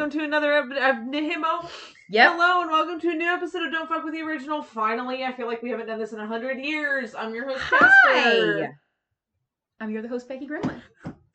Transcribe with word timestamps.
welcome 0.00 0.18
to 0.18 0.24
another 0.24 0.54
episode 0.54 0.78
of 0.78 0.96
Nihimo. 0.96 1.68
Yep. 2.08 2.32
Hello, 2.32 2.62
and 2.62 2.70
welcome 2.70 2.98
to 3.00 3.10
a 3.10 3.14
new 3.14 3.26
episode 3.26 3.64
of 3.64 3.70
Don't 3.70 3.86
Fuck 3.86 4.02
with 4.02 4.14
the 4.14 4.22
Original. 4.22 4.62
Finally, 4.62 5.24
I 5.24 5.32
feel 5.32 5.46
like 5.46 5.62
we 5.62 5.68
haven't 5.68 5.88
done 5.88 5.98
this 5.98 6.14
in 6.14 6.20
a 6.20 6.26
hundred 6.26 6.58
years. 6.58 7.14
I'm 7.14 7.34
your 7.34 7.46
host, 7.46 7.60
Hi. 7.64 7.78
Casper. 8.14 8.78
I'm 9.78 9.90
your 9.90 10.00
the 10.00 10.08
host, 10.08 10.26
Becky 10.26 10.48
Gremlin. 10.48 10.80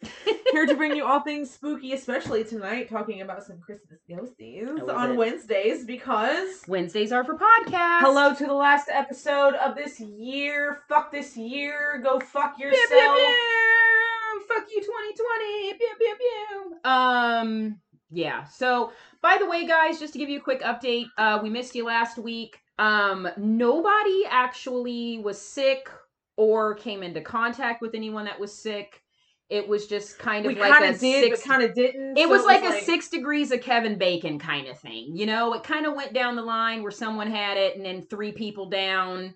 Here 0.52 0.66
to 0.66 0.74
bring 0.74 0.96
you 0.96 1.06
all 1.06 1.20
things 1.24 1.52
spooky, 1.52 1.94
especially 1.94 2.44
tonight, 2.44 2.90
talking 2.90 3.22
about 3.22 3.44
some 3.44 3.60
Christmas 3.60 4.00
ghosties 4.10 4.80
love 4.80 4.98
on 4.98 5.12
it. 5.12 5.16
Wednesdays 5.16 5.86
because. 5.86 6.64
Wednesdays 6.68 7.12
are 7.12 7.24
for 7.24 7.36
podcasts. 7.36 8.00
Hello 8.00 8.34
to 8.34 8.48
the 8.48 8.54
last 8.54 8.90
episode 8.92 9.54
of 9.54 9.76
this 9.76 10.00
year. 10.00 10.80
Fuck 10.90 11.12
this 11.12 11.38
year. 11.38 12.02
Go 12.04 12.20
fuck 12.20 12.58
Pew, 12.58 12.66
yourself. 12.66 12.90
pew, 12.90 13.26
pew. 13.26 14.46
Fuck 14.48 14.66
you, 14.72 14.82
2020. 14.82 15.74
Pew, 15.78 15.90
pew, 16.00 16.16
pew. 16.18 16.90
Um. 16.90 17.80
Yeah. 18.16 18.46
So, 18.46 18.94
by 19.22 19.38
the 19.40 19.46
way, 19.46 19.68
guys, 19.68 20.00
just 20.00 20.14
to 20.14 20.20
give 20.20 20.30
you 20.30 20.40
a 20.40 20.44
quick 20.44 20.62
update, 20.62 21.08
uh, 21.18 21.40
we 21.44 21.50
missed 21.50 21.76
you 21.76 21.86
last 21.86 22.18
week. 22.18 22.60
Um, 22.80 23.28
nobody 23.38 24.24
actually 24.30 25.20
was 25.20 25.40
sick 25.40 25.90
or 26.38 26.76
came 26.76 27.04
into 27.04 27.22
contact 27.22 27.82
with 27.82 27.94
anyone 27.94 28.26
that 28.26 28.40
was 28.40 28.54
sick. 28.54 29.02
It 29.50 29.68
was 29.68 29.88
just 29.88 30.18
kind 30.18 30.46
of 30.46 30.54
We 30.54 30.60
like 30.60 30.82
a 30.82 30.98
did, 30.98 31.24
six 31.24 31.44
kind 31.44 31.62
of 31.62 31.76
didn't. 31.76 32.18
It 32.18 32.24
so 32.24 32.30
was 32.30 32.46
like 32.46 32.64
a 32.64 32.82
six 32.82 33.10
degrees 33.10 33.52
of 33.52 33.62
Kevin 33.62 33.98
Bacon 33.98 34.40
kind 34.40 34.68
of 34.68 34.80
thing. 34.80 35.16
You 35.16 35.28
know, 35.28 35.54
it 35.54 35.64
kind 35.64 35.86
of 35.86 35.94
went 35.94 36.14
down 36.14 36.36
the 36.36 36.42
line 36.42 36.82
where 36.82 36.92
someone 36.92 37.30
had 37.30 37.58
it 37.58 37.76
and 37.76 37.86
then 37.86 38.02
three 38.02 38.32
people 38.32 38.70
down, 38.70 39.36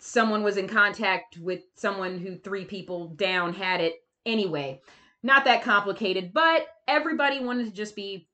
someone 0.00 0.42
was 0.42 0.56
in 0.56 0.66
contact 0.66 1.38
with 1.38 1.60
someone 1.76 2.18
who 2.18 2.36
three 2.36 2.64
people 2.64 3.08
down 3.10 3.54
had 3.54 3.80
it. 3.80 3.94
Anyway, 4.26 4.80
not 5.22 5.44
that 5.46 5.62
complicated, 5.62 6.32
but 6.32 6.66
everybody 6.86 7.40
wanted 7.40 7.66
to 7.66 7.72
just 7.72 7.96
be 7.96 8.28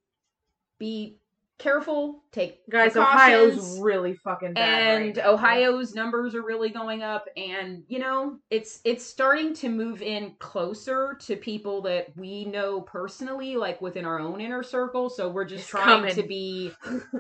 be 0.79 1.19
careful, 1.59 2.25
take 2.33 2.69
Guys, 2.69 2.97
Ohio's 2.97 3.79
really 3.79 4.15
fucking 4.15 4.55
bad. 4.55 5.03
and 5.03 5.17
right. 5.17 5.27
Ohio's 5.27 5.95
numbers 5.95 6.35
are 6.35 6.43
really 6.43 6.69
going 6.71 7.03
up 7.05 7.27
and 7.37 7.85
you 7.87 8.01
know 8.01 8.39
it's 8.51 8.81
it's 8.85 9.07
starting 9.07 9.55
to 9.55 9.69
move 9.69 10.03
in 10.03 10.35
closer 10.41 11.17
to 11.21 11.37
people 11.37 11.81
that 11.83 12.09
we 12.17 12.45
know 12.45 12.81
personally 12.81 13.57
like 13.57 13.81
within 13.81 14.05
our 14.05 14.19
own 14.19 14.41
inner 14.41 14.65
circle 14.65 15.09
so 15.09 15.29
we're 15.29 15.45
just 15.45 15.63
It's 15.63 15.71
trying 15.71 16.01
coming. 16.01 16.15
to 16.17 16.25
be 16.25 16.73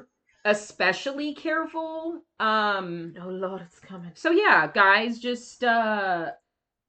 especially 0.45 1.35
careful 1.35 2.21
um 2.41 3.15
Oh 3.23 3.29
Lord, 3.29 3.63
it's 3.63 3.79
coming. 3.79 4.11
so 4.15 4.31
yeah 4.31 4.67
guys 4.73 5.19
just 5.21 5.63
uh 5.65 6.31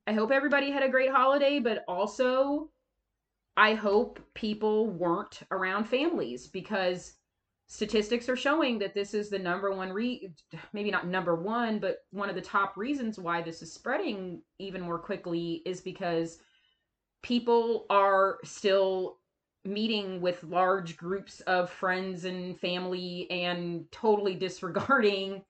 i 0.07 0.13
hope 0.13 0.31
everybody 0.31 0.71
had 0.71 0.83
a 0.83 0.89
great 0.89 1.09
holiday 1.11 1.59
but 1.59 1.83
also 1.87 2.69
i 3.57 3.73
hope 3.73 4.19
people 4.33 4.87
weren't 4.87 5.41
around 5.51 5.85
families 5.85 6.47
because 6.47 7.13
statistics 7.67 8.29
are 8.29 8.35
showing 8.35 8.77
that 8.77 8.93
this 8.93 9.13
is 9.13 9.29
the 9.29 9.39
number 9.39 9.71
one 9.71 9.91
re 9.91 10.31
maybe 10.73 10.91
not 10.91 11.07
number 11.07 11.35
one 11.35 11.79
but 11.79 11.97
one 12.11 12.29
of 12.29 12.35
the 12.35 12.41
top 12.41 12.77
reasons 12.77 13.17
why 13.17 13.41
this 13.41 13.61
is 13.61 13.73
spreading 13.73 14.41
even 14.59 14.81
more 14.81 14.99
quickly 14.99 15.63
is 15.65 15.81
because 15.81 16.39
people 17.23 17.87
are 17.89 18.37
still 18.43 19.17
meeting 19.65 20.21
with 20.21 20.43
large 20.43 20.95
groups 20.95 21.39
of 21.41 21.71
friends 21.71 22.25
and 22.25 22.59
family 22.59 23.27
and 23.31 23.91
totally 23.91 24.35
disregarding 24.35 25.41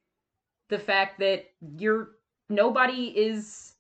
the 0.70 0.80
fact 0.80 1.20
that 1.20 1.46
you're 1.78 2.12
nobody 2.50 3.08
is 3.08 3.75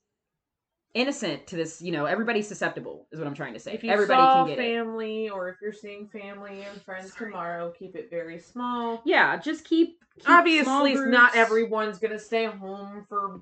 innocent 0.95 1.45
to 1.45 1.56
this 1.56 1.81
you 1.81 1.91
know 1.91 2.06
everybody's 2.06 2.47
susceptible 2.47 3.06
is 3.11 3.19
what 3.19 3.28
i'm 3.28 3.33
trying 3.35 3.53
to 3.53 3.59
say 3.59 3.73
If 3.73 3.83
you 3.83 3.91
everybody 3.91 4.17
saw 4.22 4.45
can 4.45 4.56
get 4.56 4.59
it 4.59 4.75
family, 4.78 5.29
or 5.29 5.50
if 5.50 5.57
you're 5.61 5.73
seeing 5.73 6.07
family 6.07 6.63
and 6.63 6.81
friends 6.81 7.13
tomorrow, 7.13 7.72
keep 7.78 7.95
it 7.95 8.09
very 8.09 8.39
small. 8.39 9.01
yeah 9.05 9.38
just 9.38 9.66
keep, 9.66 10.00
keep 10.17 10.29
Obviously, 10.29 10.95
not 10.95 11.35
everyone's 11.35 12.00
gonna 12.00 12.17
stay 12.17 12.45
home 12.45 13.05
for 13.09 13.41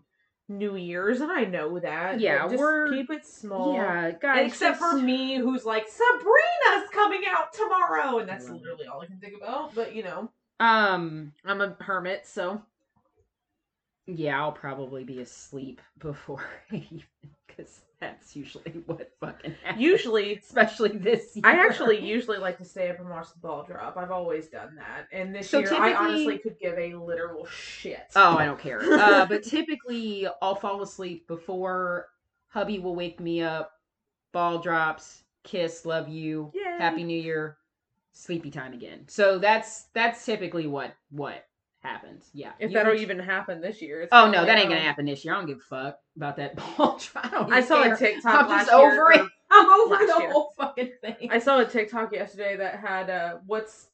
New 0.49 0.75
Year's, 0.75 1.21
and 1.21 1.31
I 1.31 1.45
know 1.45 1.79
that. 1.79 2.19
Yeah, 2.19 2.47
just 2.49 2.57
we're- 2.59 2.89
keep 2.91 3.09
it 3.09 3.25
small. 3.25 3.75
yeah 3.75 4.11
guys 4.11 4.47
Except 4.47 4.77
for 4.77 4.93
me, 4.97 5.35
who's 5.37 5.63
like 5.63 5.85
Sabrina's 5.87 6.89
coming 6.91 7.21
out 7.29 7.53
tomorrow, 7.53 8.17
and 8.17 8.27
that's 8.27 8.49
literally 8.49 8.85
all 8.87 8.99
I 9.01 9.05
can 9.05 9.19
think 9.19 9.35
about. 9.41 9.73
But 9.73 9.95
you 9.95 10.03
know, 10.03 10.29
um 10.59 11.31
I'm 11.45 11.61
a 11.61 11.77
hermit, 11.79 12.25
so 12.27 12.61
yeah 14.05 14.37
i'll 14.37 14.51
probably 14.51 15.05
be 15.05 15.21
asleep 15.21 15.79
before 15.97 16.43
because 17.55 17.81
that's 17.99 18.35
usually 18.35 18.71
what 18.85 19.11
fucking 19.19 19.55
happens 19.63 19.81
usually 19.81 20.35
especially 20.35 20.89
this 20.89 21.35
year. 21.35 21.45
I 21.45 21.65
actually 21.65 21.99
usually 22.05 22.37
like 22.37 22.57
to 22.57 22.65
stay 22.65 22.89
up 22.89 22.99
and 22.99 23.09
watch 23.09 23.27
the 23.33 23.39
ball 23.39 23.63
drop. 23.63 23.97
I've 23.97 24.11
always 24.11 24.47
done 24.47 24.75
that. 24.75 25.07
And 25.11 25.33
this 25.33 25.49
So 25.49 25.59
year, 25.59 25.73
I 25.73 25.93
honestly 25.93 26.37
could 26.37 26.59
give 26.59 26.77
a 26.77 26.95
literal 26.95 27.45
shit. 27.45 28.11
Oh, 28.15 28.37
I 28.37 28.45
don't 28.45 28.59
care. 28.59 28.81
Uh, 28.81 29.25
but 29.29 29.43
typically, 29.43 30.27
I'll 30.41 30.55
fall 30.55 30.81
asleep 30.81 31.27
before 31.27 32.07
hubby 32.47 32.79
will 32.79 32.95
wake 32.95 33.19
me 33.19 33.41
up. 33.41 33.71
Ball 34.31 34.59
drops, 34.59 35.23
kiss, 35.43 35.85
love 35.85 36.09
you, 36.09 36.51
Yay. 36.53 36.77
happy 36.79 37.03
new 37.03 37.19
year, 37.19 37.57
sleepy 38.13 38.49
time 38.49 38.73
again. 38.73 39.05
So 39.07 39.37
that's 39.37 39.85
that's 39.93 40.25
typically 40.25 40.67
what 40.67 40.95
what 41.11 41.45
happens. 41.83 42.29
Yeah. 42.33 42.53
If 42.59 42.71
You 42.71 42.77
that'll 42.77 42.95
even 42.95 43.19
happen 43.19 43.61
this 43.61 43.81
year. 43.81 44.07
Oh 44.11 44.29
no, 44.29 44.45
that 44.45 44.57
ain't 44.57 44.69
gonna 44.69 44.79
happen 44.81 45.05
this 45.05 45.23
year. 45.23 45.33
I 45.33 45.37
don't 45.37 45.47
give 45.47 45.57
a 45.57 45.61
fuck 45.61 45.99
about 46.15 46.37
that 46.37 46.55
ball 46.77 46.97
drop. 46.99 47.25
I, 47.25 47.29
don't 47.29 47.53
I 47.53 47.61
saw 47.61 47.83
care. 47.83 47.93
a 47.93 47.97
TikTok 47.97 48.43
I'm 48.43 48.49
last 48.49 48.67
just 48.67 48.77
year. 48.77 48.91
over 48.93 49.11
it. 49.11 49.21
I'm 49.51 49.69
over 49.69 49.97
the 49.97 50.15
year. 50.19 50.31
whole 50.31 50.53
fucking 50.57 50.91
thing. 51.01 51.29
I 51.29 51.39
saw 51.39 51.59
a 51.59 51.65
TikTok 51.65 52.11
yesterday 52.13 52.55
that 52.57 52.79
had 52.79 53.09
uh, 53.09 53.37
what's 53.45 53.87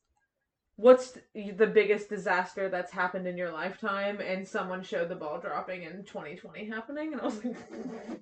what's 0.77 1.17
the 1.33 1.67
biggest 1.67 2.07
disaster 2.09 2.69
that's 2.69 2.91
happened 2.91 3.27
in 3.27 3.35
your 3.37 3.51
lifetime, 3.51 4.19
and 4.21 4.47
someone 4.47 4.81
showed 4.83 5.09
the 5.09 5.15
ball 5.15 5.39
dropping 5.39 5.83
in 5.83 6.03
2020 6.05 6.65
happening, 6.65 7.11
and 7.13 7.21
I 7.21 7.25
was 7.25 7.43
like. 7.43 7.55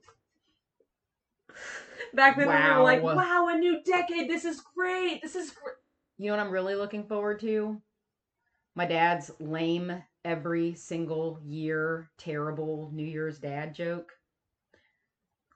Back 2.14 2.38
then, 2.38 2.48
we 2.48 2.54
were 2.54 2.84
like, 2.84 3.02
Wow. 3.04 3.16
"Wow, 3.16 3.48
a 3.52 3.58
new 3.58 3.82
decade! 3.84 4.30
This 4.30 4.46
is 4.46 4.62
great! 4.62 5.22
This 5.22 5.36
is 5.36 5.52
great!" 5.52 5.76
You 6.18 6.28
know 6.32 6.38
what 6.38 6.46
I'm 6.46 6.52
really 6.52 6.76
looking 6.76 7.04
forward 7.06 7.40
to? 7.42 7.82
My 8.78 8.86
dad's 8.86 9.32
lame 9.40 10.04
every 10.24 10.76
single 10.76 11.40
year, 11.44 12.12
terrible 12.20 12.92
New 12.94 13.08
Year's 13.08 13.40
dad 13.40 13.74
joke. 13.74 14.12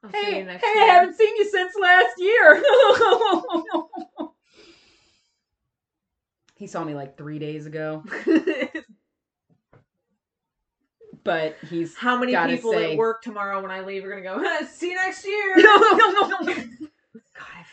I'll 0.04 0.10
see 0.12 0.18
Hey, 0.18 0.40
you 0.40 0.46
next 0.46 0.66
hey, 0.66 0.72
year. 0.74 0.84
I 0.84 0.88
haven't 0.88 1.14
seen 1.16 1.36
you 1.36 1.46
since 1.48 1.72
last 1.80 2.16
year. 2.18 2.64
he 6.56 6.66
saw 6.66 6.84
me 6.84 6.96
like 6.96 7.16
three 7.16 7.38
days 7.38 7.68
ago, 7.68 8.04
but 11.24 11.58
he's 11.70 11.96
How 11.96 12.18
many 12.18 12.36
people 12.36 12.72
say- 12.72 12.94
at 12.94 12.98
work 12.98 13.22
tomorrow 13.22 13.62
when 13.62 13.70
I 13.70 13.82
leave 13.82 14.04
are 14.04 14.10
gonna 14.10 14.24
go? 14.24 14.66
See 14.72 14.90
you 14.90 14.96
next 14.96 15.28
year. 15.28 15.58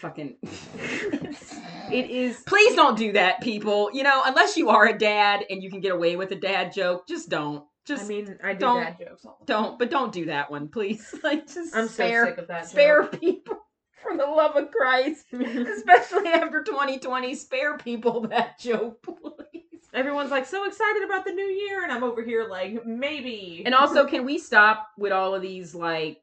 Fucking. 0.01 0.37
it 0.43 2.11
is. 2.11 2.41
Please 2.47 2.75
don't 2.77 2.97
do 2.97 3.13
that, 3.13 3.41
people. 3.41 3.91
You 3.93 4.05
know, 4.05 4.23
unless 4.25 4.57
you 4.57 4.69
are 4.69 4.87
a 4.87 4.97
dad 4.97 5.45
and 5.51 5.63
you 5.63 5.71
can 5.71 5.81
get 5.81 5.93
away 5.93 6.15
with 6.17 6.31
a 6.31 6.37
dad 6.37 6.73
joke, 6.73 7.09
just 7.09 7.29
don't. 7.29 7.65
Just 7.85 8.05
I 8.05 8.09
mean, 8.09 8.39
I 8.45 8.53
do 8.53 8.59
don't- 8.61 8.81
dad 8.85 8.97
jokes. 9.01 9.25
All 9.25 9.39
the 9.41 9.47
don't. 9.47 9.79
But 9.79 9.91
don't 9.91 10.13
do 10.13 10.27
that 10.27 10.51
one, 10.51 10.69
please. 10.69 11.13
Like, 11.25 11.47
just 11.47 11.75
I'm 11.75 11.89
so 11.89 11.95
spare, 11.95 12.27
sick 12.27 12.39
of 12.39 12.47
that. 12.49 12.67
spare 12.69 13.03
joke. 13.03 13.21
people 13.21 13.59
for 14.03 14.17
the 14.17 14.25
love 14.25 14.55
of 14.57 14.71
Christ, 14.71 15.25
especially 15.33 16.29
after 16.29 16.63
2020. 16.63 17.35
Spare 17.35 17.77
people 17.79 18.21
that 18.29 18.59
joke, 18.61 19.03
please. 19.03 19.65
Everyone's 19.95 20.31
like 20.31 20.47
so 20.47 20.65
excited 20.65 21.03
about 21.03 21.25
the 21.25 21.33
new 21.33 21.43
year, 21.43 21.83
and 21.83 21.91
I'm 21.91 22.05
over 22.05 22.23
here 22.23 22.47
like 22.49 22.87
maybe. 22.87 23.63
And 23.67 23.75
also, 23.75 24.07
can 24.07 24.25
we 24.25 24.39
stop 24.39 24.87
with 24.97 25.11
all 25.13 25.35
of 25.35 25.43
these 25.43 25.75
like 25.75 26.19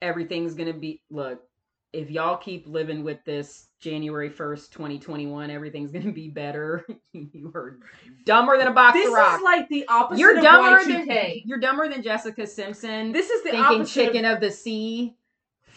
everything's 0.00 0.54
gonna 0.54 0.72
be 0.74 1.02
look? 1.10 1.40
If 1.92 2.10
y'all 2.10 2.38
keep 2.38 2.66
living 2.66 3.04
with 3.04 3.22
this 3.26 3.68
January 3.78 4.30
1st, 4.30 4.70
2021, 4.70 5.50
everything's 5.50 5.90
gonna 5.92 6.10
be 6.12 6.28
better. 6.28 6.86
you 7.12 7.52
are 7.54 7.78
dumber 8.24 8.56
than 8.56 8.68
a 8.68 8.72
box 8.72 8.94
this 8.94 9.08
of 9.08 9.12
rocks. 9.12 9.36
is 9.38 9.42
like 9.42 9.68
the 9.68 9.86
opposite 9.88 10.20
you're 10.20 10.36
of 10.38 10.42
dumber 10.42 10.82
Y2K. 10.84 11.06
than 11.06 11.32
you're 11.44 11.58
dumber 11.60 11.88
than 11.88 12.02
Jessica 12.02 12.46
Simpson. 12.46 13.12
This 13.12 13.28
is 13.28 13.42
the 13.42 13.50
thinking 13.50 13.80
opposite. 13.82 13.92
chicken 13.92 14.24
Of, 14.24 14.36
of 14.36 14.40
the 14.40 14.50
sea 14.50 15.16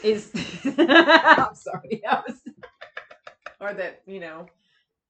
is. 0.04 0.32
I'm 0.66 1.54
sorry. 1.56 2.02
That 2.04 2.24
was. 2.28 2.40
or 3.60 3.74
that 3.74 4.02
you 4.08 4.22
know, 4.22 4.46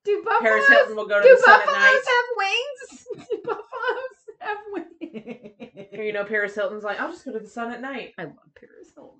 Do 0.05 0.23
buffaloes? 0.23 0.41
Paris 0.41 0.67
Hilton 0.67 0.95
will 0.95 1.07
go 1.07 1.21
to 1.21 1.27
do 1.27 1.35
the 1.35 1.41
sun 1.43 1.59
at 1.61 1.65
buffaloes 1.67 1.83
night. 1.83 2.01
have 2.07 2.25
wings? 2.37 3.27
Do 3.29 3.37
buffaloes 3.43 4.19
have 4.39 4.57
wings? 4.71 5.87
You 5.93 6.13
know, 6.13 6.23
Paris 6.25 6.55
Hilton's 6.55 6.83
like, 6.83 6.99
I'll 6.99 7.11
just 7.11 7.25
go 7.25 7.31
to 7.31 7.39
the 7.39 7.47
sun 7.47 7.71
at 7.71 7.81
night. 7.81 8.13
I 8.17 8.23
love 8.23 8.35
Paris 8.55 8.89
Hilton. 8.95 9.19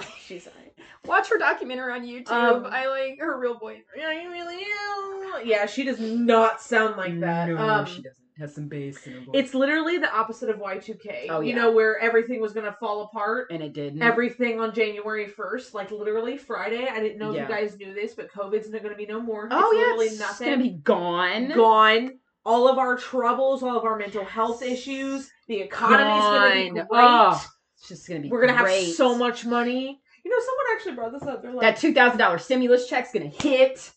She's 0.26 0.46
like, 0.46 0.76
Watch 1.06 1.28
her 1.28 1.38
documentary 1.38 1.92
on 1.92 2.06
YouTube. 2.06 2.30
Um, 2.30 2.66
I 2.66 2.86
like 2.88 3.18
her 3.20 3.38
real 3.38 3.58
voice. 3.58 3.82
yeah, 3.96 4.06
really 4.08 4.64
am. 4.64 5.46
Yeah, 5.46 5.66
she 5.66 5.84
does 5.84 6.00
not 6.00 6.60
sound 6.62 6.96
like 6.96 7.20
that. 7.20 7.48
No, 7.48 7.58
um, 7.58 7.84
she 7.86 7.96
doesn't. 8.00 8.14
has 8.38 8.54
some 8.54 8.68
bass 8.68 9.06
in 9.06 9.12
her 9.12 9.18
voice. 9.20 9.34
It's 9.34 9.52
literally 9.54 9.98
the 9.98 10.10
opposite 10.10 10.48
of 10.48 10.56
Y2K. 10.56 11.26
Oh, 11.28 11.40
yeah. 11.40 11.48
You 11.50 11.54
know, 11.56 11.72
where 11.72 11.98
everything 11.98 12.40
was 12.40 12.52
going 12.54 12.64
to 12.64 12.72
fall 12.72 13.02
apart. 13.02 13.48
and 13.50 13.62
it 13.62 13.74
didn't. 13.74 14.00
Everything 14.02 14.60
on 14.60 14.72
January 14.74 15.26
1st, 15.26 15.74
like 15.74 15.90
literally 15.90 16.38
Friday. 16.38 16.88
I 16.90 17.00
didn't 17.00 17.18
know 17.18 17.30
if 17.30 17.36
Yeah. 17.36 17.42
you 17.42 17.48
guys 17.48 17.76
knew 17.76 17.92
this, 17.92 18.14
but 18.14 18.32
COVID's 18.32 18.70
not 18.70 18.80
going 18.82 18.94
to 18.94 18.98
be 18.98 19.06
no 19.06 19.20
more. 19.20 19.46
oh 19.50 19.70
it's 19.70 19.76
yeah, 19.78 19.82
literally 19.82 20.06
it's 20.06 20.18
nothing. 20.20 20.48
gonna 20.50 20.62
be 20.62 20.70
gone. 20.70 21.48
gone. 21.54 22.10
All 22.46 22.66
of 22.68 22.78
our 22.78 22.96
troubles, 22.96 23.62
all 23.62 23.76
of 23.76 23.84
our 23.84 23.96
mental 23.98 24.24
health 24.24 24.62
issues, 24.62 25.30
the 25.48 25.60
economy's 25.60 26.22
going 26.24 26.66
to 26.68 26.74
be 26.74 26.78
Gone. 26.80 26.86
great. 26.88 27.04
Oh, 27.04 27.46
it's 27.84 27.88
just 28.00 28.08
gonna 28.08 28.20
be. 28.20 28.28
We're 28.30 28.40
going 28.46 28.56
to 28.56 28.62
great. 28.62 28.86
have 28.86 28.94
so 28.94 29.16
much 29.16 29.44
money. 29.44 30.00
You 30.24 30.30
know, 30.30 30.38
someone 30.40 30.64
actually 30.74 30.94
brought 30.94 31.12
this 31.12 31.22
up. 31.28 31.42
They're 31.42 31.52
like, 31.52 31.60
That 31.60 31.76
two 31.76 31.92
thousand 31.92 32.16
dollars 32.18 32.44
stimulus 32.44 32.88
check's 32.88 33.12
gonna 33.12 33.26
hit. 33.26 33.90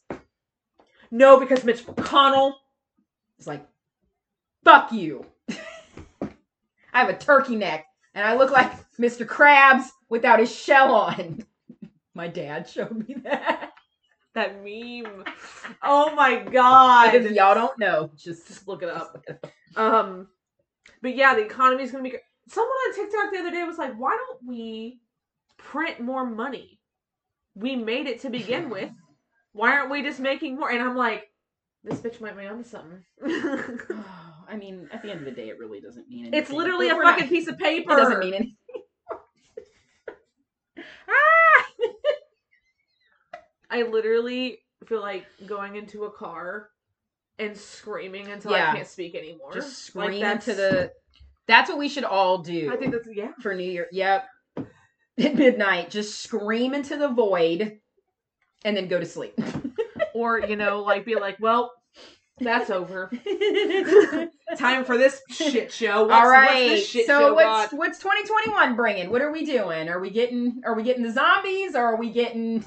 no, 1.09 1.39
because 1.39 1.63
Mitch 1.63 1.85
McConnell. 1.85 2.53
It's 3.37 3.47
like, 3.47 3.65
fuck 4.65 4.91
you. 4.91 5.25
I 5.49 6.99
have 7.01 7.09
a 7.09 7.17
turkey 7.17 7.55
neck, 7.55 7.85
and 8.13 8.25
I 8.27 8.35
look 8.35 8.51
like 8.51 8.71
Mr. 8.97 9.25
Krabs 9.25 9.85
without 10.09 10.39
his 10.39 10.53
shell 10.53 10.93
on. 10.93 11.45
My 12.13 12.27
dad 12.27 12.67
showed 12.67 13.07
me 13.07 13.15
that. 13.23 13.71
That 14.33 14.63
meme. 14.63 15.23
Oh 15.81 16.13
my 16.13 16.39
god. 16.39 17.15
if 17.15 17.31
y'all 17.31 17.55
don't 17.55 17.79
know, 17.79 18.11
just 18.17 18.47
Just 18.47 18.67
look 18.67 18.83
it 18.83 18.89
up. 18.89 19.11
look 19.13 19.23
it 19.29 19.39
up. 19.43 19.79
Um, 19.79 20.27
but 21.01 21.15
yeah, 21.15 21.35
the 21.35 21.45
economy's 21.45 21.91
gonna 21.91 22.03
be. 22.03 22.15
Someone 22.47 22.71
on 22.87 22.95
TikTok 22.95 23.31
the 23.31 23.39
other 23.39 23.51
day 23.51 23.63
was 23.63 23.77
like, 23.77 23.95
"Why 23.97 24.11
don't 24.17 24.47
we 24.47 24.99
print 25.57 25.99
more 25.99 26.25
money? 26.25 26.79
We 27.55 27.75
made 27.75 28.07
it 28.07 28.21
to 28.21 28.29
begin 28.29 28.69
with. 28.75 28.91
Why 29.53 29.71
aren't 29.77 29.91
we 29.91 30.01
just 30.03 30.19
making 30.19 30.57
more?" 30.57 30.69
And 30.71 30.81
I'm 30.81 30.95
like, 30.95 31.23
"This 31.83 31.99
bitch 31.99 32.21
might 32.21 32.37
be 32.37 32.45
onto 32.47 32.63
something." 32.63 33.03
I 34.49 34.55
mean, 34.55 34.87
at 34.93 35.01
the 35.01 35.11
end 35.11 35.19
of 35.19 35.25
the 35.25 35.31
day, 35.31 35.49
it 35.49 35.59
really 35.59 35.81
doesn't 35.81 36.07
mean 36.07 36.19
anything. 36.27 36.39
it's 36.39 36.49
literally 36.49 36.87
But 36.87 36.93
a 36.93 36.97
we're 36.97 37.03
not- 37.03 37.15
fucking 37.19 37.29
piece 37.29 37.47
of 37.49 37.57
paper. 37.57 37.91
It 37.93 37.97
doesn't 37.97 38.19
mean 38.19 38.33
anything. 38.33 38.55
ah! 41.09 41.65
I 43.69 43.81
literally 43.83 44.59
feel 44.85 45.01
like 45.01 45.25
going 45.45 45.75
into 45.75 46.05
a 46.05 46.11
car 46.11 46.69
and 47.37 47.57
screaming 47.57 48.27
until 48.29 48.51
Yeah. 48.53 48.71
I 48.71 48.75
can't 48.77 48.87
speak 48.87 49.15
anymore. 49.15 49.51
Just 49.53 49.79
scream 49.85 50.21
that's- 50.21 50.47
into 50.47 50.59
the. 50.61 50.91
That's 51.47 51.69
what 51.69 51.77
we 51.77 51.89
should 51.89 52.03
all 52.03 52.39
do. 52.39 52.71
I 52.71 52.77
think 52.77 52.91
that's 52.91 53.07
yeah. 53.11 53.31
for 53.41 53.55
New 53.55 53.69
Year. 53.69 53.87
Yep. 53.91 54.25
At 55.19 55.35
midnight, 55.35 55.89
just 55.89 56.21
scream 56.21 56.73
into 56.73 56.95
the 56.97 57.09
void 57.09 57.79
and 58.63 58.77
then 58.77 58.87
go 58.87 58.99
to 58.99 59.05
sleep. 59.05 59.39
Or 60.13 60.39
you 60.39 60.55
know, 60.55 60.81
like 60.81 61.05
be 61.05 61.13
like, 61.13 61.37
"Well, 61.39 61.71
that's 62.39 62.71
over." 62.71 63.11
Time 64.57 64.83
for 64.83 64.97
this 64.97 65.21
shit 65.29 65.71
show. 65.71 66.07
What's, 66.07 66.13
All 66.13 66.27
right. 66.27 66.71
What's 66.71 66.91
so 66.91 67.01
show 67.05 67.33
what's 67.35 67.71
what's 67.71 67.99
2021 67.99 68.75
bringing? 68.75 69.11
What 69.11 69.21
are 69.21 69.31
we 69.31 69.45
doing? 69.45 69.89
Are 69.89 69.99
we 69.99 70.09
getting 70.09 70.61
are 70.65 70.73
we 70.73 70.81
getting 70.81 71.03
the 71.03 71.11
zombies 71.11 71.75
or 71.75 71.83
are 71.83 71.97
we 71.97 72.09
getting 72.09 72.65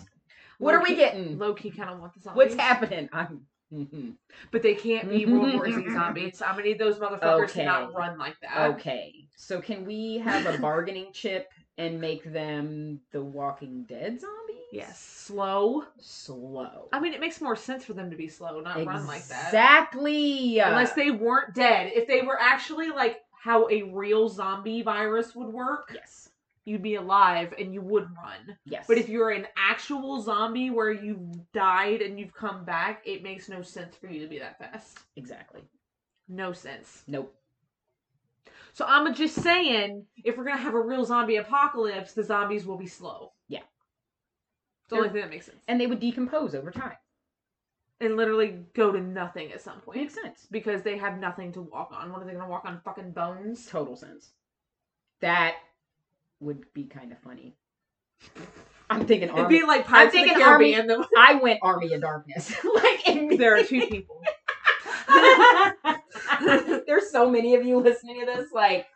what 0.58 0.74
are 0.74 0.82
we 0.82 0.94
getting? 0.94 1.38
Low 1.38 1.54
key, 1.54 1.70
kind 1.70 1.90
of 1.90 1.98
want 1.98 2.14
the 2.14 2.20
zombies. 2.20 2.36
What's 2.36 2.54
happening? 2.54 3.08
I'm 3.12 3.40
mhm. 3.72 4.14
But 4.50 4.62
they 4.62 4.74
can't 4.74 5.08
be 5.08 5.26
World 5.26 5.54
War 5.54 5.66
Z 5.70 5.90
zombies. 5.92 6.42
I'm 6.42 6.52
gonna 6.52 6.64
need 6.64 6.78
those 6.78 6.98
motherfuckers 6.98 7.52
to 7.52 7.64
not 7.64 7.94
run 7.94 8.18
like 8.18 8.36
that. 8.40 8.70
Okay. 8.72 9.26
So 9.36 9.60
can 9.60 9.84
we 9.84 10.18
have 10.18 10.46
a 10.46 10.58
bargaining 10.58 11.12
chip 11.12 11.50
and 11.78 12.00
make 12.00 12.24
them 12.24 13.00
the 13.10 13.22
Walking 13.22 13.84
Dead 13.84 14.20
zombies? 14.20 14.56
Yes, 14.72 15.00
slow. 15.00 15.84
Slow. 15.98 16.88
I 16.92 17.00
mean, 17.00 17.12
it 17.12 17.20
makes 17.20 17.40
more 17.40 17.56
sense 17.56 17.84
for 17.84 17.92
them 17.94 18.10
to 18.10 18.16
be 18.16 18.28
slow, 18.28 18.60
not 18.60 18.84
run 18.84 19.06
like 19.06 19.26
that. 19.28 19.46
Exactly. 19.46 20.58
Unless 20.60 20.92
they 20.92 21.10
weren't 21.10 21.54
dead. 21.54 21.90
If 21.94 22.06
they 22.06 22.22
were 22.22 22.38
actually 22.40 22.90
like 22.90 23.22
how 23.32 23.68
a 23.68 23.82
real 23.82 24.28
zombie 24.28 24.82
virus 24.82 25.34
would 25.34 25.48
work, 25.48 25.92
Yes. 25.94 26.29
You'd 26.64 26.82
be 26.82 26.96
alive 26.96 27.54
and 27.58 27.72
you 27.72 27.80
would 27.82 28.08
run. 28.22 28.56
Yes. 28.64 28.84
But 28.86 28.98
if 28.98 29.08
you're 29.08 29.30
an 29.30 29.46
actual 29.56 30.20
zombie 30.20 30.70
where 30.70 30.92
you've 30.92 31.52
died 31.52 32.02
and 32.02 32.18
you've 32.18 32.34
come 32.34 32.64
back, 32.64 33.02
it 33.04 33.22
makes 33.22 33.48
no 33.48 33.62
sense 33.62 33.96
for 33.96 34.08
you 34.08 34.20
to 34.20 34.28
be 34.28 34.38
that 34.38 34.58
fast. 34.58 34.98
exactly. 35.16 35.62
No 36.28 36.52
sense. 36.52 37.02
Nope. 37.08 37.34
So 38.72 38.84
I'm 38.86 39.12
just 39.14 39.34
saying, 39.34 40.04
if 40.24 40.36
we're 40.36 40.44
gonna 40.44 40.56
have 40.56 40.74
a 40.74 40.80
real 40.80 41.04
zombie 41.04 41.36
apocalypse, 41.36 42.12
the 42.12 42.22
zombies 42.22 42.64
will 42.64 42.76
be 42.76 42.86
slow. 42.86 43.32
Yeah. 43.48 43.58
It's 43.58 44.90
the 44.90 44.96
only 44.96 45.08
thing 45.08 45.22
that 45.22 45.30
makes 45.30 45.46
sense. 45.46 45.58
And 45.66 45.80
they 45.80 45.88
would 45.88 46.00
decompose 46.00 46.54
over 46.54 46.70
time. 46.70 46.96
And 48.00 48.16
literally 48.16 48.60
go 48.74 48.92
to 48.92 49.00
nothing 49.00 49.52
at 49.52 49.60
some 49.60 49.80
point. 49.80 49.98
Makes 49.98 50.14
sense. 50.14 50.46
Because 50.50 50.82
they 50.82 50.96
have 50.96 51.18
nothing 51.18 51.52
to 51.52 51.62
walk 51.62 51.92
on. 51.92 52.12
What 52.12 52.22
are 52.22 52.24
they 52.24 52.32
gonna 52.32 52.48
walk 52.48 52.64
on? 52.64 52.80
Fucking 52.84 53.10
bones? 53.10 53.66
Total 53.66 53.96
sense. 53.96 54.30
That 55.20 55.56
would 56.40 56.64
be 56.74 56.84
kind 56.84 57.12
of 57.12 57.18
funny. 57.18 57.56
I'm 58.90 59.06
thinking 59.06 59.28
It'd 59.28 59.38
Army. 59.40 59.60
be 59.60 59.64
like 59.66 59.86
Pirates 59.86 60.14
of 60.14 60.20
the 60.20 60.26
thinking 60.26 60.42
Army- 60.42 60.72
Caribbean. 60.72 60.86
though. 60.88 61.06
I 61.16 61.34
went 61.34 61.60
Army 61.62 61.92
of 61.94 62.00
Darkness. 62.00 62.52
like 62.74 63.08
in 63.08 63.36
there 63.36 63.56
are 63.58 63.62
two 63.62 63.86
people. 63.86 64.20
There's 66.86 67.10
so 67.10 67.30
many 67.30 67.54
of 67.54 67.64
you 67.64 67.78
listening 67.78 68.20
to 68.20 68.26
this, 68.26 68.52
like 68.52 68.86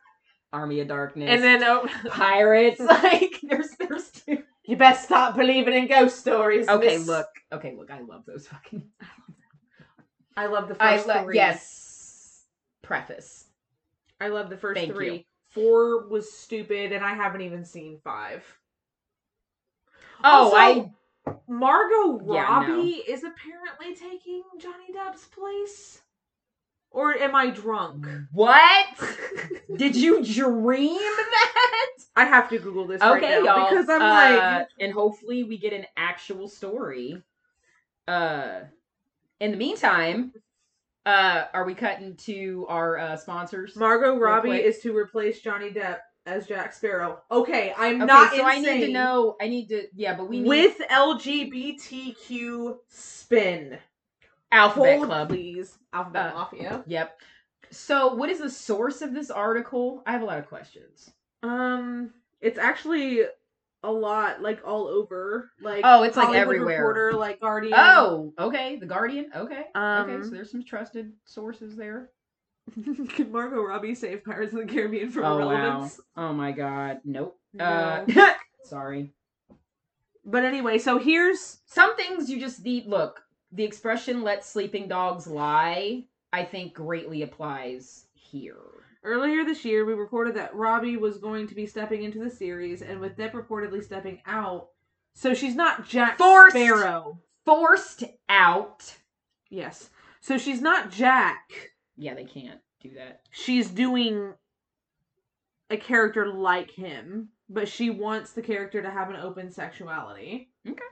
Army 0.53 0.81
of 0.81 0.89
Darkness. 0.89 1.29
And 1.31 1.43
then 1.43 1.63
oh, 1.65 1.87
pirates. 2.09 2.81
Like 2.81 3.41
there's 3.43 3.69
there's 3.79 4.11
two. 4.11 4.43
you 4.65 4.77
best 4.77 5.05
stop 5.05 5.37
believing 5.37 5.75
in 5.75 5.87
ghost 5.87 6.19
stories. 6.19 6.69
Okay, 6.69 6.99
miss. 6.99 7.07
look. 7.07 7.27
Okay, 7.53 7.75
look. 7.77 7.91
I 7.91 8.01
love 8.01 8.25
those 8.27 8.47
fucking. 8.47 8.83
I 10.37 10.47
love 10.47 10.47
I 10.47 10.47
love 10.47 10.69
the 10.69 10.83
I 10.83 10.97
first 10.97 11.09
love. 11.09 11.25
three. 11.25 11.37
Yes. 11.37 12.45
Preface. 12.83 13.45
I 14.21 14.29
love 14.29 14.51
the 14.51 14.57
first 14.57 14.79
Thank 14.79 14.91
you. 14.91 14.95
Four 15.55 16.09
was 16.09 16.33
stupid, 16.33 16.93
and 16.93 17.05
I 17.05 17.15
haven't 17.15 17.43
even 17.43 17.65
seen 17.65 18.01
five. 18.03 18.45
Oh, 20.23 20.47
Also, 20.53 20.57
I. 20.57 20.91
Margot 21.49 22.21
Yeah, 22.35 22.43
Robbie 22.43 23.03
is 23.09 23.25
apparently 23.25 23.95
taking 23.95 24.43
Johnny 24.59 24.93
Depp's 24.95 25.27
place. 25.27 26.01
Or 26.91 27.15
am 27.17 27.35
I 27.35 27.51
drunk? 27.51 28.07
What? 28.33 28.87
Did 29.77 29.97
you 29.97 30.23
dream 30.25 30.95
that? 30.99 31.91
I 32.17 32.25
have 32.25 32.49
to 32.51 32.59
Google 32.59 32.87
this 32.87 33.01
right 33.01 33.21
Okay, 33.23 33.41
now 33.41 33.45
y'all. 33.45 33.71
because 33.71 33.89
I'm 33.89 34.03
Uh, 34.03 34.59
like, 34.59 34.69
and 34.79 34.93
hopefully 34.93 35.43
we 35.45 35.59
get 35.59 35.73
an 35.73 35.87
actual 35.97 36.49
story. 36.49 37.23
Uh, 38.07 38.61
in 39.41 39.51
the 39.51 39.57
meantime, 39.57 40.33
uh, 41.07 41.45
are 41.53 41.65
we 41.65 41.75
cutting 41.75 42.17
to 42.17 42.67
our 42.69 42.99
uh 42.99 43.17
sponsors? 43.17 43.77
Margot 43.77 44.19
Robbie 44.19 44.53
is 44.53 44.81
to 44.81 44.97
replace 44.97 45.41
Johnny 45.41 45.71
Depp 45.71 45.99
as 46.27 46.47
Jack 46.47 46.73
Sparrow. 46.73 47.21
Okay, 47.31 47.75
I'm 47.77 47.97
okay, 47.97 48.07
not 48.07 48.33
so 48.35 48.45
I 48.45 48.59
need 48.59 48.87
to 48.87 48.93
know. 48.93 49.37
I 49.41 49.49
need 49.49 49.69
to. 49.69 49.87
Yeah, 49.95 50.17
but 50.17 50.29
we 50.29 50.41
need 50.41 50.49
with 50.49 50.79
LGBTQ 50.91 52.77
spin. 52.89 53.79
Alphabet 54.53 54.97
Hold, 54.99 55.09
Club. 55.09 55.29
please. 55.29 55.79
Alphabet 55.93 56.33
Uh, 56.33 56.35
Mafia. 56.39 56.85
Yep. 56.87 57.21
So, 57.71 58.15
what 58.15 58.31
is 58.31 58.39
the 58.39 58.51
source 58.51 59.03
of 59.03 59.13
this 59.13 59.31
article? 59.31 60.03
I 60.07 60.13
have 60.13 60.23
a 60.23 60.27
lot 60.27 60.39
of 60.39 60.47
questions. 60.47 61.11
Um, 61.43 62.11
it's 62.41 62.59
actually 62.59 63.23
a 63.85 63.91
lot, 63.93 64.43
like 64.43 64.67
all 64.67 64.89
over. 64.89 65.51
Like 65.61 65.83
Oh, 65.85 66.03
it's, 66.03 66.17
like, 66.17 66.27
Hollywood 66.27 66.43
everywhere. 66.43 66.79
Reporter, 66.79 67.13
like 67.13 67.41
Guardian. 67.41 67.75
Oh, 67.77 68.33
okay. 68.39 68.77
The 68.77 68.87
Guardian. 68.87 69.31
Okay. 69.35 69.55
okay. 69.55 69.65
Um, 69.75 70.25
So 70.25 70.31
there's 70.31 70.51
some 70.51 70.65
trusted 70.65 71.13
sources 71.25 71.77
there. 71.77 72.11
Could 73.15 73.31
Margot 73.31 73.63
Robbie 73.63 73.95
save 73.95 74.25
Pirates 74.25 74.55
of 74.55 74.61
the 74.61 74.67
Caribbean 74.67 75.11
from 75.11 75.25
Oh 75.25 75.37
wow. 75.39 75.51
irrelevance? 75.51 76.01
Oh 76.17 76.33
my 76.33 76.51
God. 76.53 77.01
Nope. 77.05 77.39
No. 77.53 77.65
Uh, 77.65 78.33
sorry. 78.65 79.13
But 80.25 80.45
anyway, 80.45 80.79
so 80.79 80.99
here's 80.99 81.59
Some 81.67 81.95
things 81.97 82.31
you 82.31 82.41
just 82.41 82.65
need. 82.65 82.87
Look, 82.87 83.23
the 83.53 83.65
expression 83.65 84.23
"let 84.23 84.45
sleeping 84.45 84.89
dogs 84.89 85.27
lie" 85.27 86.05
I 86.33 86.45
think 86.45 86.73
greatly 86.73 87.21
applies 87.23 88.07
here. 88.15 88.57
Earlier 89.05 89.45
this 89.45 89.65
year 89.65 89.85
we 89.85 89.93
recorded 89.93 90.35
that 90.37 90.55
Robbie 90.55 90.97
was 90.97 91.19
going 91.19 91.47
to 91.49 91.55
be 91.55 91.67
stepping 91.67 92.03
into 92.03 92.19
the 92.19 92.31
series, 92.31 92.83
and 92.83 93.01
with 93.01 93.17
Depp 93.17 93.33
reportedly 93.33 93.83
stepping 93.85 94.21
out, 94.27 94.69
so 95.15 95.35
she's 95.35 95.55
not 95.55 95.87
Jack 95.87 96.19
Forced. 96.19 96.57
Sparrow. 96.57 97.21
Forced 97.45 98.05
out. 98.29 98.97
Yes, 99.51 99.91
so 100.21 100.39
she's 100.39 100.61
not 100.61 100.91
Jack. 100.91 101.73
Yeah, 101.97 102.15
they 102.15 102.25
can't 102.25 102.61
do 102.81 102.91
that. 102.97 103.21
She's 103.31 103.69
doing 103.69 104.33
a 105.71 105.77
character 105.77 106.27
like 106.33 106.71
him, 106.71 107.29
but 107.49 107.69
she 107.69 107.91
wants 107.91 108.33
the 108.33 108.43
character 108.43 108.83
to 108.83 108.91
have 108.91 109.11
an 109.11 109.17
open 109.17 109.51
sexuality. 109.51 110.51
Okay. 110.69 110.83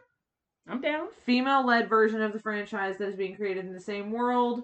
I'm 0.68 0.80
down. 0.80 1.08
female 1.26 1.66
led 1.66 1.88
version 1.88 2.22
of 2.22 2.32
the 2.32 2.38
franchise 2.38 2.96
that 2.98 3.08
is 3.08 3.16
being 3.16 3.34
created 3.34 3.66
in 3.66 3.72
the 3.72 3.80
same 3.80 4.12
world. 4.12 4.62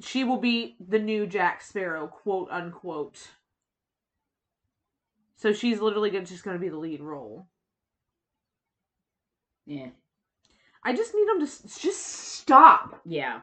She 0.00 0.24
will 0.24 0.38
be 0.38 0.76
the 0.86 0.98
new 0.98 1.26
Jack 1.26 1.62
Sparrow, 1.62 2.06
quote 2.06 2.48
unquote. 2.50 3.28
So 5.36 5.52
she's 5.52 5.80
literally 5.80 6.10
gonna, 6.10 6.24
just 6.24 6.44
going 6.44 6.56
to 6.56 6.60
be 6.60 6.68
the 6.68 6.76
lead 6.76 7.00
role. 7.00 7.46
Yeah. 9.66 9.88
I 10.82 10.94
just 10.94 11.14
need 11.14 11.28
them 11.28 11.38
to 11.40 11.46
s- 11.46 11.78
just 11.80 12.00
stop. 12.04 13.00
Yeah. 13.04 13.40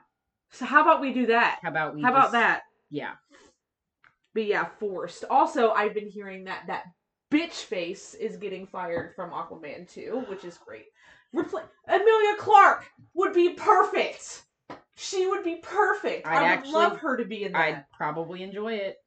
So 0.52 0.66
how 0.66 0.82
about 0.82 1.02
we 1.02 1.14
do 1.14 1.28
that? 1.28 1.60
How 1.62 1.70
about 1.70 1.96
we? 1.96 2.02
How 2.02 2.10
about 2.10 2.32
that? 2.32 2.64
Yeah. 2.90 3.12
But 4.34 4.46
yeah, 4.46 4.66
forced. 4.80 5.24
Also, 5.30 5.72
I've 5.72 5.94
been 5.94 6.10
hearing 6.10 6.46
that 6.46 6.64
that 6.68 6.84
bitch 7.32 7.64
face 7.66 8.14
is 8.14 8.38
getting 8.38 8.66
fired 8.68 9.14
from 9.16 9.32
Aquaman 9.32 9.90
2, 9.92 10.26
which 10.30 10.44
is 10.44 10.58
great. 10.58 10.86
Repla- 11.34 11.68
Emilia 11.88 12.36
Clarke 12.38 12.86
would 13.14 13.34
be 13.34 13.50
perfect. 13.50 14.44
She 14.98 15.28
would 15.28 15.44
be 15.44 15.58
perfect. 15.58 16.26
I'd 16.26 16.38
I 16.38 16.42
would 16.42 16.48
actually- 16.48 16.72
love 16.74 16.98
her 17.00 17.18
to 17.18 17.26
be 17.26 17.44
in 17.44 17.52
that. 17.52 17.62
I'd 17.62 17.86
probably 17.92 18.44
enjoy 18.44 18.74
it. 18.76 18.98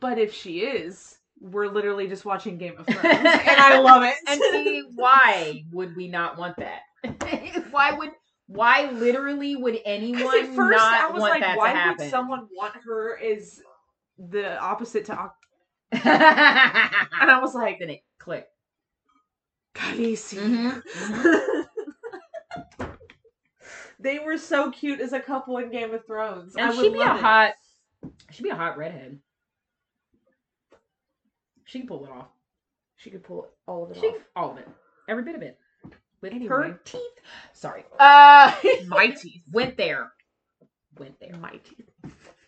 But 0.00 0.18
if 0.18 0.34
she 0.34 0.60
is, 0.60 1.16
we're 1.40 1.68
literally 1.68 2.06
just 2.08 2.24
watching 2.24 2.58
Game 2.58 2.74
of 2.78 2.86
Thrones, 2.90 3.04
and 3.04 3.26
I 3.26 3.78
love 3.78 4.02
it. 4.02 4.14
And 4.26 4.40
see, 4.40 4.82
why 4.94 5.64
would 5.72 5.96
we 5.96 6.08
not 6.08 6.36
want 6.38 6.56
that? 6.56 6.80
why 7.70 7.92
would? 7.92 8.10
Why 8.46 8.90
literally 8.90 9.56
would 9.56 9.78
anyone 9.86 10.22
at 10.22 10.46
first 10.54 10.76
not 10.76 10.94
I 10.94 11.10
was 11.10 11.20
want 11.20 11.30
like, 11.32 11.40
that 11.42 11.56
why 11.56 11.72
to 11.72 11.78
happen? 11.78 12.04
would 12.04 12.10
someone 12.10 12.46
want 12.54 12.74
her 12.84 13.18
as 13.18 13.60
the 14.18 14.58
opposite 14.60 15.06
to 15.06 15.30
and 15.92 16.02
I 16.04 17.38
was 17.40 17.54
like, 17.54 17.78
then 17.78 17.88
it 17.88 18.00
clicked. 18.18 18.50
Khaleesi. 19.74 20.36
Mhm, 20.38 20.82
they 24.04 24.20
were 24.20 24.38
so 24.38 24.70
cute 24.70 25.00
as 25.00 25.12
a 25.12 25.18
couple 25.20 25.56
in 25.58 25.70
Game 25.72 25.92
of 25.92 26.06
Thrones. 26.06 26.54
And 26.56 26.66
I 26.66 26.72
she'd 26.72 26.82
would 26.82 26.92
be 26.92 27.00
a 27.00 27.14
it. 27.14 27.20
hot. 27.20 27.52
She'd 28.30 28.44
be 28.44 28.50
a 28.50 28.54
hot 28.54 28.78
redhead. 28.78 29.18
She 31.64 31.80
can 31.80 31.88
pull 31.88 32.04
it 32.04 32.10
off. 32.10 32.28
She 32.96 33.10
could 33.10 33.24
pull 33.24 33.48
all 33.66 33.84
of 33.84 33.90
it 33.90 33.96
She 34.00 34.06
off. 34.08 34.16
all 34.36 34.50
of 34.52 34.58
it, 34.58 34.68
every 35.08 35.24
bit 35.24 35.34
of 35.34 35.42
it, 35.42 35.58
with 36.20 36.32
Anyway. 36.32 36.48
her 36.48 36.80
teeth. 36.84 37.00
Sorry. 37.52 37.84
Uh, 37.98 38.52
My 38.86 39.08
teeth. 39.20 39.42
went 39.50 39.76
there. 39.76 40.12
Went 40.98 41.18
there. 41.20 41.36
My 41.38 41.58
teeth. 41.64 41.90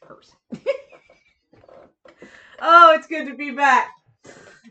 Person. 0.00 0.36
Oh, 2.58 2.94
it's 2.94 3.06
good 3.06 3.26
to 3.26 3.34
be 3.34 3.50
back. 3.50 3.90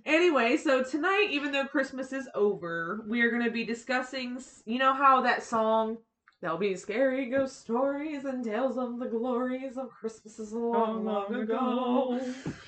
Anyway, 0.07 0.57
so 0.57 0.83
tonight, 0.83 1.27
even 1.29 1.51
though 1.51 1.65
Christmas 1.65 2.11
is 2.13 2.27
over, 2.33 3.03
we 3.07 3.21
are 3.21 3.29
going 3.29 3.43
to 3.43 3.51
be 3.51 3.63
discussing. 3.63 4.39
You 4.65 4.79
know 4.79 4.91
how 4.93 5.21
that 5.21 5.43
song, 5.43 5.97
There'll 6.45 6.59
be 6.59 6.75
scary 6.75 7.25
ghost 7.25 7.59
stories 7.61 8.25
and 8.25 8.45
tales 8.45 8.77
of 8.77 8.99
the 8.99 9.07
glories 9.07 9.77
of 9.77 9.89
Christmases 9.89 10.53
long, 10.53 11.03
long 11.03 11.33
ago. 11.33 12.21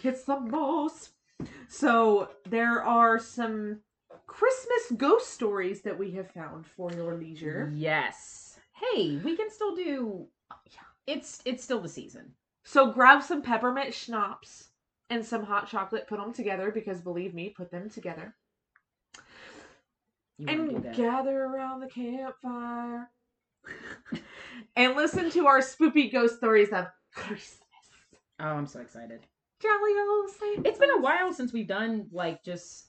It's 0.04 0.24
the 0.24 0.40
most. 0.40 1.12
So, 1.70 2.30
there 2.50 2.84
are 2.84 3.20
some 3.20 3.82
Christmas 4.26 4.94
ghost 4.98 5.30
stories 5.30 5.84
that 5.84 5.96
we 5.96 6.10
have 6.14 6.32
found 6.32 6.66
for 6.66 6.92
your 6.92 7.14
leisure. 7.14 7.72
Yes. 7.76 8.60
Hey, 8.74 9.18
we 9.24 9.38
can 9.38 9.52
still 9.52 9.76
do. 9.76 10.26
It's 11.06 11.44
it's 11.46 11.64
still 11.64 11.80
the 11.80 11.88
season. 11.88 12.34
So, 12.66 12.92
grab 12.92 13.22
some 13.22 13.44
peppermint 13.44 13.94
schnapps 13.94 14.70
and 15.12 15.24
some 15.24 15.44
hot 15.44 15.70
chocolate, 15.70 16.08
put 16.08 16.18
them 16.18 16.34
together 16.34 16.72
because 16.72 17.00
believe 17.00 17.36
me, 17.36 17.54
put 17.56 17.70
them 17.70 17.92
together. 17.92 18.34
You 20.40 20.48
and 20.48 20.96
gather 20.96 21.44
around 21.44 21.82
the 21.82 21.88
campfire 21.90 23.12
and 24.76 24.96
listen 24.96 25.30
to 25.32 25.48
our 25.48 25.60
spoopy 25.60 26.12
ghost 26.12 26.38
stories 26.38 26.70
of 26.70 26.88
Christmas. 27.14 27.58
oh, 28.40 28.46
I'm 28.46 28.68
so 28.68 28.80
excited. 28.80 29.22
Jolly 29.62 29.92
old 30.10 30.30
Saint. 30.30 30.68
It's 30.68 30.78
been 30.80 30.92
a 30.92 31.02
while 31.02 31.34
since 31.34 31.52
we've 31.54 31.68
done 31.68 32.08
like 32.12 32.44
just 32.44 32.86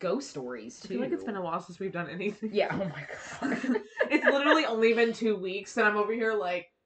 ghost 0.00 0.30
stories 0.30 0.80
I 0.82 0.86
too. 0.88 0.94
feel 0.94 1.02
like 1.02 1.12
it's 1.12 1.24
been 1.24 1.36
a 1.36 1.42
while 1.42 1.60
since 1.60 1.78
we've 1.78 1.92
done 1.92 2.08
anything. 2.10 2.50
Yeah. 2.52 2.68
Oh 2.72 2.78
my 2.78 3.06
god. 3.62 3.76
it's 4.10 4.24
literally 4.24 4.64
only 4.66 4.92
been 4.94 5.12
two 5.12 5.36
weeks, 5.36 5.76
and 5.76 5.86
I'm 5.86 5.96
over 5.96 6.12
here 6.12 6.34
like. 6.34 6.68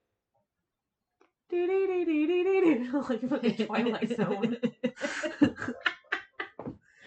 Like 1.50 3.29
fucking 3.29 3.67
Twilight 3.67 4.17
Zone. 4.17 4.57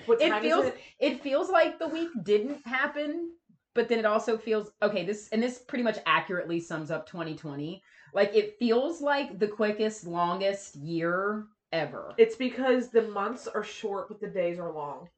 What 0.08 0.20
It 0.22 0.30
time 0.30 0.42
feels- 0.42 0.66
is 0.66 0.72
it? 0.72 0.80
it 1.00 1.22
feels 1.22 1.50
like 1.50 1.78
the 1.78 1.88
week 1.88 2.10
didn't 2.24 2.66
happen, 2.66 3.32
but 3.74 3.88
then 3.88 4.00
it 4.00 4.06
also 4.06 4.38
feels 4.38 4.72
okay. 4.82 5.06
This 5.06 5.30
and 5.32 5.42
this 5.42 5.60
pretty 5.60 5.84
much 5.84 5.98
accurately 6.06 6.60
sums 6.60 6.92
up 6.92 7.08
2020. 7.08 7.82
Like 8.14 8.36
it 8.36 8.58
feels 8.60 9.02
like 9.02 9.40
the 9.40 9.48
quickest, 9.48 10.06
longest 10.06 10.76
year 10.76 11.46
ever. 11.72 12.14
It's 12.18 12.36
because 12.36 12.90
the 12.90 13.04
months 13.04 13.48
are 13.48 13.64
short, 13.64 14.10
but 14.10 14.20
the 14.20 14.28
days 14.28 14.60
are 14.60 14.72
long. 14.72 15.10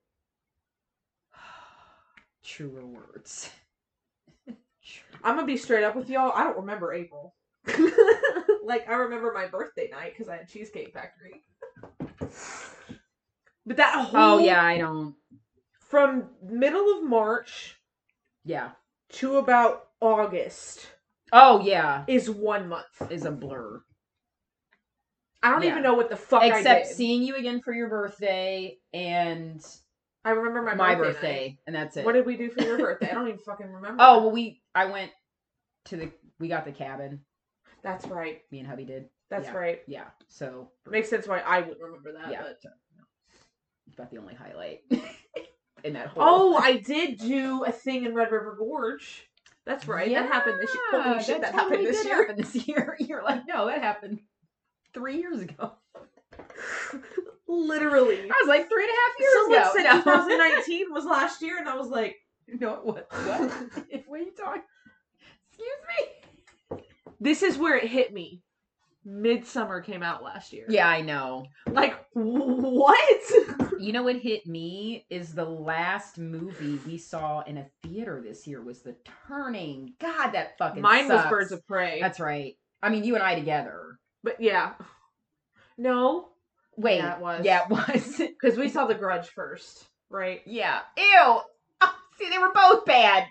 Truer 2.44 2.86
words. 2.86 3.50
I'm 5.24 5.36
gonna 5.36 5.48
be 5.48 5.58
straight 5.58 5.84
up 5.84 5.96
with 5.96 6.10
y'all. 6.10 6.32
I 6.36 6.44
don't 6.44 6.58
remember 6.58 6.94
April. 6.94 7.34
like 8.64 8.88
I 8.88 8.94
remember 8.94 9.32
my 9.34 9.48
birthday 9.48 9.90
night 9.90 10.14
because 10.14 10.30
I 10.30 10.38
had 10.38 10.50
Cheesecake 10.50 10.94
Factory. 10.94 11.42
But 13.66 13.78
that 13.78 13.94
oh, 13.96 14.04
whole 14.04 14.40
Oh 14.40 14.40
yeah, 14.40 14.64
I 14.64 14.78
don't. 14.78 15.16
from 15.80 16.26
middle 16.44 16.98
of 16.98 17.04
March 17.04 17.78
Yeah. 18.46 18.72
to 19.14 19.38
about 19.38 19.88
August 20.02 20.88
Oh 21.32 21.62
yeah, 21.62 22.04
is 22.08 22.30
one 22.30 22.68
month. 22.70 22.86
is 23.12 23.26
a 23.26 23.32
blur. 23.32 23.82
I 25.42 25.52
don't 25.52 25.64
Yeah. 25.64 25.72
even 25.72 25.84
know 25.84 25.96
what 25.96 26.10
the 26.10 26.16
fuck 26.16 26.42
I 26.44 26.60
Except 26.60 26.88
did. 26.88 26.96
seeing 26.96 27.24
you 27.24 27.36
again 27.36 27.62
for 27.62 27.74
your 27.74 27.90
birthday 27.90 28.78
and 28.94 29.62
I 30.26 30.30
remember 30.32 30.62
my, 30.64 30.76
my, 30.76 30.96
birthday. 30.96 31.12
birthday, 31.14 31.48
night. 31.50 31.60
and 31.68 31.76
that's 31.76 31.98
it. 31.98 32.06
What 32.06 32.14
did 32.14 32.26
we 32.26 32.38
do 32.38 32.50
for 32.50 32.62
your 32.64 32.78
birthday? 32.78 33.10
I 33.12 33.14
don't 33.14 33.28
even 33.28 33.40
fucking 33.40 33.68
remember. 33.68 33.98
oh 34.02 34.20
well, 34.22 34.32
we 34.32 34.62
I 34.74 34.86
went 34.86 35.12
to 35.86 35.98
the 35.98 36.12
we 36.40 36.48
got 36.48 36.66
the 36.66 36.72
cabin. 36.72 37.22
that's 37.82 38.06
right. 38.08 38.42
Me 38.52 38.60
and 38.60 38.68
hubby 38.68 38.86
did. 38.86 39.10
That's 39.30 39.48
Yeah. 39.48 39.54
right. 39.54 39.82
Yeah. 39.88 40.06
So 40.30 40.72
Makes 40.90 41.10
sense 41.10 41.28
why 41.28 41.40
I 41.40 41.62
would 41.62 41.78
remember 41.82 42.14
that. 42.14 42.32
yeah, 42.32 42.42
But... 42.44 42.60
It's 43.88 43.96
about 43.98 44.12
the 44.12 44.18
only 44.18 44.34
highlight 44.36 44.82
in 45.84 45.94
that 45.94 46.08
whole. 46.08 46.24
Oh, 46.24 46.56
I 46.56 46.78
did 46.78 47.18
do 47.18 47.64
a 47.64 47.72
thing 47.72 48.06
in 48.06 48.14
Red 48.14 48.32
River 48.32 48.56
Gorge. 48.58 49.28
That's 49.66 49.88
right. 49.88 50.10
that 50.14 50.28
happened 50.28 50.60
this 50.60 50.74
year. 50.74 51.04
Holy 51.04 51.24
shit, 51.24 51.42
that, 51.42 51.54
totally 51.54 51.78
happened 51.78 51.88
this 51.88 52.06
year. 52.06 52.28
happen 52.28 52.36
this 52.36 52.68
year. 52.68 52.98
You're 53.00 53.24
like, 53.24 53.44
no, 53.48 53.68
that 53.68 53.82
happened 53.82 54.20
three 54.94 55.18
years 55.18 55.40
ago. 55.42 55.74
Literally. 57.48 58.20
I 58.24 58.42
was 58.42 58.48
like 58.48 58.70
three 58.70 58.84
and 58.84 58.92
a 58.92 58.96
half 58.96 59.20
years 59.20 59.34
Someone 59.34 59.62
ago. 59.62 59.72
said 59.76 60.04
2019 60.04 60.94
was 60.94 61.06
last 61.06 61.42
year, 61.42 61.60
and 61.60 61.70
I 61.70 61.76
was 61.76 61.88
like, 61.88 62.18
no, 62.48 62.80
what? 62.84 63.08
What? 63.12 63.52
what 64.08 64.20
are 64.20 64.24
you 64.24 64.32
talking? 64.38 64.62
Excuse 65.50 65.80
me. 66.72 66.84
this 67.20 67.44
is 67.44 67.58
where 67.58 67.78
it 67.78 67.90
hit 67.90 68.14
me. 68.14 68.43
Midsummer 69.06 69.82
came 69.82 70.04
out 70.04 70.24
last 70.24 70.54
year. 70.54 70.66
Yeah, 70.70 70.88
I 70.88 71.02
know. 71.02 71.46
Like, 71.68 71.96
what? 72.14 73.22
You 73.80 73.92
know 73.92 74.04
what 74.04 74.16
hit 74.16 74.48
me 74.48 75.06
is 75.10 75.34
the 75.34 75.44
last 75.44 76.18
movie 76.18 76.80
we 76.88 76.98
saw 76.98 77.42
in 77.42 77.58
a 77.58 77.66
theater 77.82 78.22
this 78.26 78.48
year 78.48 78.62
was 78.62 78.80
The 78.82 78.96
Turning. 79.28 79.94
God, 80.00 80.32
that 80.32 80.58
fucking 80.58 80.82
Mine 80.82 81.10
sucks. 81.10 81.26
was 81.26 81.30
Birds 81.30 81.52
of 81.52 81.68
Prey. 81.68 82.00
That's 82.00 82.18
right. 82.18 82.54
I 82.82 82.88
mean, 82.88 83.04
you 83.04 83.16
and 83.16 83.24
I 83.24 83.36
together. 83.36 84.00
But 84.24 84.40
yeah. 84.40 84.76
No, 85.78 86.30
Wait. 86.78 86.98
Yeah, 86.98 87.16
it 87.16 87.22
was. 87.22 87.46
Yeah, 87.46 87.64
it 87.64 87.70
was. 87.70 88.18
because 88.18 88.58
we 88.58 88.70
saw 88.70 88.86
The 88.86 88.96
Grudge 88.96 89.28
first, 89.30 89.86
right? 90.10 90.42
yeah. 90.46 90.80
Ew. 90.98 91.42
Oh, 91.82 91.96
see, 92.18 92.30
they 92.30 92.38
were 92.38 92.54
both 92.54 92.86
bad. 92.86 93.26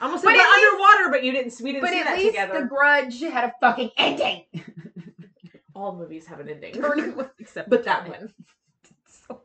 I 0.00 0.04
almost 0.04 0.22
But 0.24 0.30
said 0.30 0.36
at 0.36 0.42
that 0.44 0.56
least- 0.56 0.72
underwater, 0.72 1.10
but 1.10 1.24
you 1.24 1.32
didn't. 1.32 1.60
We 1.60 1.72
didn't 1.72 1.82
But 1.84 1.90
see 1.90 1.98
at 2.00 2.04
that 2.06 2.16
least 2.18 2.28
together. 2.30 2.60
The 2.60 2.66
Grudge 2.66 3.20
had 3.20 3.44
a 3.44 3.52
fucking 3.60 3.90
ending. 3.96 4.44
All 5.74 5.94
movies 5.96 6.26
have 6.26 6.40
an 6.40 6.48
ending, 6.48 6.72
Turning 6.74 7.14
except 7.38 7.68
but 7.70 7.84
that 7.84 8.08
one. 8.08 8.32
Oh 9.30 9.36
so, 9.36 9.40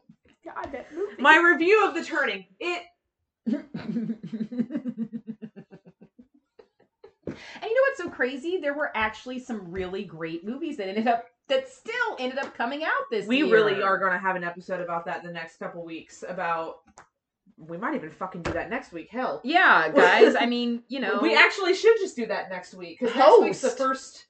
God, 0.45 0.71
that 0.71 0.91
movie. 0.93 1.21
My 1.21 1.37
review 1.37 1.85
of 1.87 1.93
The 1.95 2.03
Turning. 2.03 2.45
It 2.59 2.83
and 3.45 3.63
you 3.75 4.15
know 7.75 7.81
what's 7.87 7.97
so 7.97 8.09
crazy? 8.09 8.57
There 8.57 8.73
were 8.73 8.91
actually 8.95 9.39
some 9.39 9.71
really 9.71 10.03
great 10.03 10.45
movies 10.45 10.77
that 10.77 10.87
ended 10.87 11.07
up 11.07 11.25
that 11.49 11.67
still 11.69 12.15
ended 12.19 12.39
up 12.39 12.55
coming 12.55 12.83
out 12.83 12.91
this 13.11 13.27
we 13.27 13.37
year. 13.37 13.47
really 13.51 13.81
are 13.81 13.97
going 13.97 14.13
to 14.13 14.17
have 14.17 14.35
an 14.37 14.43
episode 14.45 14.79
about 14.81 15.05
that 15.05 15.19
in 15.21 15.27
the 15.27 15.33
next 15.33 15.57
couple 15.57 15.83
weeks. 15.83 16.23
About 16.27 16.77
we 17.67 17.77
might 17.77 17.95
even 17.95 18.09
fucking 18.11 18.41
do 18.43 18.51
that 18.53 18.69
next 18.69 18.91
week. 18.91 19.09
Hell, 19.09 19.41
Yeah, 19.43 19.89
guys. 19.95 20.35
I 20.39 20.45
mean, 20.45 20.83
you 20.87 20.99
know, 20.99 21.19
we 21.21 21.35
actually 21.35 21.73
should 21.75 21.97
just 21.99 22.15
do 22.15 22.25
that 22.27 22.49
next 22.49 22.73
week 22.73 22.99
because 22.99 23.15
next 23.15 23.41
week's 23.41 23.61
the 23.61 23.69
first. 23.69 24.25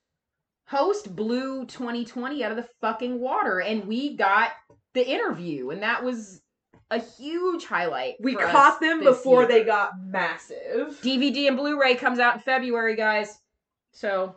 host 0.65 1.15
blew 1.15 1.65
2020 1.65 2.43
out 2.43 2.51
of 2.51 2.57
the 2.57 2.67
fucking 2.81 3.19
water, 3.19 3.59
and 3.59 3.85
we 3.87 4.15
got 4.15 4.51
the 4.93 5.07
interview, 5.07 5.69
and 5.71 5.81
that 5.83 6.03
was 6.03 6.41
a 6.91 6.99
huge 6.99 7.65
highlight. 7.65 8.15
We 8.19 8.35
caught 8.35 8.79
them 8.79 9.03
before 9.03 9.41
year. 9.41 9.47
they 9.47 9.63
got 9.63 9.91
massive. 9.99 10.99
DVD 11.01 11.47
and 11.47 11.57
Blu-ray 11.57 11.95
comes 11.95 12.19
out 12.19 12.35
in 12.35 12.41
February, 12.41 12.95
guys. 12.95 13.39
So 13.91 14.35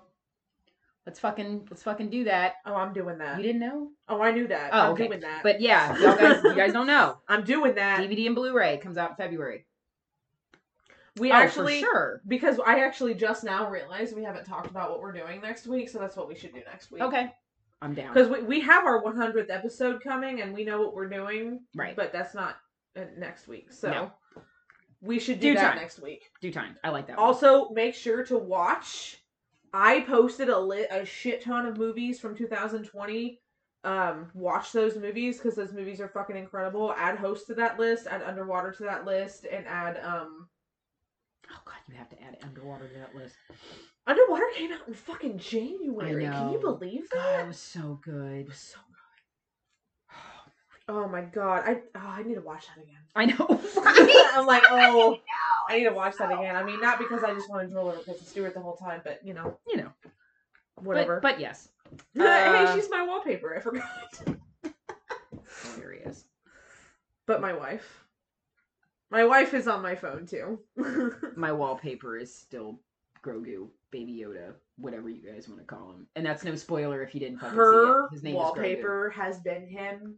let's 1.06 1.20
fucking 1.20 1.66
let's 1.70 1.82
fucking 1.82 2.10
do 2.10 2.25
that. 2.25 2.54
Oh, 2.66 2.75
I'm 2.75 2.92
doing 2.92 3.18
that. 3.18 3.36
You 3.38 3.42
didn't 3.44 3.60
know, 3.60 3.90
Oh, 4.08 4.20
I 4.20 4.32
knew 4.32 4.46
that. 4.48 4.70
Oh, 4.72 4.78
I'm 4.80 4.92
okay. 4.92 5.06
doing 5.06 5.20
that. 5.20 5.42
but 5.42 5.60
yeah, 5.60 5.96
y'all 5.98 6.16
guys, 6.16 6.42
you 6.44 6.54
guys 6.54 6.72
don't 6.72 6.86
know. 6.86 7.18
I'm 7.28 7.44
doing 7.44 7.75
that. 7.76 8.00
DVD 8.00 8.26
and 8.26 8.34
Blu-ray 8.34 8.78
comes 8.78 8.98
out 8.98 9.10
in 9.10 9.16
February. 9.16 9.64
We 11.18 11.30
oh, 11.32 11.34
actually 11.34 11.80
for 11.80 11.86
sure. 11.86 12.20
because 12.28 12.58
I 12.58 12.80
actually 12.80 13.14
just 13.14 13.42
now 13.42 13.70
realized 13.70 14.14
we 14.14 14.22
haven't 14.25 14.44
talked 14.44 14.66
about 14.70 14.90
what 14.90 15.00
we're 15.00 15.12
doing 15.12 15.40
next 15.40 15.66
week, 15.66 15.88
so 15.88 15.98
that's 15.98 16.14
what 16.16 16.28
we 16.28 16.34
should 16.34 16.52
do 16.52 16.60
next 16.70 16.90
week. 16.90 17.00
Okay, 17.02 17.32
I'm 17.80 17.94
down. 17.94 18.12
Because 18.12 18.28
we, 18.28 18.42
we 18.42 18.60
have 18.60 18.84
our 18.84 19.02
100th 19.02 19.48
episode 19.48 20.02
coming 20.02 20.42
and 20.42 20.52
we 20.52 20.62
know 20.64 20.82
what 20.82 20.94
we're 20.94 21.08
doing, 21.08 21.60
Right. 21.75 21.96
but 21.96 22.12
that's 22.12 22.34
not 22.34 22.56
uh, 22.96 23.04
next 23.16 23.48
week. 23.48 23.72
So 23.72 23.90
No. 23.90 24.12
we 25.00 25.18
should 25.18 25.40
do 25.40 25.50
Due 25.50 25.54
that 25.54 25.70
time. 25.70 25.76
next 25.78 26.00
week. 26.02 26.30
Due 26.42 26.52
time. 26.52 26.76
I 26.84 26.90
like 26.90 27.06
that. 27.06 27.16
one. 27.16 27.26
Also, 27.26 27.70
make 27.70 27.94
sure 27.94 28.22
to 28.26 28.36
watch. 28.36 29.16
I 29.73 30.00
posted 30.00 30.49
a 30.49 30.58
lit 30.58 30.88
a 30.90 31.04
shit 31.04 31.42
ton 31.42 31.66
of 31.66 31.78
movies 31.78 32.20
from 32.20 32.37
2020. 32.37 33.40
Um, 33.85 34.30
watch 34.35 34.73
those 34.73 34.96
movies 34.96 35.37
because 35.37 35.54
those 35.54 35.73
movies 35.73 36.00
are 36.00 36.08
fucking 36.08 36.37
incredible. 36.37 36.92
Add 36.96 37.18
Host 37.18 37.46
to 37.49 37.54
that 37.54 37.78
list. 37.78 38.06
Add 38.06 38.23
Underwater 38.23 38.73
to 38.73 38.82
that 38.85 39.04
list, 39.04 39.46
and 39.50 39.66
add 39.66 40.00
um. 40.04 40.49
Oh 41.50 41.61
god, 41.64 41.76
you 41.88 41.94
have 41.94 42.08
to 42.11 42.20
add 42.23 42.37
underwater 42.42 42.88
to 42.88 42.99
that 42.99 43.14
list. 43.14 43.37
Underwater 44.08 44.44
came 44.56 44.73
out 44.73 44.87
in 44.88 44.94
fucking 44.94 45.38
January. 45.38 46.25
Can 46.25 46.52
you 46.52 46.58
believe 46.58 47.08
God, 47.11 47.20
that? 47.20 47.40
it 47.44 47.49
was 47.49 47.58
so 47.58 48.00
good. 48.04 48.40
It 48.40 48.49
was 48.49 48.56
so 48.56 48.78
good. 48.78 48.85
Oh 50.88 51.08
my 51.08 51.22
god, 51.22 51.64
I 51.66 51.80
oh, 51.96 52.00
I 52.00 52.22
need 52.22 52.34
to 52.34 52.40
watch 52.40 52.66
that 52.68 52.82
again. 52.82 52.96
I 53.14 53.26
know. 53.26 53.60
Right? 53.96 54.30
I'm 54.34 54.46
like, 54.46 54.62
oh, 54.70 55.18
I 55.68 55.78
need 55.78 55.84
to 55.84 55.90
watch 55.90 56.16
that 56.18 56.30
again. 56.30 56.54
I 56.54 56.62
mean, 56.62 56.80
not 56.80 56.98
because 56.98 57.24
I 57.24 57.32
just 57.32 57.48
want 57.48 57.66
to 57.66 57.72
drool 57.72 57.88
over 57.88 57.98
Kristen 57.98 58.26
Stewart 58.26 58.54
the 58.54 58.60
whole 58.60 58.76
time, 58.76 59.00
but 59.02 59.20
you 59.24 59.34
know, 59.34 59.58
you 59.68 59.78
know. 59.78 59.92
whatever. 60.76 61.20
But, 61.20 61.34
but 61.34 61.40
yes, 61.40 61.70
hey, 62.14 62.24
uh, 62.24 62.74
she's 62.74 62.88
my 62.90 63.04
wallpaper. 63.04 63.56
I 63.56 63.60
forgot. 63.60 64.38
hilarious. 65.74 66.24
but 67.26 67.40
my 67.40 67.52
wife, 67.52 68.04
my 69.10 69.24
wife 69.24 69.54
is 69.54 69.66
on 69.66 69.82
my 69.82 69.94
phone 69.94 70.26
too. 70.26 70.60
My 71.36 71.52
wallpaper 71.52 72.16
is 72.16 72.32
still 72.32 72.78
Grogu, 73.24 73.68
Baby 73.90 74.24
Yoda, 74.24 74.52
whatever 74.78 75.08
you 75.08 75.22
guys 75.22 75.48
want 75.48 75.60
to 75.60 75.66
call 75.66 75.90
him. 75.92 76.06
And 76.14 76.24
that's 76.24 76.44
no 76.44 76.54
spoiler 76.54 77.02
if 77.02 77.14
you 77.14 77.20
didn't 77.20 77.38
fucking 77.38 77.56
Her 77.56 77.72
see 77.72 78.04
it. 78.04 78.12
His 78.12 78.22
name 78.22 78.34
wallpaper 78.34 79.10
has 79.10 79.40
been 79.40 79.66
him 79.66 80.16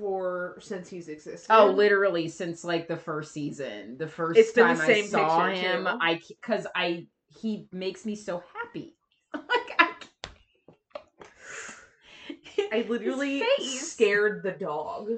for 0.00 0.56
since 0.60 0.88
he's 0.88 1.08
existed. 1.08 1.46
Oh, 1.50 1.66
literally 1.66 2.28
since 2.28 2.64
like 2.64 2.88
the 2.88 2.96
first 2.96 3.32
season. 3.32 3.96
The 3.98 4.08
first 4.08 4.38
It's 4.38 4.52
the 4.52 4.62
time 4.62 4.76
same 4.76 5.04
I 5.04 5.08
saw 5.08 5.46
him, 5.48 5.84
too. 5.84 5.90
I 6.00 6.20
because 6.28 6.66
I 6.74 7.06
he 7.28 7.68
makes 7.70 8.04
me 8.04 8.16
so 8.16 8.42
happy. 8.54 8.96
like 9.34 9.44
I, 9.78 9.90
I 12.72 12.86
literally 12.88 13.44
scared 13.60 14.42
the 14.42 14.52
dog 14.52 15.10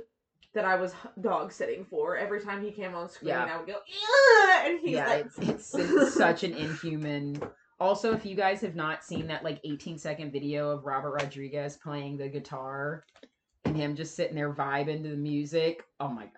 that 0.54 0.64
I 0.64 0.76
was 0.76 0.92
dog 1.20 1.52
sitting 1.52 1.84
for. 1.84 2.16
Every 2.16 2.40
time 2.40 2.62
he 2.62 2.72
came 2.72 2.94
on 2.94 3.08
screen, 3.08 3.30
Yeah. 3.30 3.44
I 3.44 3.56
would 3.56 3.66
go, 3.66 3.76
and 4.66 4.80
he's 4.80 4.90
yeah, 4.96 5.06
like, 5.06 5.26
it's, 5.26 5.38
it's 5.38 5.74
it's 5.74 6.14
such 6.18 6.44
an 6.44 6.54
inhuman. 6.54 7.40
Also, 7.80 8.12
if 8.12 8.24
you 8.24 8.36
guys 8.36 8.60
have 8.60 8.76
not 8.76 9.02
seen 9.02 9.26
that 9.26 9.42
like 9.42 9.60
18 9.64 9.98
second 9.98 10.30
video 10.30 10.70
of 10.70 10.84
Robert 10.84 11.12
Rodriguez 11.12 11.76
playing 11.76 12.16
the 12.16 12.28
guitar 12.28 13.04
and 13.72 13.80
him 13.80 13.96
just 13.96 14.14
sitting 14.14 14.36
there 14.36 14.52
vibing 14.52 15.02
to 15.02 15.08
the 15.08 15.16
music, 15.16 15.84
oh 15.98 16.08
my 16.08 16.24
god. 16.24 16.32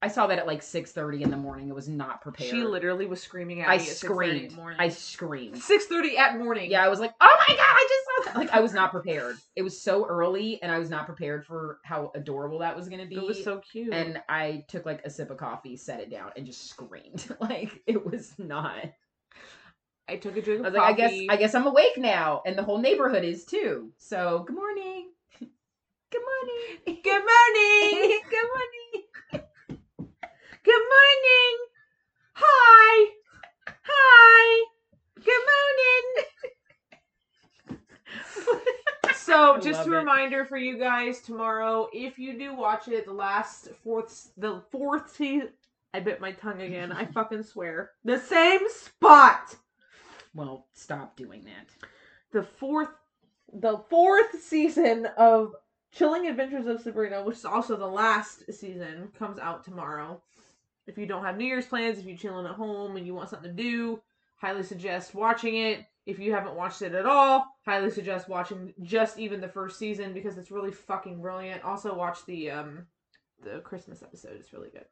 I 0.00 0.08
saw 0.08 0.26
that 0.26 0.38
at 0.38 0.46
like 0.46 0.60
6:30 0.60 1.22
in 1.22 1.30
the 1.30 1.36
morning. 1.36 1.68
It 1.70 1.74
was 1.74 1.88
not 1.88 2.20
prepared. 2.20 2.50
She 2.50 2.62
literally 2.62 3.06
was 3.06 3.22
screaming 3.22 3.62
at 3.62 3.68
I 3.68 3.78
me. 3.78 3.84
6:30 3.84 3.94
screamed. 3.94 4.52
morning. 4.52 4.78
I 4.78 4.88
screamed. 4.90 5.58
Six 5.62 5.86
thirty 5.86 6.18
at 6.18 6.38
morning. 6.38 6.70
Yeah, 6.70 6.84
I 6.84 6.88
was 6.88 7.00
like, 7.00 7.12
"Oh 7.20 7.36
my 7.48 7.54
god, 7.54 7.62
I 7.62 7.88
just 7.88 8.04
saw 8.04 8.32
that!" 8.32 8.38
Like, 8.38 8.54
I 8.54 8.60
was 8.60 8.74
not 8.74 8.90
prepared. 8.90 9.36
It 9.56 9.62
was 9.62 9.80
so 9.80 10.06
early, 10.06 10.60
and 10.62 10.70
I 10.70 10.78
was 10.78 10.90
not 10.90 11.06
prepared 11.06 11.46
for 11.46 11.78
how 11.84 12.12
adorable 12.14 12.58
that 12.58 12.76
was 12.76 12.88
going 12.88 13.00
to 13.00 13.06
be. 13.06 13.16
it 13.16 13.26
was 13.26 13.42
so 13.42 13.60
cute. 13.60 13.94
and 13.94 14.22
I 14.28 14.64
took 14.68 14.84
like 14.84 15.00
a 15.06 15.10
sip 15.10 15.30
of 15.30 15.38
coffee, 15.38 15.76
set 15.76 16.00
it 16.00 16.10
down, 16.10 16.32
and 16.36 16.44
just 16.44 16.68
screamed. 16.68 17.26
like 17.40 17.82
it 17.86 18.04
was 18.04 18.34
not. 18.38 18.92
I 20.06 20.16
took 20.16 20.36
a 20.36 20.42
drink 20.42 20.60
I 20.60 20.68
was 20.68 20.74
like, 20.74 20.82
I 20.82 20.92
guess. 20.92 21.14
I 21.30 21.36
guess 21.36 21.54
I'm 21.54 21.66
awake 21.66 21.96
now, 21.96 22.42
and 22.44 22.58
the 22.58 22.62
whole 22.62 22.78
neighborhood 22.78 23.24
is 23.24 23.46
too. 23.46 23.90
So, 23.96 24.44
good 24.46 24.54
morning. 24.54 25.13
Good 26.14 26.22
morning. 26.22 27.00
Good 27.02 27.24
morning. 27.24 28.20
good 28.30 28.48
morning. 28.54 29.04
Good 30.64 30.82
morning. 30.94 31.58
Hi. 32.34 33.06
Hi. 33.82 34.64
Good 35.24 35.42
morning. 37.74 37.82
so, 39.14 39.58
just 39.58 39.86
a 39.86 39.92
it. 39.92 39.96
reminder 39.96 40.44
for 40.44 40.56
you 40.56 40.78
guys 40.78 41.20
tomorrow, 41.20 41.88
if 41.92 42.18
you 42.18 42.38
do 42.38 42.54
watch 42.54 42.88
it, 42.88 43.06
the 43.06 43.12
last 43.12 43.70
fourth, 43.82 44.30
the 44.36 44.62
fourth 44.70 45.14
season. 45.16 45.50
I 45.94 46.00
bit 46.00 46.20
my 46.20 46.32
tongue 46.32 46.62
again. 46.62 46.92
I 46.92 47.04
fucking 47.14 47.42
swear. 47.42 47.92
The 48.04 48.18
same 48.18 48.60
spot. 48.70 49.56
Well, 50.34 50.66
stop 50.74 51.16
doing 51.16 51.44
that. 51.44 51.68
the 52.32 52.42
fourth 52.44 52.88
the 53.52 53.78
fourth 53.88 54.42
season 54.42 55.06
of 55.16 55.54
Chilling 55.94 56.26
Adventures 56.26 56.66
of 56.66 56.80
Sabrina, 56.80 57.22
which 57.22 57.36
is 57.36 57.44
also 57.44 57.76
the 57.76 57.86
last 57.86 58.52
season, 58.52 59.08
comes 59.16 59.38
out 59.38 59.64
tomorrow. 59.64 60.20
If 60.86 60.98
you 60.98 61.06
don't 61.06 61.24
have 61.24 61.36
New 61.36 61.46
Year's 61.46 61.66
plans, 61.66 61.98
if 61.98 62.04
you're 62.04 62.16
chilling 62.16 62.46
at 62.46 62.52
home 62.52 62.96
and 62.96 63.06
you 63.06 63.14
want 63.14 63.30
something 63.30 63.56
to 63.56 63.62
do, 63.62 64.00
highly 64.36 64.64
suggest 64.64 65.14
watching 65.14 65.56
it. 65.56 65.86
If 66.04 66.18
you 66.18 66.32
haven't 66.32 66.56
watched 66.56 66.82
it 66.82 66.94
at 66.94 67.06
all, 67.06 67.46
highly 67.64 67.90
suggest 67.90 68.28
watching 68.28 68.74
just 68.82 69.18
even 69.18 69.40
the 69.40 69.48
first 69.48 69.78
season 69.78 70.12
because 70.12 70.36
it's 70.36 70.50
really 70.50 70.72
fucking 70.72 71.22
brilliant. 71.22 71.64
Also 71.64 71.94
watch 71.94 72.26
the 72.26 72.50
um 72.50 72.86
the 73.42 73.60
Christmas 73.60 74.02
episode, 74.02 74.32
it's 74.38 74.52
really 74.52 74.70
good. 74.70 74.84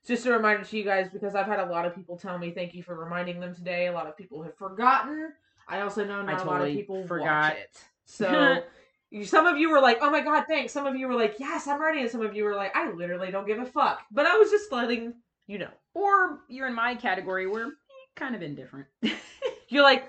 It's 0.00 0.08
just 0.08 0.26
a 0.26 0.32
reminder 0.32 0.64
to 0.64 0.76
you 0.76 0.84
guys 0.84 1.08
because 1.12 1.34
I've 1.34 1.46
had 1.46 1.60
a 1.60 1.66
lot 1.66 1.84
of 1.84 1.94
people 1.94 2.16
tell 2.16 2.38
me 2.38 2.50
thank 2.50 2.74
you 2.74 2.82
for 2.82 2.96
reminding 2.96 3.38
them 3.38 3.54
today. 3.54 3.88
A 3.88 3.92
lot 3.92 4.06
of 4.06 4.16
people 4.16 4.42
have 4.42 4.56
forgotten. 4.56 5.34
I 5.68 5.82
also 5.82 6.04
know 6.04 6.22
not 6.22 6.42
a 6.42 6.44
lot 6.44 6.62
of 6.62 6.68
people 6.68 7.06
forgot. 7.06 7.52
watch 7.52 7.58
it. 7.58 7.84
So 8.06 8.64
some 9.24 9.46
of 9.46 9.58
you 9.58 9.70
were 9.70 9.80
like, 9.80 9.98
"Oh 10.00 10.10
my 10.10 10.20
god, 10.20 10.44
thanks." 10.48 10.72
Some 10.72 10.86
of 10.86 10.96
you 10.96 11.08
were 11.08 11.14
like, 11.14 11.36
"Yes, 11.38 11.66
I'm 11.66 11.80
ready," 11.80 12.00
and 12.00 12.10
some 12.10 12.22
of 12.22 12.34
you 12.34 12.44
were 12.44 12.54
like, 12.54 12.74
"I 12.76 12.90
literally 12.90 13.30
don't 13.30 13.46
give 13.46 13.58
a 13.58 13.66
fuck." 13.66 14.02
But 14.10 14.26
I 14.26 14.36
was 14.36 14.50
just 14.50 14.70
letting 14.70 15.14
you 15.46 15.58
know. 15.58 15.70
Or 15.94 16.40
you're 16.48 16.68
in 16.68 16.74
my 16.74 16.94
category 16.94 17.48
where 17.48 17.66
eh, 17.66 18.06
kind 18.14 18.36
of 18.36 18.42
indifferent. 18.42 18.86
You're 19.68 19.82
like, 19.82 20.04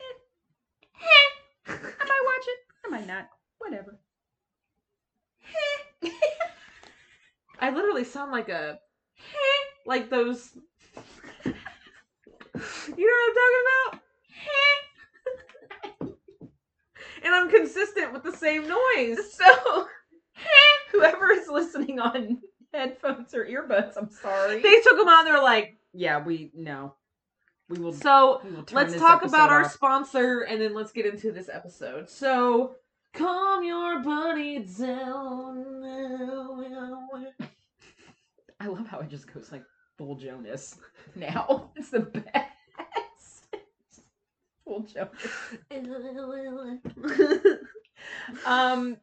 eh, 0.00 0.04
eh, 1.00 1.30
I 1.68 2.04
might 2.04 2.22
watch 2.24 2.44
it. 2.46 2.58
I 2.84 2.88
might 2.90 3.06
not. 3.06 3.28
Whatever. 3.58 3.98
Eh. 6.02 6.10
I 7.60 7.70
literally 7.70 8.04
sound 8.04 8.32
like 8.32 8.48
a 8.48 8.80
like 9.86 10.10
those. 10.10 10.50
you 11.44 11.44
know 11.44 11.52
what 12.54 13.28
I'm 13.28 13.34
talking 13.34 13.62
about? 13.90 14.00
And 17.24 17.34
I'm 17.34 17.50
consistent 17.50 18.12
with 18.12 18.22
the 18.22 18.36
same 18.36 18.68
noise. 18.68 19.18
So, 19.34 19.86
whoever 20.92 21.30
is 21.32 21.48
listening 21.48 22.00
on 22.00 22.38
headphones 22.72 23.34
or 23.34 23.44
earbuds, 23.46 23.96
I'm 23.96 24.10
sorry. 24.10 24.60
They 24.60 24.80
took 24.80 24.96
them 24.98 25.08
out. 25.08 25.24
They're 25.24 25.42
like, 25.42 25.76
yeah, 25.92 26.22
we 26.22 26.50
no. 26.54 26.94
We 27.68 27.78
will. 27.78 27.92
so 27.92 28.40
we 28.44 28.50
will 28.50 28.64
let's 28.72 28.96
talk 28.96 29.24
about 29.24 29.50
our 29.50 29.64
off. 29.64 29.72
sponsor 29.72 30.42
and 30.42 30.60
then 30.60 30.74
let's 30.74 30.92
get 30.92 31.06
into 31.06 31.32
this 31.32 31.48
episode. 31.52 32.10
So, 32.10 32.74
calm 33.14 33.64
your 33.64 34.00
buddy 34.00 34.58
down. 34.60 35.84
I 38.60 38.66
love 38.66 38.86
how 38.86 39.00
it 39.00 39.08
just 39.08 39.32
goes 39.32 39.50
like 39.52 39.64
full 39.98 40.16
Jonas. 40.16 40.76
Now 41.16 41.70
it's 41.76 41.90
the 41.90 42.00
best. 42.00 42.50
Jonas. 44.66 45.08
Um, 48.44 48.96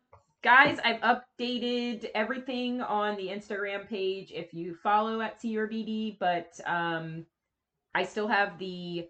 guys, 0.44 0.80
I've 0.84 1.02
updated 1.02 2.10
everything 2.14 2.82
on 2.82 3.16
the 3.16 3.28
Instagram 3.28 3.88
page 3.88 4.32
if 4.32 4.54
you 4.54 4.76
follow 4.76 5.22
at 5.22 5.42
CRBD, 5.42 6.20
but 6.20 6.60
um, 6.66 7.26
I 7.96 8.04
still 8.04 8.28
have 8.28 8.58
the 8.58 9.08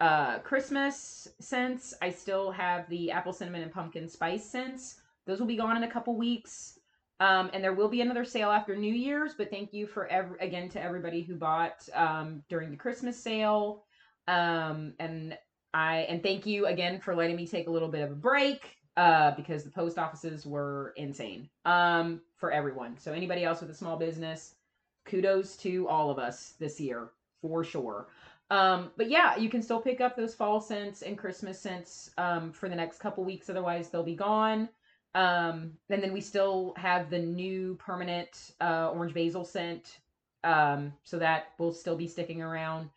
uh 0.00 0.38
Christmas 0.40 1.26
scents. 1.40 1.92
I 2.00 2.10
still 2.10 2.52
have 2.52 2.88
the 2.88 3.10
apple 3.10 3.32
cinnamon 3.32 3.62
and 3.62 3.72
pumpkin 3.72 4.08
spice 4.08 4.48
scents. 4.48 5.00
Those 5.26 5.40
will 5.40 5.46
be 5.46 5.56
gone 5.56 5.76
in 5.76 5.82
a 5.82 5.90
couple 5.90 6.16
weeks. 6.16 6.78
Um, 7.20 7.50
and 7.52 7.64
there 7.64 7.74
will 7.74 7.88
be 7.88 8.00
another 8.00 8.24
sale 8.24 8.50
after 8.50 8.76
New 8.76 8.94
Year's, 8.94 9.34
but 9.34 9.50
thank 9.50 9.72
you 9.72 9.88
for 9.88 10.06
every 10.06 10.38
again 10.38 10.68
to 10.70 10.82
everybody 10.82 11.22
who 11.22 11.34
bought 11.34 11.88
um 11.94 12.44
during 12.48 12.70
the 12.70 12.76
Christmas 12.76 13.20
sale. 13.20 13.82
Um, 14.28 14.94
and 15.00 15.36
I 15.74 15.98
and 16.08 16.22
thank 16.22 16.46
you 16.46 16.66
again 16.66 17.00
for 17.00 17.14
letting 17.14 17.36
me 17.36 17.46
take 17.46 17.68
a 17.68 17.70
little 17.70 17.88
bit 17.88 18.02
of 18.02 18.10
a 18.12 18.14
break 18.16 18.76
uh 18.96 19.32
because 19.32 19.64
the 19.64 19.70
post 19.70 19.98
offices 19.98 20.46
were 20.46 20.92
insane 20.96 21.48
um 21.64 22.22
for 22.36 22.52
everyone. 22.52 22.98
So 22.98 23.12
anybody 23.12 23.44
else 23.44 23.60
with 23.60 23.70
a 23.70 23.74
small 23.74 23.96
business, 23.96 24.54
kudos 25.06 25.56
to 25.58 25.88
all 25.88 26.10
of 26.10 26.18
us 26.18 26.54
this 26.58 26.80
year 26.80 27.10
for 27.42 27.64
sure. 27.64 28.08
Um 28.50 28.92
but 28.96 29.10
yeah, 29.10 29.36
you 29.36 29.48
can 29.50 29.62
still 29.62 29.80
pick 29.80 30.00
up 30.00 30.16
those 30.16 30.34
fall 30.34 30.60
scents 30.60 31.02
and 31.02 31.18
Christmas 31.18 31.60
scents 31.60 32.10
um 32.18 32.52
for 32.52 32.68
the 32.68 32.76
next 32.76 32.98
couple 32.98 33.24
weeks 33.24 33.50
otherwise 33.50 33.90
they'll 33.90 34.02
be 34.02 34.16
gone. 34.16 34.68
Um 35.14 35.72
and 35.90 36.02
then 36.02 36.12
we 36.12 36.20
still 36.20 36.74
have 36.76 37.10
the 37.10 37.18
new 37.18 37.76
permanent 37.76 38.52
uh 38.60 38.90
orange 38.92 39.14
basil 39.14 39.44
scent 39.44 39.98
Um, 40.44 40.92
so 41.04 41.18
that 41.18 41.52
will 41.58 41.72
still 41.72 41.96
be 41.96 42.06
sticking 42.08 42.42
around. 42.42 42.90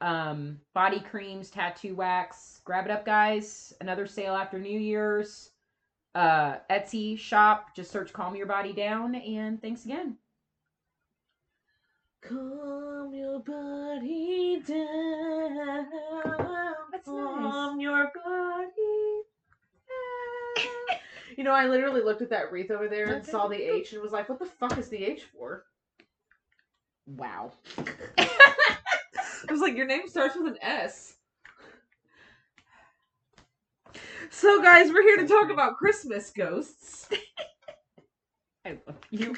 Um, 0.00 0.60
body 0.74 1.00
creams, 1.00 1.50
tattoo 1.50 1.94
wax. 1.94 2.60
Grab 2.64 2.84
it 2.84 2.90
up, 2.90 3.06
guys. 3.06 3.72
Another 3.80 4.06
sale 4.06 4.34
after 4.34 4.58
New 4.58 4.78
Year's. 4.78 5.50
Uh, 6.14 6.56
Etsy 6.70 7.18
shop. 7.18 7.74
Just 7.74 7.90
search 7.90 8.12
"Calm 8.12 8.36
Your 8.36 8.46
Body 8.46 8.72
Down." 8.72 9.14
And 9.14 9.60
thanks 9.60 9.84
again. 9.84 10.16
Calm 12.22 13.14
your 13.14 13.38
body 13.40 14.60
down. 14.66 15.86
That's 16.90 17.04
Calm 17.06 17.78
your 17.80 18.10
body 18.24 19.22
down. 19.86 20.98
you 21.36 21.44
know, 21.44 21.52
I 21.52 21.66
literally 21.68 22.02
looked 22.02 22.22
at 22.22 22.30
that 22.30 22.50
wreath 22.50 22.70
over 22.70 22.88
there 22.88 23.06
and 23.12 23.22
Okay. 23.22 23.30
saw 23.30 23.46
the 23.46 23.62
H 23.62 23.92
and 23.92 24.02
was 24.02 24.12
like, 24.12 24.28
what 24.28 24.38
the 24.40 24.46
fuck 24.46 24.76
is 24.78 24.88
the 24.88 25.04
H 25.04 25.24
for? 25.24 25.64
Wow. 27.06 27.52
I 29.48 29.52
was 29.52 29.60
like, 29.60 29.76
your 29.76 29.86
name 29.86 30.08
starts 30.08 30.36
with 30.36 30.46
an 30.46 30.58
S. 30.60 31.14
So, 34.30 34.60
guys, 34.62 34.90
we're 34.92 35.02
here 35.02 35.18
to 35.18 35.28
talk 35.28 35.50
about 35.50 35.76
Christmas 35.76 36.30
ghosts. 36.30 37.08
I 38.66 38.78
love 38.86 38.96
you. 39.10 39.36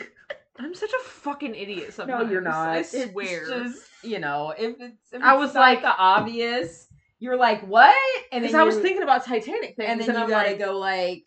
I'm 0.58 0.74
such 0.74 0.90
a 0.92 1.04
fucking 1.08 1.54
idiot 1.54 1.94
No, 2.06 2.22
you're 2.22 2.40
not. 2.40 2.70
I 2.70 2.82
swear. 2.82 3.46
just, 3.46 3.82
you 4.02 4.18
know, 4.18 4.54
if 4.58 4.80
it's, 4.80 5.12
if 5.12 5.22
I 5.22 5.34
it's 5.34 5.40
was 5.40 5.54
like- 5.54 5.82
the 5.82 5.94
obvious, 5.96 6.86
you're 7.20 7.36
like, 7.36 7.60
what? 7.66 7.94
And 8.32 8.42
Because 8.42 8.52
then 8.52 8.60
I 8.60 8.64
was 8.64 8.76
thinking 8.78 9.02
about 9.02 9.24
Titanic 9.24 9.76
things, 9.76 9.88
and 9.90 10.00
then 10.00 10.14
you 10.14 10.22
I'm 10.22 10.28
gotta 10.28 10.50
like, 10.50 10.58
go 10.58 10.78
like 10.78 11.24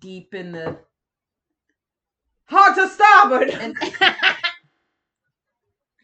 deep 0.00 0.34
in 0.34 0.52
the 0.52 0.78
hard 2.46 2.74
to 2.76 2.88
starboard. 2.88 3.50
and 3.50 3.76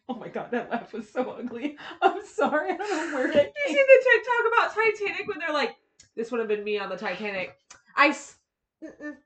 Oh 0.09 0.15
my 0.15 0.29
god, 0.29 0.51
that 0.53 0.71
laugh 0.71 0.93
was 0.93 1.09
so 1.11 1.31
ugly. 1.31 1.77
I'm 2.01 2.25
sorry, 2.25 2.73
I 2.73 2.77
don't 2.77 3.11
know 3.11 3.15
where 3.15 3.31
it 3.31 3.53
you 3.67 3.73
see 3.73 3.75
the 3.75 4.05
TikTok 4.05 4.53
about 4.53 4.75
Titanic 4.75 5.29
when 5.29 5.39
they're 5.39 5.53
like, 5.53 5.77
"This 6.17 6.31
would 6.31 6.39
have 6.41 6.49
been 6.49 6.65
me 6.65 6.79
on 6.79 6.89
the 6.89 6.97
Titanic." 6.97 7.57
Ice. 7.97 8.37
Mm-mm. 8.83 9.17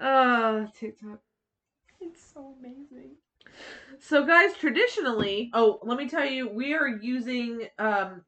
uh, 0.00 0.66
TikTok. 0.78 1.20
It's 2.00 2.32
so 2.34 2.54
amazing. 2.58 3.16
So, 4.00 4.24
guys, 4.26 4.54
traditionally, 4.54 5.50
oh, 5.52 5.78
let 5.82 5.98
me 5.98 6.08
tell 6.08 6.26
you, 6.26 6.48
we 6.48 6.74
are 6.74 6.88
using. 6.88 7.68
Um, 7.78 8.22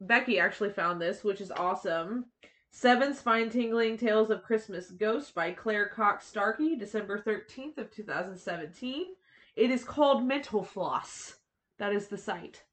Becky 0.00 0.38
actually 0.38 0.70
found 0.70 1.00
this, 1.00 1.24
which 1.24 1.40
is 1.40 1.50
awesome. 1.50 2.26
Seven 2.78 3.14
Spine 3.14 3.48
Tingling 3.48 3.96
Tales 3.96 4.28
of 4.28 4.42
Christmas 4.42 4.90
Ghost 4.90 5.34
by 5.34 5.50
Claire 5.50 5.88
Cox 5.88 6.26
Starkey, 6.26 6.76
December 6.76 7.18
13th 7.18 7.78
of 7.78 7.90
2017. 7.90 9.06
It 9.56 9.70
is 9.70 9.82
called 9.82 10.26
Mental 10.26 10.62
Floss. 10.62 11.36
That 11.78 11.94
is 11.94 12.08
the 12.08 12.18
site. 12.18 12.64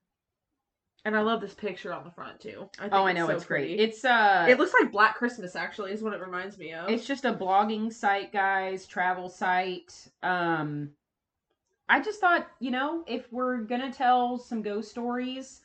And 1.06 1.16
I 1.16 1.22
love 1.22 1.40
this 1.40 1.54
picture 1.54 1.94
on 1.94 2.04
the 2.04 2.12
front 2.12 2.42
too. 2.42 2.70
I 2.80 2.82
think 2.82 2.94
Oh, 2.94 3.06
I 3.06 3.14
know 3.14 3.28
so 3.28 3.34
it's 3.34 3.46
great. 3.46 3.80
It's 3.80 4.04
uh 4.04 4.46
it 4.50 4.58
looks 4.60 4.74
like 4.74 4.92
Black 4.92 5.16
Christmas 5.16 5.56
actually 5.56 5.94
is 5.94 6.04
what 6.04 6.12
it 6.12 6.20
reminds 6.20 6.58
me 6.58 6.74
of. 6.74 6.90
it's 6.90 7.08
just 7.08 7.24
a 7.24 7.32
blogging 7.32 7.92
site, 7.92 8.34
guys, 8.34 8.86
travel 8.86 9.30
site. 9.30 10.10
Um 10.22 10.90
I 11.88 12.02
just 12.02 12.20
thought, 12.20 12.48
you 12.60 12.72
know, 12.72 13.06
if 13.08 13.32
we're 13.32 13.62
gonna 13.62 13.94
tell 13.94 14.38
some 14.38 14.64
ghost 14.64 14.92
stories, 14.92 15.62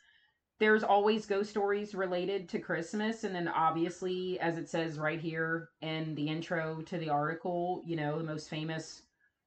there's 0.59 0.83
always 0.83 1.27
ghost 1.27 1.51
stories 1.51 1.94
related 1.94 2.49
to 2.49 2.59
Christmas, 2.59 3.25
and 3.25 3.35
then 3.35 3.49
obviously, 3.49 4.40
as 4.40 4.59
it 4.59 4.68
says 4.68 4.99
right 4.99 5.21
here 5.21 5.71
in 5.83 6.14
the 6.14 6.29
intro 6.29 6.83
to 6.83 6.99
the 6.99 7.09
article, 7.09 7.83
you 7.87 7.97
know, 7.97 8.18
the 8.18 8.25
most 8.25 8.51
famous 8.51 9.03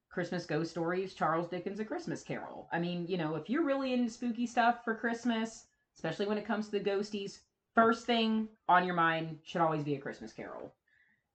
Christmas 0.08 0.46
ghost 0.46 0.70
stories, 0.70 1.14
Charles 1.14 1.48
Dickens' 1.48 1.80
A 1.80 1.84
Christmas 1.84 2.22
Carol. 2.22 2.68
I 2.72 2.78
mean, 2.78 3.06
you 3.06 3.18
know, 3.18 3.34
if 3.34 3.50
you're 3.50 3.64
really 3.64 3.92
into 3.92 4.10
spooky 4.10 4.46
stuff 4.46 4.84
for 4.84 4.94
Christmas, 4.94 5.66
especially 5.94 6.26
when 6.26 6.38
it 6.38 6.46
comes 6.46 6.66
to 6.66 6.72
the 6.72 6.90
ghosties, 6.90 7.40
first 7.74 8.06
thing 8.06 8.48
on 8.68 8.84
your 8.84 8.94
mind 8.94 9.38
should 9.44 9.60
always 9.60 9.84
be 9.84 9.94
A 9.94 9.98
Christmas 9.98 10.32
Carol. 10.32 10.72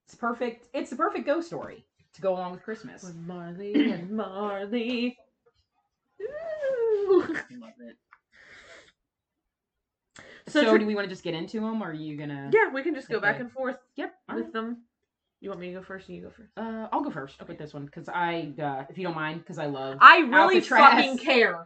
It's 0.06 0.16
perfect. 0.16 0.68
It's 0.74 0.90
the 0.90 0.96
perfect 0.96 1.26
ghost 1.26 1.48
story 1.48 1.86
to 2.14 2.22
go 2.22 2.34
along 2.34 2.54
with 2.54 2.64
Christmas. 2.64 3.04
With 3.04 3.16
Marley 3.16 3.92
and 3.92 4.10
Marley. 4.18 5.18
Ooh. 6.22 7.36
Love 7.60 7.74
it. 7.80 7.98
So, 10.48 10.62
So, 10.64 10.78
do 10.78 10.86
we 10.86 10.96
want 10.96 11.06
to 11.06 11.10
just 11.10 11.24
get 11.24 11.34
into 11.34 11.60
them, 11.60 11.82
or 11.82 11.90
are 11.90 11.94
you 11.94 12.16
gonna? 12.18 12.50
yeah, 12.54 12.70
we 12.74 12.82
can 12.82 12.96
just 12.96 13.10
go 13.10 13.20
back 13.20 13.36
Okay. 13.36 13.42
and 13.42 13.52
forth 13.52 13.78
Yep. 13.96 14.14
with 14.30 14.38
right. 14.46 14.54
them. 14.54 14.84
You 15.42 15.50
want 15.50 15.62
me 15.62 15.68
to 15.68 15.74
go 15.80 15.84
first 15.84 16.10
or 16.10 16.14
you 16.14 16.22
go 16.22 16.30
first? 16.32 16.50
Uh, 16.58 16.88
I'll 16.92 17.02
go 17.02 17.12
first 17.12 17.46
with 17.48 17.58
this 17.58 17.74
one 17.74 17.86
because 17.86 18.10
I, 18.10 18.54
uh, 18.62 18.86
if 18.90 18.98
you 18.98 19.04
don't 19.04 19.16
mind, 19.16 19.42
because 19.42 19.60
I 19.60 19.68
love. 19.68 19.98
I 20.02 20.20
really 20.20 20.58
Alcatraz. 20.58 20.70
fucking 20.70 21.18
care. 21.24 21.66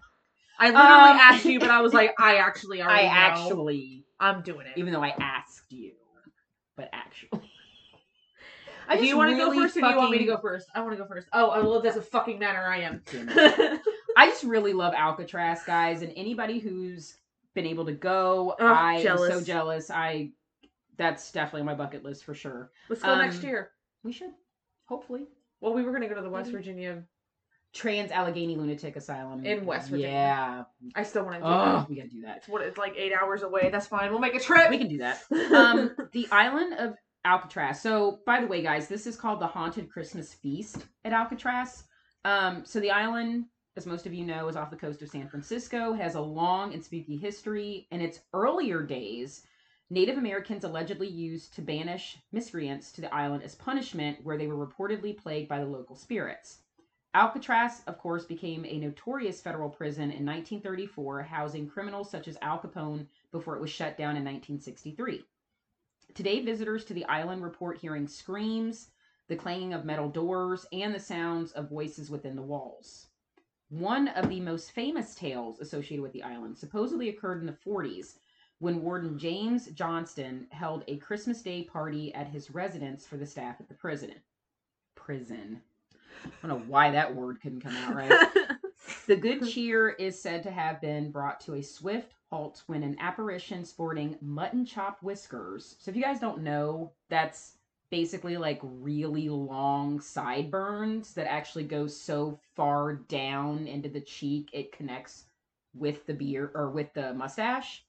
I 0.60 0.68
literally 0.72 1.12
Um, 1.12 1.18
asked 1.20 1.46
you, 1.46 1.60
but 1.60 1.70
I 1.72 1.82
was 1.82 1.94
like, 1.94 2.14
I 2.20 2.36
actually 2.38 2.82
I 2.82 2.86
already 2.86 3.08
know. 3.08 3.12
actually, 3.14 4.06
I'm 4.20 4.42
doing 4.42 4.68
it. 4.68 4.74
even 4.78 4.92
though 4.94 5.04
I 5.04 5.14
asked 5.20 5.72
you, 5.72 5.94
but 6.76 6.90
actually. 6.92 7.30
do 8.98 9.06
you 9.06 9.16
want 9.16 9.30
to 9.30 9.36
really 9.36 9.56
go 9.58 9.64
first 9.64 9.78
or 9.78 9.82
do 9.82 9.88
you 9.90 9.96
want 9.96 10.12
me 10.12 10.18
to 10.18 10.26
go 10.26 10.38
first? 10.38 10.68
I 10.76 10.82
want 10.82 10.94
to 10.94 10.98
go 11.02 11.08
first. 11.08 11.28
Oh, 11.34 11.52
oh, 11.54 11.62
well, 11.70 11.82
that's 11.82 11.96
doesn't 11.96 12.12
fucking 12.12 12.40
matter. 12.40 12.60
I 12.60 12.82
am. 12.82 13.02
I 14.18 14.28
just 14.28 14.44
really 14.44 14.74
love 14.74 14.94
Alcatraz, 14.96 15.64
guys, 15.64 16.02
and 16.02 16.12
anybody 16.18 16.60
who's 16.60 17.16
been 17.54 17.66
able 17.66 17.86
to 17.86 17.94
go, 17.94 18.56
Oh, 18.60 18.66
I 18.68 18.96
am 18.96 19.18
so 19.18 19.42
jealous. 19.42 19.90
I, 19.92 20.32
that's 20.98 21.32
definitely 21.32 21.62
on 21.62 21.66
my 21.68 21.76
bucket 21.76 22.04
list 22.04 22.24
for 22.24 22.34
sure. 22.34 22.72
Let's 22.90 23.02
go 23.02 23.16
next 23.18 23.40
Um, 23.40 23.46
year. 23.50 23.72
We 24.04 24.12
should, 24.12 24.32
hopefully, 24.86 25.28
Well, 25.60 25.74
we 25.74 25.84
were 25.84 25.92
gonna 25.92 26.08
go 26.10 26.16
to 26.16 26.22
the 26.22 26.30
West. 26.30 26.52
Virginia. 26.52 27.04
Trans 27.74 28.12
Allegheny 28.12 28.58
Lunatic 28.58 28.98
Asylum 28.98 29.46
In 29.46 29.66
West 29.66 29.90
Virginia. 29.90 30.10
Yeah. 30.12 30.64
I 30.94 31.04
still 31.04 31.24
want 31.24 31.36
to 31.36 31.42
do 31.42 31.46
Oh, 31.48 31.50
that. 31.78 31.90
we 31.90 31.96
gotta 31.96 32.10
do 32.10 32.22
that. 32.24 32.38
It's 32.38 32.48
what 32.50 32.62
it's 32.62 32.78
like 32.78 32.96
eight 32.98 33.14
hours 33.14 33.44
away. 33.44 33.70
That's 33.72 33.88
fine. 33.88 34.12
We'll 34.12 34.20
make 34.20 34.36
a 34.36 34.40
trip. 34.42 34.70
We 34.70 34.78
can 34.78 34.90
do 34.90 34.98
that. 34.98 35.22
um, 35.56 35.96
the 36.12 36.28
island 36.32 36.74
of 36.74 36.96
Alcatraz. 37.24 37.82
So, 37.82 38.20
by 38.26 38.42
the 38.42 38.48
way, 38.48 38.62
guys, 38.62 38.90
this 38.90 39.08
is 39.08 39.16
called 39.16 39.40
the 39.40 39.48
Haunted 39.48 39.90
Christmas 39.90 40.34
Feast 40.34 40.86
at 41.06 41.14
Alcatraz. 41.14 41.86
Um, 42.26 42.66
so 42.66 42.82
the 42.82 42.92
island, 42.92 43.46
as 43.78 43.86
most 43.86 44.06
of 44.06 44.14
you 44.14 44.26
know, 44.26 44.50
is 44.50 44.58
off 44.58 44.70
the 44.70 44.76
coast 44.76 45.02
of 45.02 45.10
San 45.10 45.30
Francisco. 45.30 45.94
Has 45.94 46.16
a 46.16 46.22
long 46.22 46.74
and 46.74 46.84
spooky 46.84 47.16
history. 47.16 47.88
In 47.92 48.02
its 48.02 48.20
earlier 48.34 48.84
days, 48.84 49.44
Native 49.90 50.18
Americans 50.18 50.66
allegedly 50.66 51.08
used 51.08 51.54
to 51.56 51.62
banish 51.62 52.18
miscreants 52.34 52.92
to 52.92 53.02
the 53.02 53.14
island 53.14 53.44
as 53.44 53.56
punishment, 53.56 54.20
where 54.24 54.38
they 54.38 54.48
were 54.48 54.68
reportedly 54.68 55.18
plagued 55.18 55.48
by 55.48 55.60
the 55.60 55.66
local 55.66 55.96
spirits. 55.96 56.60
Alcatraz, 57.14 57.82
of 57.88 57.98
course, 57.98 58.26
became 58.26 58.66
a 58.66 58.80
notorious 58.80 59.42
federal 59.42 59.70
prison 59.70 60.04
in 60.04 60.26
1934, 60.26 61.24
housing 61.24 61.68
criminals 61.68 62.10
such 62.10 62.28
as 62.28 62.38
Al 62.42 62.60
Capone 62.60 63.08
before 63.32 63.56
it 63.56 63.62
was 63.62 63.70
shut 63.70 63.98
down 63.98 64.18
in 64.18 64.24
1963. 64.24 65.24
Today, 66.14 66.42
visitors 66.42 66.84
to 66.86 66.94
the 66.94 67.06
island 67.06 67.42
report 67.42 67.78
hearing 67.78 68.08
screams, 68.08 68.90
the 69.30 69.36
clanging 69.38 69.74
of 69.74 69.86
metal 69.86 70.10
doors, 70.10 70.66
and 70.74 70.94
the 70.94 71.00
sounds 71.00 71.54
of 71.54 71.70
voices 71.70 72.10
within 72.10 72.36
the 72.36 72.42
walls. 72.42 73.08
One 73.72 74.10
of 74.10 74.28
the 74.28 74.42
most 74.42 74.72
famous 74.72 75.16
tales 75.16 75.62
associated 75.62 76.04
with 76.04 76.12
the 76.12 76.24
island 76.24 76.58
supposedly 76.58 77.08
occurred 77.08 77.40
in 77.40 77.46
the 77.46 77.54
40s 77.54 78.16
when 78.60 78.82
Warden 78.82 79.18
James 79.18 79.68
Johnston 79.68 80.46
held 80.52 80.84
a 80.88 80.98
Christmas 80.98 81.42
Day 81.42 81.64
party 81.64 82.14
at 82.14 82.28
his 82.28 82.52
residence 82.52 83.08
for 83.08 83.16
the 83.16 83.26
staff 83.26 83.56
at 83.62 83.70
the 83.70 83.74
prison. 83.74 84.14
Prison. 84.96 85.62
I 86.26 86.48
don't 86.48 86.60
know 86.60 86.66
why 86.68 86.92
that 86.92 87.16
word 87.16 87.42
couldn't 87.42 87.62
come 87.62 87.76
out 87.78 87.96
right. 87.96 88.12
The 89.08 89.16
good 89.16 89.48
cheer 89.48 89.90
is 89.90 90.22
said 90.22 90.44
to 90.44 90.52
have 90.52 90.82
been 90.82 91.12
brought 91.12 91.40
to 91.42 91.56
a 91.56 91.62
swift 91.62 92.14
halt 92.30 92.64
when 92.68 92.84
an 92.84 92.98
apparition 93.00 93.64
sporting 93.64 94.18
mutton 94.22 94.66
chop 94.66 95.02
whiskers. 95.02 95.76
So, 95.80 95.92
if 95.92 95.98
you 95.98 96.04
guys 96.04 96.20
don't 96.20 96.44
know, 96.44 96.92
that's 97.10 97.58
basically 97.92 98.38
like 98.38 98.60
really 98.64 99.30
long 99.30 100.02
sideburns 100.02 101.14
that 101.16 101.32
actually 101.32 101.66
go 101.66 101.88
so 101.88 102.40
far 102.56 102.96
down 102.96 103.68
into 103.68 103.90
the 103.90 104.02
cheek 104.02 104.50
it 104.54 104.72
connects 104.72 105.26
with 105.76 106.06
the 106.08 106.14
beard 106.14 106.52
or 106.56 106.72
with 106.72 106.94
the 106.94 107.14
mustache. 107.14 107.86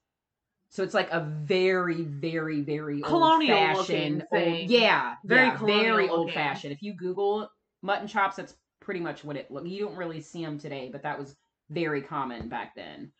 So 0.69 0.83
it's 0.83 0.93
like 0.95 1.11
a 1.11 1.21
very, 1.21 2.01
very, 2.03 2.61
very 2.61 3.01
Colonial 3.01 3.57
old 3.77 3.87
fashioned, 3.87 4.25
thing. 4.31 4.69
yeah, 4.69 5.15
Very 5.23 5.47
yeah, 5.47 5.55
colonial 5.57 5.83
very 5.83 6.03
looking. 6.03 6.17
old 6.17 6.31
fashioned. 6.33 6.73
If 6.73 6.81
you 6.81 6.93
Google 6.93 7.49
mutton 7.83 8.07
chops, 8.07 8.35
that's 8.37 8.55
pretty 8.81 8.99
much 8.99 9.23
what 9.23 9.37
it 9.37 9.51
look. 9.51 9.67
You 9.67 9.85
don't 9.85 9.95
really 9.95 10.21
see 10.21 10.43
them 10.43 10.57
today, 10.59 10.89
but 10.91 11.03
that 11.03 11.19
was 11.19 11.35
very 11.69 12.01
common 12.01 12.49
back 12.49 12.75
then. 12.75 13.11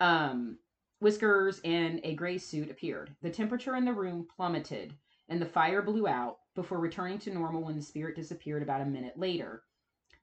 Um, 0.00 0.58
whiskers 1.00 1.60
and 1.64 2.00
a 2.04 2.14
gray 2.14 2.38
suit 2.38 2.70
appeared. 2.70 3.14
The 3.22 3.30
temperature 3.30 3.76
in 3.76 3.84
the 3.86 3.92
room 3.94 4.26
plummeted, 4.36 4.94
and 5.28 5.40
the 5.40 5.46
fire 5.46 5.82
blew 5.82 6.06
out 6.06 6.38
before 6.54 6.78
returning 6.78 7.18
to 7.20 7.32
normal 7.32 7.62
when 7.62 7.76
the 7.76 7.82
spirit 7.82 8.16
disappeared 8.16 8.62
about 8.62 8.80
a 8.80 8.86
minute 8.86 9.18
later. 9.18 9.62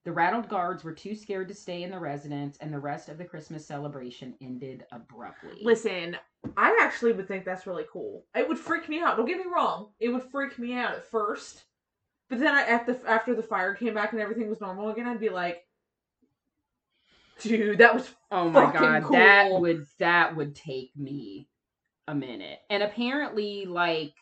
The 0.04 0.12
rattled 0.12 0.50
guards 0.50 0.84
were 0.84 0.94
too 0.94 1.16
scared 1.16 1.48
to 1.48 1.56
stay 1.56 1.82
in 1.82 1.90
the 1.90 1.98
residence, 2.00 2.58
and 2.62 2.72
the 2.72 2.80
rest 2.80 3.10
of 3.10 3.18
the 3.18 3.26
Christmas 3.26 3.66
celebration 3.66 4.36
ended 4.40 4.86
abruptly. 4.92 5.62
Listen, 5.64 6.16
I 6.56 6.78
actually 6.80 7.14
would 7.14 7.28
think 7.28 7.44
that's 7.44 7.66
really 7.66 7.86
cool. 7.92 8.24
It 8.36 8.48
would 8.48 8.60
freak 8.60 8.88
me 8.88 9.02
out. 9.02 9.18
Don't 9.18 9.26
get 9.26 9.40
me 9.40 9.46
wrong. 9.52 9.90
It 10.00 10.10
would 10.10 10.24
freak 10.24 10.60
me 10.60 10.74
out 10.74 10.94
at 10.94 11.10
first. 11.10 11.64
But 12.30 12.40
then 12.40 12.54
I, 12.54 12.68
at 12.68 12.86
the 12.86 13.00
after 13.08 13.36
the 13.36 13.44
fire 13.44 13.74
came 13.74 13.94
back 13.96 14.12
and 14.12 14.22
everything 14.22 14.50
was 14.50 14.62
normal 14.62 14.90
again, 14.90 15.08
I'd 15.08 15.20
be 15.20 15.30
like, 15.30 15.66
dude, 17.42 17.80
that 17.80 17.94
was 17.94 18.10
Oh 18.32 18.50
my 18.50 18.72
god, 18.72 19.12
that 19.12 19.52
would 19.52 19.86
that 20.00 20.36
would 20.36 20.56
take 20.56 20.92
me 20.96 21.48
a 22.08 22.16
minute. 22.16 22.60
And 22.70 22.84
apparently 22.84 23.66
like 23.66 24.14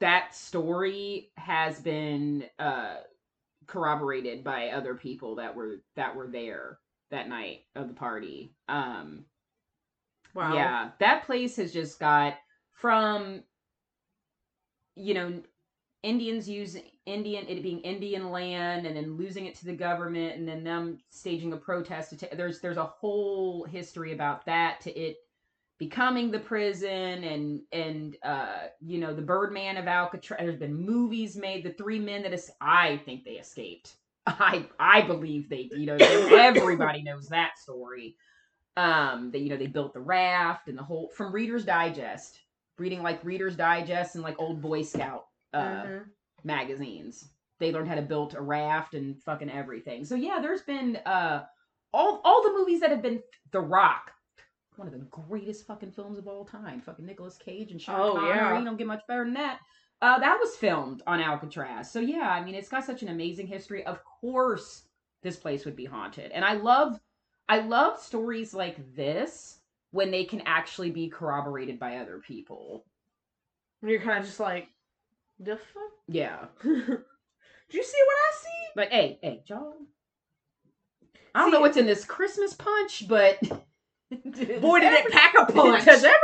that 0.00 0.34
story 0.34 1.30
has 1.36 1.80
been 1.80 2.44
uh 2.58 2.96
corroborated 3.66 4.44
by 4.44 4.68
other 4.68 4.94
people 4.94 5.36
that 5.36 5.54
were 5.54 5.82
that 5.96 6.14
were 6.14 6.28
there 6.28 6.78
that 7.10 7.28
night 7.28 7.60
of 7.74 7.88
the 7.88 7.94
party. 7.94 8.54
Um 8.68 9.24
wow. 10.34 10.54
yeah, 10.54 10.90
that 11.00 11.24
place 11.24 11.56
has 11.56 11.72
just 11.72 11.98
got 11.98 12.34
from 12.72 13.42
you 14.94 15.14
know 15.14 15.42
Indians 16.02 16.48
using 16.48 16.82
Indian 17.06 17.46
it 17.48 17.62
being 17.62 17.80
Indian 17.80 18.30
land 18.30 18.86
and 18.86 18.96
then 18.96 19.16
losing 19.16 19.46
it 19.46 19.54
to 19.56 19.66
the 19.66 19.72
government 19.72 20.36
and 20.36 20.46
then 20.46 20.64
them 20.64 20.98
staging 21.10 21.52
a 21.52 21.56
protest 21.56 22.10
to 22.10 22.16
ta- 22.16 22.36
there's 22.36 22.60
there's 22.60 22.76
a 22.76 22.84
whole 22.84 23.64
history 23.64 24.12
about 24.12 24.44
that 24.46 24.80
to 24.80 24.90
it 24.98 25.16
becoming 25.78 26.30
the 26.30 26.38
prison 26.38 27.24
and 27.24 27.60
and 27.72 28.16
uh 28.22 28.68
you 28.80 28.98
know 28.98 29.14
the 29.14 29.22
Birdman 29.22 29.76
of 29.76 29.86
Alcatraz 29.86 30.40
there's 30.40 30.56
been 30.56 30.74
movies 30.74 31.36
made 31.36 31.64
the 31.64 31.72
three 31.72 31.98
men 31.98 32.22
that 32.22 32.32
is 32.32 32.50
I 32.60 32.98
think 33.04 33.24
they 33.24 33.32
escaped 33.32 33.96
I 34.26 34.66
I 34.78 35.02
believe 35.02 35.48
they 35.48 35.70
you 35.72 35.86
know 35.86 35.96
everybody 35.96 37.02
knows 37.02 37.28
that 37.28 37.58
story 37.58 38.16
um 38.76 39.30
that 39.32 39.40
you 39.40 39.50
know 39.50 39.56
they 39.56 39.66
built 39.66 39.94
the 39.94 40.00
raft 40.00 40.68
and 40.68 40.78
the 40.78 40.82
whole 40.82 41.10
from 41.10 41.32
Reader's 41.32 41.64
Digest 41.64 42.40
reading 42.78 43.02
like 43.02 43.24
Reader's 43.24 43.56
Digest 43.56 44.14
and 44.16 44.24
like 44.24 44.36
old 44.38 44.60
Boy 44.62 44.82
Scout 44.82 45.26
uh 45.54 45.86
Mhm. 45.86 46.04
magazines. 46.44 47.30
They 47.58 47.72
learned 47.72 47.88
how 47.88 47.94
to 47.96 48.02
build 48.02 48.34
a 48.34 48.40
raft 48.40 48.94
and 48.94 49.20
fucking 49.22 49.50
everything. 49.50 50.04
So 50.04 50.14
yeah, 50.14 50.40
there's 50.40 50.62
been 50.62 50.96
uh 51.06 51.44
all 51.92 52.20
all 52.24 52.42
the 52.42 52.52
movies 52.52 52.80
that 52.80 52.90
have 52.90 53.02
been 53.02 53.22
The 53.52 53.60
Rock, 53.60 54.12
one 54.78 54.86
of 54.88 54.92
the 54.92 55.06
greatest 55.10 55.66
fucking 55.66 55.92
films 55.92 56.18
of 56.18 56.26
all 56.28 56.44
time. 56.44 56.80
Fucking 56.80 57.06
Nicolas 57.06 57.36
Cage 57.36 57.70
and 57.72 57.80
Sean 57.80 58.00
Oh, 58.00 58.14
Connery. 58.14 58.36
yeah. 58.36 58.58
You 58.58 58.64
don't 58.64 58.76
get 58.76 58.86
much 58.86 59.02
better 59.08 59.24
than 59.24 59.34
that. 59.34 59.60
Uh, 60.02 60.18
that 60.18 60.38
was 60.40 60.56
filmed 60.56 61.02
on 61.06 61.20
Alcatraz. 61.20 61.90
So 61.90 62.00
yeah, 62.00 62.30
I 62.30 62.44
mean, 62.44 62.54
it's 62.54 62.68
got 62.68 62.84
such 62.84 63.02
an 63.02 63.08
amazing 63.08 63.46
history. 63.46 63.84
Of 63.86 64.04
course, 64.04 64.82
this 65.22 65.36
place 65.36 65.64
would 65.64 65.76
be 65.76 65.86
haunted, 65.86 66.30
and 66.32 66.44
I 66.44 66.52
love, 66.54 67.00
I 67.48 67.60
love 67.60 67.98
stories 67.98 68.52
like 68.52 68.94
this 68.94 69.58
when 69.92 70.10
they 70.10 70.24
can 70.24 70.42
actually 70.44 70.90
be 70.90 71.08
corroborated 71.08 71.78
by 71.78 71.96
other 71.96 72.18
people. 72.18 72.84
You're 73.82 74.00
kind 74.00 74.18
of 74.18 74.26
just 74.26 74.38
like, 74.40 74.68
the 75.40 75.56
fuck? 75.56 75.92
Yeah, 76.08 76.44
Do 76.62 77.78
you 77.78 77.82
see 77.82 77.98
what 78.06 78.16
I 78.16 78.32
see? 78.36 78.68
But 78.76 78.88
hey, 78.90 79.18
hey, 79.22 79.42
Joe. 79.48 79.72
I 81.34 81.40
don't 81.40 81.48
See- 81.50 81.54
know 81.54 81.60
what's 81.60 81.76
in 81.78 81.86
this 81.86 82.04
Christmas 82.04 82.52
punch, 82.54 83.06
but 83.08 83.38
Boy, 84.10 84.80
did 84.80 84.92
it 84.92 85.12
pack 85.12 85.34
a 85.34 85.46
punch. 85.52 85.84
Does 85.84 86.04
everybody 86.04 86.16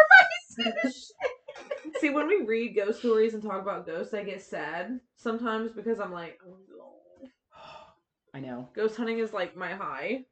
see 0.48 0.62
this 0.82 1.06
shit? 1.06 1.96
See, 2.00 2.10
when 2.10 2.26
we 2.26 2.42
read 2.46 2.74
ghost 2.74 3.00
stories 3.00 3.34
and 3.34 3.42
talk 3.42 3.60
about 3.60 3.86
ghosts, 3.86 4.14
I 4.14 4.22
get 4.22 4.42
sad 4.42 5.00
sometimes 5.16 5.72
because 5.72 6.00
I'm 6.00 6.12
like, 6.12 6.38
oh, 6.46 6.56
no. 6.68 7.28
I 8.34 8.40
know. 8.40 8.68
ghost 8.74 8.96
hunting 8.96 9.18
is 9.18 9.32
like 9.32 9.56
my 9.56 9.74
high. 9.74 10.24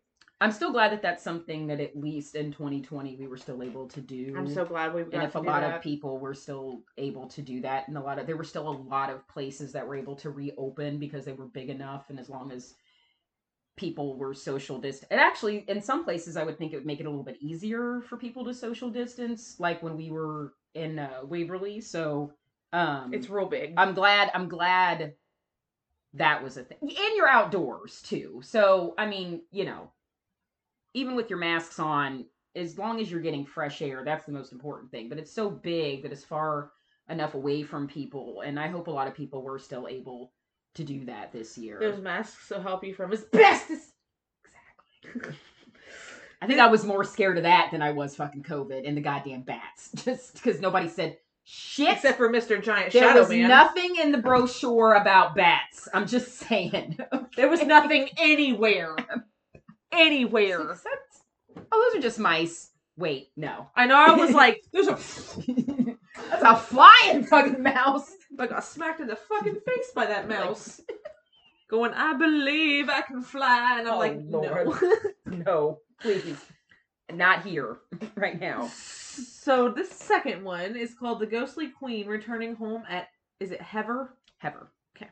I'm 0.43 0.53
still 0.53 0.73
glad 0.73 0.93
that 0.93 1.03
that's 1.03 1.23
something 1.23 1.67
that 1.67 1.81
at 1.81 1.95
least 1.95 2.35
in 2.35 2.51
2020 2.51 3.17
we 3.17 3.27
were 3.27 3.37
still 3.37 3.63
able 3.63 3.87
to 3.89 4.01
do. 4.01 4.35
I'm 4.39 4.51
so 4.53 4.65
glad 4.65 4.95
we've 4.95 5.13
and 5.13 5.23
if 5.23 5.35
a 5.35 5.39
lot 5.39 5.61
that. 5.61 5.77
of 5.77 5.83
people 5.83 6.19
were 6.19 6.33
still 6.33 6.81
able 6.97 7.27
to 7.29 7.43
do 7.43 7.61
that 7.61 7.89
and 7.89 7.99
a 7.99 8.01
lot 8.01 8.19
of 8.19 8.27
there 8.27 8.39
were 8.39 8.45
still 8.45 8.67
a 8.67 8.79
lot 8.89 9.11
of 9.11 9.29
places 9.29 9.73
that 9.73 9.87
were 9.87 9.97
able 9.97 10.17
to 10.17 10.31
reopen 10.31 10.99
because 10.99 11.27
they 11.27 11.35
were 11.35 11.45
big 11.45 11.69
enough 11.69 12.07
and 12.09 12.19
as 12.19 12.31
long 12.31 12.53
as 12.53 12.75
people 13.81 14.17
were 14.17 14.35
social 14.35 14.79
distance 14.79 15.09
and 15.11 15.21
actually 15.21 15.65
in 15.69 15.81
some 15.83 16.05
places 16.05 16.37
i 16.37 16.45
would 16.45 16.59
think 16.59 16.73
it 16.73 16.77
would 16.77 16.87
make 16.87 17.01
it 17.01 17.07
a 17.07 17.11
little 17.11 17.25
bit 17.25 17.39
easier 17.41 18.03
for 18.09 18.19
people 18.19 18.45
to 18.45 18.55
social 18.55 18.91
distance 18.91 19.57
like 19.59 19.83
when 19.83 19.97
we 19.97 20.11
were 20.11 20.53
in 20.75 20.99
uh, 20.99 21.21
waverly 21.25 21.81
so 21.81 22.33
um 22.75 23.13
It's 23.15 23.31
real 23.31 23.47
big. 23.47 23.75
i'm 23.79 23.95
glad 23.95 24.31
i'm 24.35 24.49
glad 24.49 25.15
that 26.15 26.43
was 26.45 26.57
a 26.59 26.65
thing 26.65 26.79
and 26.83 27.17
you're 27.17 27.29
outdoors 27.29 28.03
too 28.03 28.41
so 28.45 28.95
i 28.99 29.07
mean 29.07 29.43
you 29.51 29.65
know 29.65 29.91
even 30.95 31.15
with 31.17 31.31
your 31.31 31.39
masks 31.39 31.79
on 31.79 32.27
as 32.57 32.77
long 32.79 33.01
as 33.01 33.11
you're 33.11 33.21
getting 33.21 33.47
fresh 33.47 33.81
air 33.81 34.03
that's 34.05 34.27
the 34.27 34.33
most 34.33 34.53
important 34.53 34.91
thing 34.91 35.09
but 35.09 35.19
it's 35.19 35.33
so 35.33 35.49
big 35.51 36.03
that 36.03 36.13
it's 36.13 36.25
far 36.25 36.73
enough 37.09 37.35
away 37.35 37.63
from 37.63 37.89
people 37.89 38.43
and 38.45 38.61
i 38.61 38.69
hope 38.69 38.89
a 38.89 38.91
lot 38.91 39.09
of 39.09 39.15
people 39.15 39.43
were 39.43 39.59
still 39.59 39.89
able 39.89 40.33
to 40.75 40.85
do 40.85 41.05
that 41.07 41.33
this 41.33 41.57
year 41.59 41.79
Those 41.81 42.01
masks 42.01 42.51
will 42.51 42.61
help 42.63 42.85
you 42.85 42.95
from 42.95 43.13
asbestos. 43.13 43.93
exactly 44.45 45.35
i 46.43 46.47
think 46.47 46.61
i 46.61 46.67
was 46.69 46.85
more 46.85 47.05
scared 47.05 47.37
of 47.37 47.43
that 47.45 47.71
than 47.73 47.83
i 47.83 47.91
was 47.91 48.17
fucking 48.17 48.43
covid 48.43 48.87
and 48.87 48.97
the 48.97 49.01
goddamn 49.01 49.43
bats 49.43 49.91
just 50.05 50.35
because 50.35 50.61
nobody 50.61 50.89
said 50.89 51.17
shit 51.45 51.95
Except 51.95 52.17
for 52.17 52.29
Mr. 52.31 52.63
Giant 52.63 52.93
there 52.93 53.03
Shadow 53.09 53.21
was 53.21 53.29
Man. 53.31 53.49
nothing 53.49 53.97
in 53.97 54.13
the 54.13 54.19
brochure 54.19 54.95
about 54.95 55.35
bats 55.35 55.89
i'm 55.93 56.07
just 56.07 56.35
saying 56.35 56.97
There 57.37 57.49
was 57.49 57.63
nothing 57.65 58.09
anywhere. 58.19 58.95
Anywhere. 59.93 60.73
Except, 60.73 61.17
oh, 61.73 61.91
those 61.93 61.99
are 61.99 62.03
just 62.03 62.19
mice. 62.19 62.71
Wait, 62.97 63.31
no. 63.37 63.69
I 63.75 63.87
know 63.87 63.95
I 63.97 64.15
was 64.15 64.33
like, 64.33 64.63
there's 64.73 64.89
a 64.89 64.99
That's 66.31 66.43
a 66.43 66.57
flying 66.57 67.25
fucking 67.25 67.63
mouse. 67.63 68.11
I 68.41 68.47
got 68.47 68.65
smacked 68.65 69.01
in 69.01 69.07
the 69.07 69.17
fucking 69.17 69.55
face 69.67 69.91
by 69.95 70.07
that 70.07 70.29
mouse. 70.29 70.81
Going, 71.69 71.93
I 71.95 72.15
believe 72.15 72.89
I 72.89 73.03
can 73.03 73.23
fly. 73.23 73.79
And 73.79 73.89
I'm 73.89 73.95
Oh, 73.95 73.99
like, 73.99 74.19
Lord. 74.23 74.67
no. 75.27 75.37
No, 75.47 75.79
please. 76.01 76.39
Not 77.13 77.45
here, 77.45 77.79
right 78.17 78.41
now. 78.41 78.69
So 78.75 79.69
this 79.71 79.91
second 79.91 80.43
one 80.45 80.77
is 80.77 80.95
called 80.95 81.21
The 81.21 81.27
Ghostly 81.27 81.69
Queen 81.69 82.07
Returning 82.07 82.55
Home 82.57 82.83
at, 82.89 83.09
is 83.39 83.51
it 83.53 83.61
Hever? 83.61 84.17
Heather. 84.39 84.69
Okay. 84.97 85.09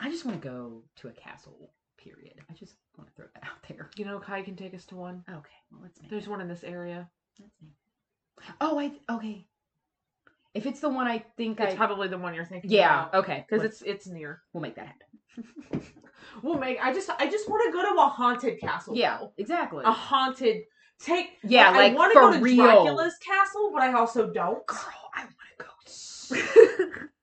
I 0.00 0.10
just 0.10 0.24
want 0.24 0.40
to 0.40 0.48
go 0.48 0.82
to 0.96 1.08
a 1.08 1.12
castle, 1.12 1.70
period. 1.98 2.34
I 2.48 2.52
just 2.54 2.76
want 2.96 3.10
to 3.10 3.16
throw 3.16 3.26
that 3.34 3.42
out 3.44 3.58
there. 3.68 3.90
You 3.96 4.04
know, 4.06 4.18
Kai 4.18 4.42
can 4.42 4.56
take 4.56 4.74
us 4.74 4.84
to 4.86 4.96
one. 4.96 5.24
Okay, 5.28 5.38
well, 5.70 5.80
let's 5.82 6.00
make 6.00 6.10
There's 6.10 6.28
one 6.28 6.40
in 6.40 6.48
this 6.48 6.64
area. 6.64 7.08
Let's 7.38 7.52
make 7.60 7.72
Oh, 8.60 8.78
I, 8.78 8.92
okay. 9.14 9.46
If 10.58 10.66
it's 10.66 10.80
the 10.80 10.88
one 10.88 11.06
I 11.06 11.24
think 11.36 11.60
It's 11.60 11.74
I. 11.74 11.76
probably 11.76 12.08
the 12.08 12.18
one 12.18 12.34
you're 12.34 12.44
thinking 12.44 12.70
yeah, 12.70 13.08
about. 13.08 13.14
okay. 13.24 13.46
Because 13.48 13.64
it's 13.64 13.80
it's 13.82 14.06
near. 14.06 14.42
We'll 14.52 14.60
make 14.62 14.74
that 14.76 14.86
happen. 14.86 15.82
Well, 16.42 16.56
Meg, 16.58 16.78
I 16.80 16.92
just 16.92 17.10
I 17.18 17.28
just 17.28 17.48
want 17.48 17.62
to 17.66 17.72
go 17.72 17.82
to 17.82 18.00
a 18.00 18.06
haunted 18.08 18.60
castle. 18.60 18.94
Yeah, 18.96 19.18
though. 19.18 19.32
exactly. 19.38 19.82
a 19.84 19.90
haunted. 19.90 20.62
Take 21.00 21.30
Yeah, 21.42 21.70
I 21.70 21.76
like, 21.88 21.96
want 21.96 22.12
for 22.12 22.20
to 22.20 22.26
go 22.26 22.32
to 22.34 22.40
real. 22.42 22.64
Dracula's 22.64 23.16
castle, 23.18 23.70
but 23.72 23.82
I 23.82 23.92
also 23.92 24.32
don't. 24.32 24.64
Girl, 24.66 24.78
I 25.14 25.22
want 25.22 25.34
to 25.58 25.64
go 25.64 26.92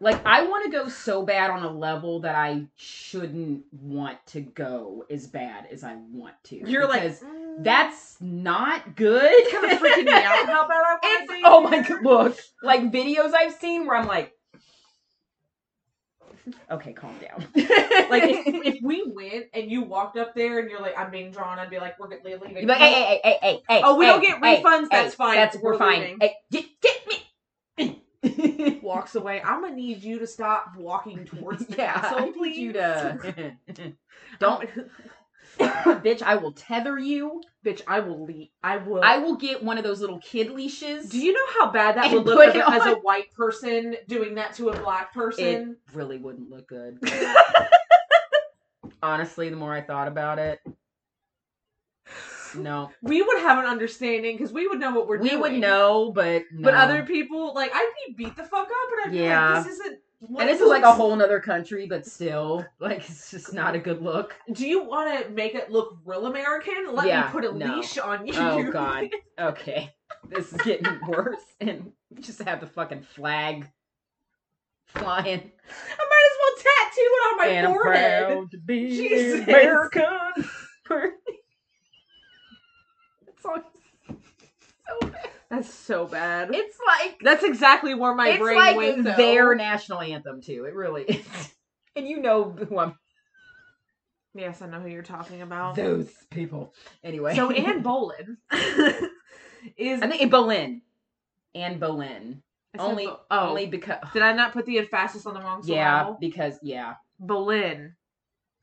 Like 0.00 0.24
I 0.24 0.44
want 0.44 0.64
to 0.64 0.70
go 0.70 0.88
so 0.88 1.24
bad 1.24 1.50
on 1.50 1.62
a 1.62 1.70
level 1.70 2.20
that 2.20 2.34
I 2.34 2.64
shouldn't 2.76 3.64
want 3.70 4.18
to 4.28 4.40
go 4.40 5.04
as 5.10 5.26
bad 5.26 5.66
as 5.70 5.84
I 5.84 5.96
want 6.10 6.34
to. 6.44 6.56
You're 6.56 6.88
like 6.88 7.02
because 7.02 7.20
mm, 7.20 7.62
that's 7.62 8.16
not 8.18 8.96
good. 8.96 9.52
kind 9.52 9.72
of 9.72 9.78
freaking 9.78 10.06
me 10.06 10.12
out. 10.12 10.46
How 10.46 10.66
bad 10.66 10.82
I 10.82 10.98
want 11.02 11.28
to 11.28 11.34
be. 11.34 11.42
oh 11.44 11.60
my 11.60 11.82
god! 11.82 12.02
Look, 12.02 12.38
like 12.62 12.90
videos 12.90 13.34
I've 13.34 13.52
seen 13.52 13.86
where 13.86 13.96
I'm 13.96 14.06
like, 14.06 14.32
okay, 16.70 16.92
calm 16.92 17.14
down. 17.18 17.46
Like 18.10 18.24
if, 18.24 18.74
if 18.74 18.82
we 18.82 19.04
went 19.06 19.46
and 19.54 19.70
you 19.70 19.82
walked 19.82 20.16
up 20.16 20.34
there 20.34 20.58
and 20.58 20.68
you're 20.68 20.80
like, 20.80 20.98
I'm 20.98 21.12
being 21.12 21.30
drawn, 21.30 21.60
I'd 21.60 21.70
be 21.70 21.78
like, 21.78 21.96
we're 22.00 22.08
leaving. 22.08 22.56
You'd 22.56 22.60
be 22.62 22.66
like, 22.66 22.78
hey, 22.78 22.92
hey, 22.92 23.20
hey, 23.22 23.38
hey, 23.40 23.62
hey. 23.68 23.80
Oh, 23.84 23.96
we 23.96 24.04
hey, 24.04 24.10
don't 24.10 24.20
get 24.20 24.44
hey, 24.44 24.60
refunds, 24.60 24.82
hey, 24.82 24.88
that's 24.90 25.14
fine, 25.14 25.36
That's 25.36 25.56
we're 25.58 25.72
we're 25.72 25.78
fine. 25.78 26.16
Hey, 26.20 26.34
get, 26.50 26.64
get 26.80 27.06
me. 27.06 27.22
Walks 28.82 29.14
away. 29.14 29.40
I'm 29.44 29.62
gonna 29.62 29.74
need 29.74 30.02
you 30.02 30.18
to 30.18 30.26
stop 30.26 30.74
walking 30.76 31.24
towards 31.24 31.66
the 31.68 31.76
yeah, 31.76 31.92
castle, 32.00 32.18
I 32.18 32.24
need 32.26 32.34
please. 32.34 32.58
you 32.58 32.72
to 32.74 33.52
don't, 34.38 34.62
um, 35.60 36.02
bitch. 36.02 36.22
I 36.22 36.36
will 36.36 36.52
tether 36.52 36.98
you. 36.98 37.42
bitch. 37.64 37.80
I 37.86 38.00
will 38.00 38.24
leave. 38.24 38.48
I 38.62 38.76
will. 38.78 39.02
I 39.02 39.18
will 39.18 39.36
get 39.36 39.62
one 39.62 39.78
of 39.78 39.84
those 39.84 40.00
little 40.00 40.20
kid 40.20 40.50
leashes. 40.50 41.08
Do 41.08 41.18
you 41.18 41.32
know 41.32 41.46
how 41.58 41.70
bad 41.70 41.96
that 41.96 42.12
would 42.12 42.24
look 42.26 42.46
as, 42.48 42.54
a- 42.56 42.70
as 42.70 42.86
a 42.86 42.94
white 42.96 43.32
person 43.32 43.96
doing 44.06 44.34
that 44.36 44.54
to 44.54 44.68
a 44.70 44.78
black 44.80 45.12
person? 45.14 45.44
It 45.44 45.54
person? 45.58 45.76
really 45.94 46.18
wouldn't 46.18 46.50
look 46.50 46.68
good. 46.68 46.98
Honestly, 49.02 49.48
the 49.48 49.56
more 49.56 49.72
I 49.74 49.80
thought 49.80 50.08
about 50.08 50.38
it, 50.38 50.60
no, 52.54 52.90
we 53.02 53.22
would 53.22 53.38
have 53.40 53.58
an 53.58 53.64
understanding 53.66 54.36
because 54.36 54.52
we 54.52 54.66
would 54.68 54.78
know 54.80 54.92
what 54.94 55.06
we're 55.08 55.18
we 55.18 55.30
doing. 55.30 55.42
We 55.42 55.50
would 55.50 55.60
know, 55.60 56.12
but 56.12 56.44
But 56.52 56.74
other 56.74 57.02
people, 57.04 57.54
like, 57.54 57.70
I'd 57.74 57.92
be 58.06 58.14
beat 58.14 58.36
the 58.36 58.44
fuck 58.44 58.66
up, 58.68 58.88
and 58.92 59.00
I'd 59.06 59.12
be 59.12 59.28
like, 59.28 59.64
this 59.64 59.74
isn't. 59.74 59.98
and 60.38 60.48
this 60.48 60.60
is 60.60 60.68
like 60.68 60.82
a 60.82 60.92
whole 60.92 61.14
nother 61.16 61.40
country, 61.40 61.86
but 61.86 62.06
still, 62.06 62.64
like 62.78 63.08
it's 63.08 63.30
just 63.30 63.54
not 63.54 63.74
a 63.74 63.78
good 63.78 64.02
look. 64.02 64.34
Do 64.52 64.66
you 64.68 64.82
want 64.84 65.24
to 65.24 65.30
make 65.30 65.54
it 65.54 65.70
look 65.70 65.96
real 66.04 66.26
American? 66.26 66.94
Let 66.94 67.06
Yeah, 67.06 67.22
me 67.26 67.28
put 67.32 67.44
a 67.44 67.52
no. 67.56 67.76
leash 67.76 67.96
on 67.98 68.26
you. 68.26 68.34
Oh 68.36 68.62
god. 68.72 69.08
Okay, 69.38 69.92
this 70.28 70.52
is 70.52 70.60
getting 70.62 71.00
worse, 71.08 71.42
and 71.60 71.92
just 72.20 72.42
have 72.42 72.60
the 72.60 72.66
fucking 72.66 73.02
flag 73.02 73.66
flying. 74.86 75.40
I 75.40 76.04
might 76.10 76.30
as 76.30 76.36
well 76.40 76.56
tattoo 76.56 77.00
it 77.00 77.30
on 77.30 77.36
my 77.38 77.46
and 77.46 77.66
I'm 77.66 77.72
forehead. 77.72 78.26
proud 78.26 78.50
to 78.50 78.58
be 78.58 78.88
Jesus. 78.88 79.44
American. 79.48 80.44
Song 83.42 83.62
so 85.00 85.08
bad. 85.08 85.30
That's 85.50 85.72
so 85.74 86.06
bad. 86.06 86.54
It's 86.54 86.78
like 86.86 87.20
That's 87.22 87.44
exactly 87.44 87.94
where 87.94 88.14
my 88.14 88.36
brain 88.38 88.56
like 88.56 88.76
went. 88.76 89.04
Though. 89.04 89.16
their 89.16 89.54
national 89.54 90.00
anthem 90.00 90.40
too. 90.40 90.64
It 90.64 90.74
really 90.74 91.02
is. 91.02 91.26
And 91.96 92.06
you 92.06 92.20
know 92.20 92.50
who 92.50 92.78
I'm. 92.78 92.94
Yes, 94.32 94.62
I 94.62 94.66
know 94.66 94.78
who 94.78 94.88
you're 94.88 95.02
talking 95.02 95.42
about. 95.42 95.74
Those 95.74 96.08
people. 96.30 96.72
Anyway. 97.02 97.34
So 97.34 97.50
Anne 97.50 97.82
Boleyn 97.82 98.36
is 99.76 100.00
I 100.00 100.06
think 100.06 100.22
in 100.22 100.28
Boleyn. 100.30 100.82
Anne 101.52 101.80
Boleyn. 101.80 102.44
Only, 102.78 103.06
Bo- 103.06 103.20
oh, 103.28 103.48
only 103.48 103.66
because. 103.66 103.98
did 104.12 104.22
I 104.22 104.32
not 104.32 104.52
put 104.52 104.66
the 104.66 104.78
emphasis 104.78 105.26
on 105.26 105.34
the 105.34 105.40
wrong 105.40 105.62
Yeah, 105.64 106.02
syllable? 106.04 106.18
because 106.20 106.54
yeah. 106.62 106.94
Boleyn. 107.18 107.96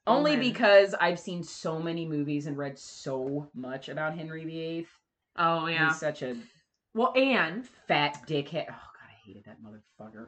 Only 0.08 0.38
because 0.38 0.96
I've 1.00 1.20
seen 1.20 1.44
so 1.44 1.80
many 1.80 2.06
movies 2.06 2.48
and 2.48 2.58
read 2.58 2.80
so 2.80 3.50
much 3.54 3.90
about 3.90 4.18
Henry 4.18 4.46
VIII. 4.46 4.88
Oh 5.38 5.68
yeah. 5.68 5.90
He's 5.90 6.00
such 6.00 6.22
a 6.22 6.38
Well, 6.94 7.14
Anne, 7.16 7.64
fat 7.88 8.24
dickhead. 8.28 8.66
Oh 8.70 8.74
god, 8.74 9.10
I 9.10 9.26
hated 9.26 9.46
that 9.46 9.58
motherfucker. 9.62 10.28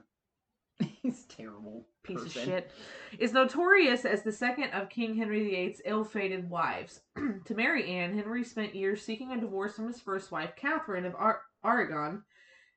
He's 1.01 1.25
terrible. 1.25 1.87
piece 2.03 2.21
of 2.21 2.31
shit, 2.31 2.71
is 3.17 3.33
notorious 3.33 4.05
as 4.05 4.23
the 4.23 4.31
second 4.31 4.71
of 4.71 4.89
King 4.89 5.15
Henry 5.15 5.43
VIII's 5.49 5.81
ill-fated 5.85 6.49
wives. 6.49 7.01
to 7.45 7.55
marry 7.55 7.89
Anne, 7.89 8.15
Henry 8.15 8.43
spent 8.43 8.75
years 8.75 9.01
seeking 9.01 9.31
a 9.31 9.39
divorce 9.39 9.75
from 9.75 9.87
his 9.87 9.99
first 9.99 10.31
wife, 10.31 10.51
Catherine 10.55 11.05
of 11.05 11.15
Ar- 11.15 11.41
Aragon, 11.65 12.23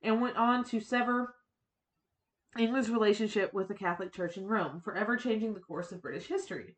and 0.03 0.21
went 0.21 0.37
on 0.37 0.65
to 0.65 0.81
sever 0.81 1.35
England's 2.59 2.91
relationship 2.91 3.55
with 3.55 3.69
the 3.69 3.75
Catholic 3.75 4.13
Church 4.13 4.37
in 4.37 4.47
Rome, 4.47 4.81
forever 4.81 5.17
changing 5.17 5.55
the 5.55 5.61
course 5.61 5.93
of 5.93 6.03
British 6.03 6.27
history. 6.27 6.77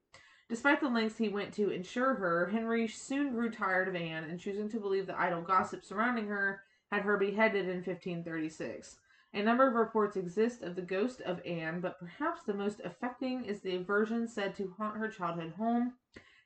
Despite 0.54 0.80
the 0.80 0.88
lengths 0.88 1.18
he 1.18 1.28
went 1.28 1.52
to 1.54 1.70
ensure 1.70 2.14
her, 2.14 2.46
Henry 2.46 2.86
soon 2.86 3.32
grew 3.32 3.50
tired 3.50 3.88
of 3.88 3.96
Anne 3.96 4.22
and 4.22 4.38
choosing 4.38 4.68
to 4.68 4.78
believe 4.78 5.08
the 5.08 5.18
idle 5.18 5.42
gossip 5.42 5.84
surrounding 5.84 6.28
her, 6.28 6.62
had 6.92 7.02
her 7.02 7.16
beheaded 7.16 7.64
in 7.68 7.78
1536. 7.78 9.00
A 9.32 9.42
number 9.42 9.66
of 9.66 9.74
reports 9.74 10.16
exist 10.16 10.62
of 10.62 10.76
the 10.76 10.82
ghost 10.82 11.20
of 11.22 11.44
Anne, 11.44 11.80
but 11.80 11.98
perhaps 11.98 12.44
the 12.44 12.54
most 12.54 12.80
affecting 12.84 13.44
is 13.44 13.62
the 13.62 13.78
version 13.78 14.28
said 14.28 14.54
to 14.54 14.72
haunt 14.78 14.96
her 14.96 15.08
childhood 15.08 15.54
home, 15.54 15.94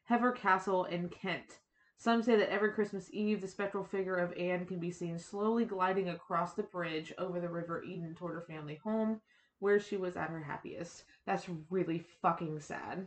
Hever 0.04 0.32
Castle 0.32 0.86
in 0.86 1.10
Kent. 1.10 1.58
Some 1.98 2.22
say 2.22 2.34
that 2.36 2.50
every 2.50 2.72
Christmas 2.72 3.10
Eve, 3.12 3.42
the 3.42 3.46
spectral 3.46 3.84
figure 3.84 4.16
of 4.16 4.32
Anne 4.38 4.64
can 4.64 4.78
be 4.78 4.90
seen 4.90 5.18
slowly 5.18 5.66
gliding 5.66 6.08
across 6.08 6.54
the 6.54 6.62
bridge 6.62 7.12
over 7.18 7.40
the 7.40 7.50
River 7.50 7.82
Eden 7.82 8.14
toward 8.14 8.36
her 8.36 8.40
family 8.40 8.80
home, 8.82 9.20
where 9.58 9.78
she 9.78 9.98
was 9.98 10.16
at 10.16 10.30
her 10.30 10.40
happiest. 10.40 11.04
That's 11.26 11.46
really 11.68 12.06
fucking 12.22 12.60
sad. 12.60 13.06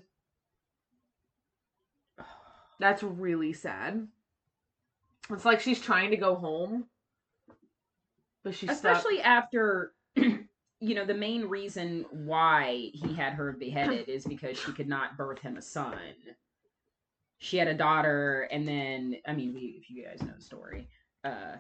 That's 2.82 3.04
really 3.04 3.54
sad. 3.54 4.08
It's 5.30 5.46
like 5.46 5.60
she's 5.60 5.80
trying 5.80 6.10
to 6.10 6.18
go 6.18 6.34
home, 6.36 6.86
but 8.44 8.56
she's 8.56 8.76
stuck. 8.76 8.92
Especially 8.98 9.22
after 9.22 9.94
you 10.16 10.96
know, 10.96 11.06
the 11.06 11.14
main 11.14 11.46
reason 11.46 12.06
why 12.12 12.90
he 12.92 13.14
had 13.14 13.34
her 13.34 13.52
beheaded 13.52 14.10
is 14.10 14.26
because 14.26 14.58
she 14.58 14.72
could 14.74 14.90
not 14.90 15.16
birth 15.16 15.38
him 15.40 15.58
a 15.58 15.62
son. 15.62 15.94
She 17.38 17.58
had 17.58 17.68
a 17.68 17.74
daughter, 17.76 18.48
and 18.52 18.68
then 18.68 19.18
I 19.28 19.34
mean, 19.34 19.54
we, 19.54 19.80
if 19.82 19.92
you 19.92 20.04
guys 20.04 20.22
know 20.24 20.34
the 20.36 20.44
story, 20.44 20.88
uh, 21.24 21.58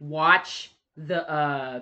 watch 0.00 0.72
the 0.96 1.30
uh 1.30 1.80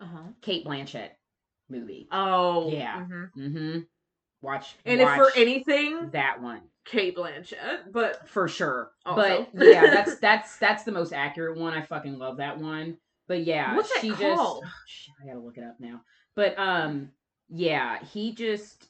Uh-huh. 0.00 0.22
Cate 0.40 0.64
Blanchett 0.66 1.10
movie. 1.68 2.08
Oh, 2.10 2.68
Yeah. 2.72 2.98
mhm. 3.06 3.30
Mm-hmm. 3.38 3.78
Watch 4.42 4.74
And 4.84 5.00
watch 5.00 5.10
if 5.10 5.16
for 5.16 5.38
anything, 5.38 6.10
that 6.10 6.42
one 6.42 6.60
Cate 6.84 7.16
Blanchett, 7.16 7.92
but 7.92 8.28
for 8.28 8.48
sure. 8.48 8.90
Also. 9.06 9.46
But 9.54 9.66
yeah, 9.66 9.82
that's 9.94 10.18
that's 10.18 10.56
that's 10.58 10.84
the 10.84 10.92
most 10.92 11.12
accurate 11.12 11.56
one. 11.56 11.74
I 11.74 11.82
fucking 11.82 12.18
love 12.18 12.38
that 12.38 12.58
one. 12.58 12.98
But 13.28 13.44
yeah, 13.44 13.76
What's 13.76 13.92
that 13.94 14.00
she 14.00 14.10
just 14.10 14.22
oh, 14.22 14.62
shit, 14.86 15.14
I 15.22 15.26
gotta 15.26 15.38
look 15.38 15.56
it 15.56 15.64
up 15.64 15.76
now. 15.78 16.02
But 16.34 16.58
um, 16.58 17.10
yeah, 17.48 18.02
he 18.04 18.34
just 18.34 18.88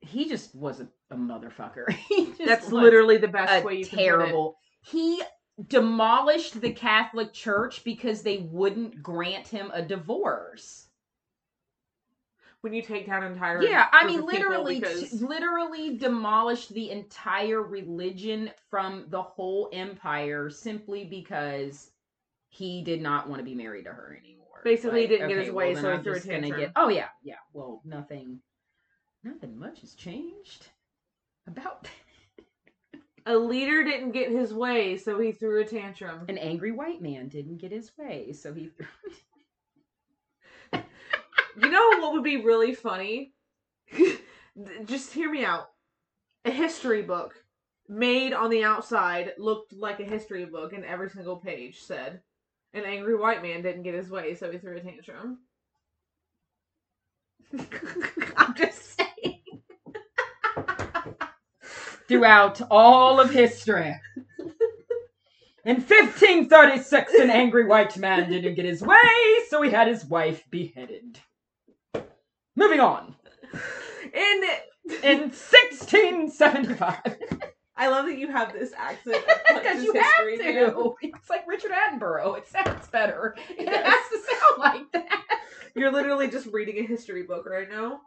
he 0.00 0.28
just 0.28 0.54
was 0.54 0.80
a, 0.80 0.88
a 1.10 1.16
motherfucker. 1.16 1.92
He 2.08 2.26
just 2.26 2.44
that's 2.44 2.72
literally 2.72 3.16
the 3.16 3.28
best 3.28 3.64
way 3.64 3.78
you 3.78 3.86
can 3.86 3.98
terrible. 3.98 4.56
He 4.82 5.20
demolished 5.68 6.60
the 6.60 6.72
Catholic 6.72 7.32
Church 7.32 7.82
because 7.84 8.22
they 8.22 8.38
wouldn't 8.50 9.02
grant 9.02 9.48
him 9.48 9.70
a 9.72 9.82
divorce. 9.82 10.83
When 12.64 12.72
you 12.72 12.80
take 12.80 13.04
down 13.04 13.22
entire 13.24 13.62
Yeah, 13.62 13.88
I 13.92 14.06
mean, 14.06 14.24
literally, 14.24 14.80
because 14.80 15.10
t- 15.10 15.18
literally 15.18 15.98
demolished 15.98 16.72
the 16.72 16.92
entire 16.92 17.62
religion 17.62 18.50
from 18.70 19.04
the 19.10 19.20
whole 19.20 19.68
empire 19.70 20.48
simply 20.48 21.04
because 21.04 21.90
he 22.48 22.80
did 22.80 23.02
not 23.02 23.28
want 23.28 23.40
to 23.40 23.44
be 23.44 23.54
married 23.54 23.84
to 23.84 23.92
her 23.92 24.18
anymore. 24.18 24.62
Basically, 24.64 25.02
he 25.02 25.06
didn't 25.08 25.28
get 25.28 25.36
his 25.44 25.50
way, 25.50 25.74
well, 25.74 25.82
so 25.82 25.94
he 25.94 26.02
threw 26.02 26.12
a 26.12 26.14
just 26.14 26.26
gonna 26.26 26.48
tantrum. 26.48 26.72
Oh 26.74 26.88
yeah, 26.88 27.08
yeah. 27.22 27.34
Well, 27.52 27.82
nothing, 27.84 28.40
nothing 29.22 29.58
much 29.58 29.82
has 29.82 29.92
changed 29.92 30.68
about 31.46 31.86
a 33.26 33.36
leader 33.36 33.84
didn't 33.84 34.12
get 34.12 34.30
his 34.30 34.54
way, 34.54 34.96
so 34.96 35.20
he 35.20 35.32
threw 35.32 35.60
a 35.60 35.66
tantrum. 35.66 36.24
an 36.30 36.38
angry 36.38 36.72
white 36.72 37.02
man 37.02 37.28
didn't 37.28 37.58
get 37.58 37.72
his 37.72 37.92
way, 37.98 38.32
so 38.32 38.54
he. 38.54 38.70
You 41.56 41.70
know 41.70 42.00
what 42.00 42.12
would 42.12 42.24
be 42.24 42.42
really 42.42 42.74
funny? 42.74 43.32
Just 44.84 45.12
hear 45.12 45.30
me 45.30 45.44
out. 45.44 45.70
A 46.44 46.50
history 46.50 47.02
book 47.02 47.34
made 47.88 48.32
on 48.32 48.50
the 48.50 48.64
outside 48.64 49.32
looked 49.38 49.72
like 49.72 50.00
a 50.00 50.04
history 50.04 50.44
book, 50.46 50.72
and 50.72 50.84
every 50.84 51.10
single 51.10 51.36
page 51.36 51.82
said, 51.82 52.20
"An 52.72 52.84
angry 52.84 53.16
white 53.16 53.42
man 53.42 53.62
didn't 53.62 53.84
get 53.84 53.94
his 53.94 54.10
way, 54.10 54.34
so 54.34 54.50
he 54.50 54.58
threw 54.58 54.76
a 54.76 54.80
tantrum." 54.80 55.38
I'm 58.36 58.54
just 58.54 58.96
saying. 58.96 59.62
throughout 62.08 62.60
all 62.70 63.20
of 63.20 63.30
history. 63.30 63.94
In 65.64 65.76
1536, 65.76 67.14
an 67.14 67.30
angry 67.30 67.64
white 67.64 67.96
man 67.96 68.28
didn't 68.28 68.54
get 68.54 68.66
his 68.66 68.82
way, 68.82 68.98
so 69.48 69.62
he 69.62 69.70
had 69.70 69.88
his 69.88 70.04
wife 70.04 70.44
beheaded. 70.50 71.18
Moving 72.56 72.80
on. 72.80 73.14
In 74.12 74.42
In 75.02 75.20
1675. 75.30 76.98
I 77.76 77.88
love 77.88 78.06
that 78.06 78.18
you 78.18 78.30
have 78.30 78.52
this 78.52 78.72
accent. 78.76 79.16
Because 79.54 79.82
you 79.82 79.92
have 79.94 80.04
history 80.28 80.36
now. 80.54 80.70
to. 80.70 80.94
It's 81.02 81.30
like 81.30 81.46
Richard 81.48 81.72
Attenborough. 81.72 82.36
It 82.38 82.46
sounds 82.46 82.86
better. 82.88 83.34
It 83.50 83.68
has 83.68 84.08
to 84.10 84.18
sound 84.18 84.58
like 84.58 84.92
that. 84.92 85.24
You're 85.74 85.90
literally 85.92 86.28
just 86.28 86.46
reading 86.52 86.78
a 86.84 86.86
history 86.86 87.22
book 87.24 87.46
right 87.46 87.68
now. 87.68 88.00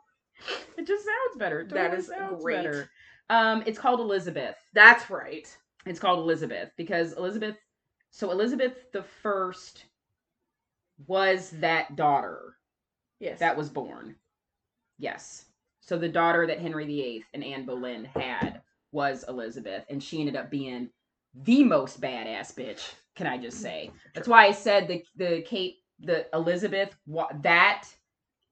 It 0.77 0.85
just 0.87 1.03
sounds 1.03 1.37
better. 1.37 1.65
Totally 1.67 1.97
is 1.97 2.07
sounds 2.07 2.41
great. 2.43 2.57
better. 2.57 2.89
Um, 3.29 3.63
it's 3.65 3.79
called 3.79 3.99
Elizabeth. 3.99 4.55
That's 4.73 5.09
right. 5.09 5.47
It's 5.85 5.99
called 5.99 6.19
Elizabeth 6.19 6.69
because 6.77 7.13
Elizabeth. 7.13 7.57
So 8.11 8.31
Elizabeth 8.31 8.91
the 8.93 9.03
First 9.03 9.85
was 11.07 11.49
that 11.59 11.95
daughter 11.95 12.55
Yes. 13.19 13.39
that 13.39 13.57
was 13.57 13.69
born. 13.69 14.15
Yes. 14.97 15.45
So 15.81 15.97
the 15.97 16.09
daughter 16.09 16.45
that 16.47 16.59
Henry 16.59 16.85
VIII 16.85 17.23
and 17.33 17.43
Anne 17.43 17.65
Boleyn 17.65 18.05
had 18.05 18.61
was 18.91 19.23
Elizabeth, 19.27 19.85
and 19.89 20.01
she 20.03 20.19
ended 20.19 20.35
up 20.35 20.49
being 20.49 20.89
the 21.43 21.63
most 21.63 22.01
badass 22.01 22.53
bitch. 22.53 22.93
Can 23.15 23.27
I 23.27 23.37
just 23.37 23.61
say? 23.61 23.91
That's 24.13 24.27
why 24.27 24.45
I 24.45 24.51
said 24.51 24.87
the 24.87 25.03
the 25.15 25.41
Kate 25.41 25.77
the 25.99 26.27
Elizabeth 26.33 26.95
that 27.41 27.87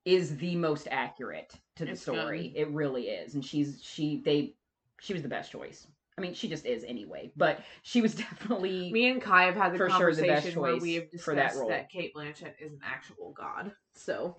is 0.06 0.38
the 0.38 0.56
most 0.56 0.88
accurate 0.92 1.54
to 1.76 1.86
the 1.86 1.92
It's 1.92 2.02
story. 2.02 2.50
good. 2.50 2.60
It 2.62 2.70
really 2.72 3.10
is, 3.10 3.36
and 3.36 3.44
she's 3.44 3.80
she 3.84 4.22
they 4.24 4.56
she 5.02 5.14
was 5.14 5.22
the 5.22 5.28
best 5.30 5.52
choice. 5.52 5.88
I 6.18 6.22
mean, 6.22 6.34
she 6.34 6.48
just 6.48 6.66
is 6.66 6.84
anyway, 6.86 7.32
but 7.36 7.60
she 7.84 8.02
was 8.02 8.16
definitely 8.16 8.92
Me 8.92 9.10
and 9.10 9.22
Kai 9.22 9.44
have 9.46 9.56
had 9.56 9.74
the 9.74 9.78
For 9.78 9.90
sure 9.90 10.14
the 10.14 10.22
conversation 10.22 10.52
best 10.52 10.58
where 10.58 10.78
we 10.78 10.94
have 10.96 11.12
for 11.22 11.36
that 11.36 11.48
discussed 11.50 11.60
role. 11.60 11.70
that 11.70 11.90
Cate 11.90 12.14
Blanchett 12.16 12.54
is 12.60 12.72
an 12.72 12.80
actual 12.84 13.34
god. 13.38 13.72
So 13.94 14.36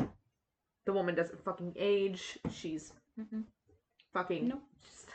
the 0.86 0.92
woman 0.92 1.14
doesn't 1.14 1.44
fucking 1.44 1.74
age. 1.76 2.38
She's 2.50 2.92
Mhm. 3.20 3.44
fucking. 4.12 4.48
Nope. 4.48 4.62
just 4.84 5.06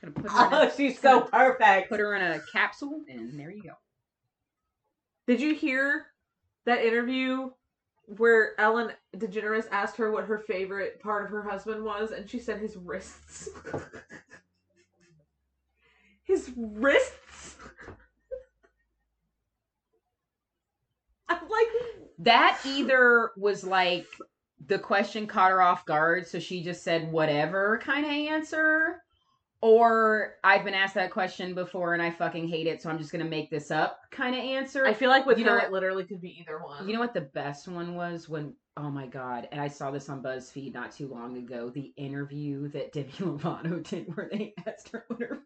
gonna 0.00 0.12
put 0.12 0.30
her 0.30 0.46
in 0.46 0.52
a, 0.52 0.56
Oh, 0.66 0.70
she's 0.76 1.00
so 1.00 1.22
perfect. 1.22 1.88
put 1.88 1.98
her 2.00 2.14
in 2.14 2.22
a 2.22 2.40
capsule, 2.52 3.02
and 3.08 3.38
there 3.38 3.50
you 3.50 3.62
go. 3.62 3.72
Did 5.26 5.40
you 5.40 5.54
hear 5.54 6.06
that 6.66 6.84
interview 6.84 7.50
where 8.18 8.58
Ellen 8.60 8.92
DeGeneres 9.16 9.66
asked 9.72 9.96
her 9.96 10.12
what 10.12 10.26
her 10.26 10.38
favorite 10.38 11.00
part 11.00 11.24
of 11.24 11.30
her 11.30 11.42
husband 11.42 11.82
was, 11.84 12.12
and 12.12 12.28
she 12.30 12.38
said 12.38 12.60
his 12.60 12.76
wrists. 12.76 13.48
his 16.24 16.52
wrists. 16.56 17.56
I'm 21.28 21.48
like, 21.48 21.66
That 22.18 22.60
either 22.64 23.32
was 23.36 23.64
like 23.64 24.06
the 24.66 24.78
question 24.78 25.26
caught 25.26 25.50
her 25.50 25.62
off 25.62 25.84
guard, 25.86 26.26
so 26.26 26.38
she 26.38 26.62
just 26.62 26.82
said 26.82 27.10
whatever 27.10 27.78
kind 27.82 28.04
of 28.04 28.12
answer. 28.12 29.02
Or 29.62 30.34
I've 30.44 30.64
been 30.64 30.74
asked 30.74 30.94
that 30.94 31.10
question 31.10 31.54
before 31.54 31.94
and 31.94 32.02
I 32.02 32.10
fucking 32.10 32.46
hate 32.48 32.66
it, 32.66 32.82
so 32.82 32.90
I'm 32.90 32.98
just 32.98 33.10
gonna 33.10 33.24
make 33.24 33.50
this 33.50 33.70
up 33.70 34.00
kind 34.10 34.34
of 34.34 34.40
answer. 34.42 34.86
I 34.86 34.92
feel 34.92 35.10
like 35.10 35.26
with 35.26 35.38
You 35.38 35.44
know 35.44 35.52
her, 35.52 35.58
what? 35.58 35.64
it 35.66 35.72
literally 35.72 36.04
could 36.04 36.20
be 36.20 36.38
either 36.40 36.58
one. 36.62 36.86
You 36.86 36.94
know 36.94 37.00
what 37.00 37.14
the 37.14 37.22
best 37.22 37.66
one 37.68 37.94
was 37.94 38.28
when 38.28 38.54
oh 38.76 38.90
my 38.90 39.06
god, 39.06 39.48
and 39.52 39.60
I 39.60 39.68
saw 39.68 39.90
this 39.90 40.08
on 40.10 40.22
BuzzFeed 40.22 40.74
not 40.74 40.92
too 40.92 41.08
long 41.08 41.38
ago, 41.38 41.70
the 41.70 41.92
interview 41.96 42.68
that 42.68 42.92
Demi 42.92 43.10
Lovato 43.20 43.82
did 43.88 44.14
where 44.14 44.28
they 44.30 44.52
asked 44.66 44.90
her 44.90 45.04
what 45.08 45.20
her 45.20 45.42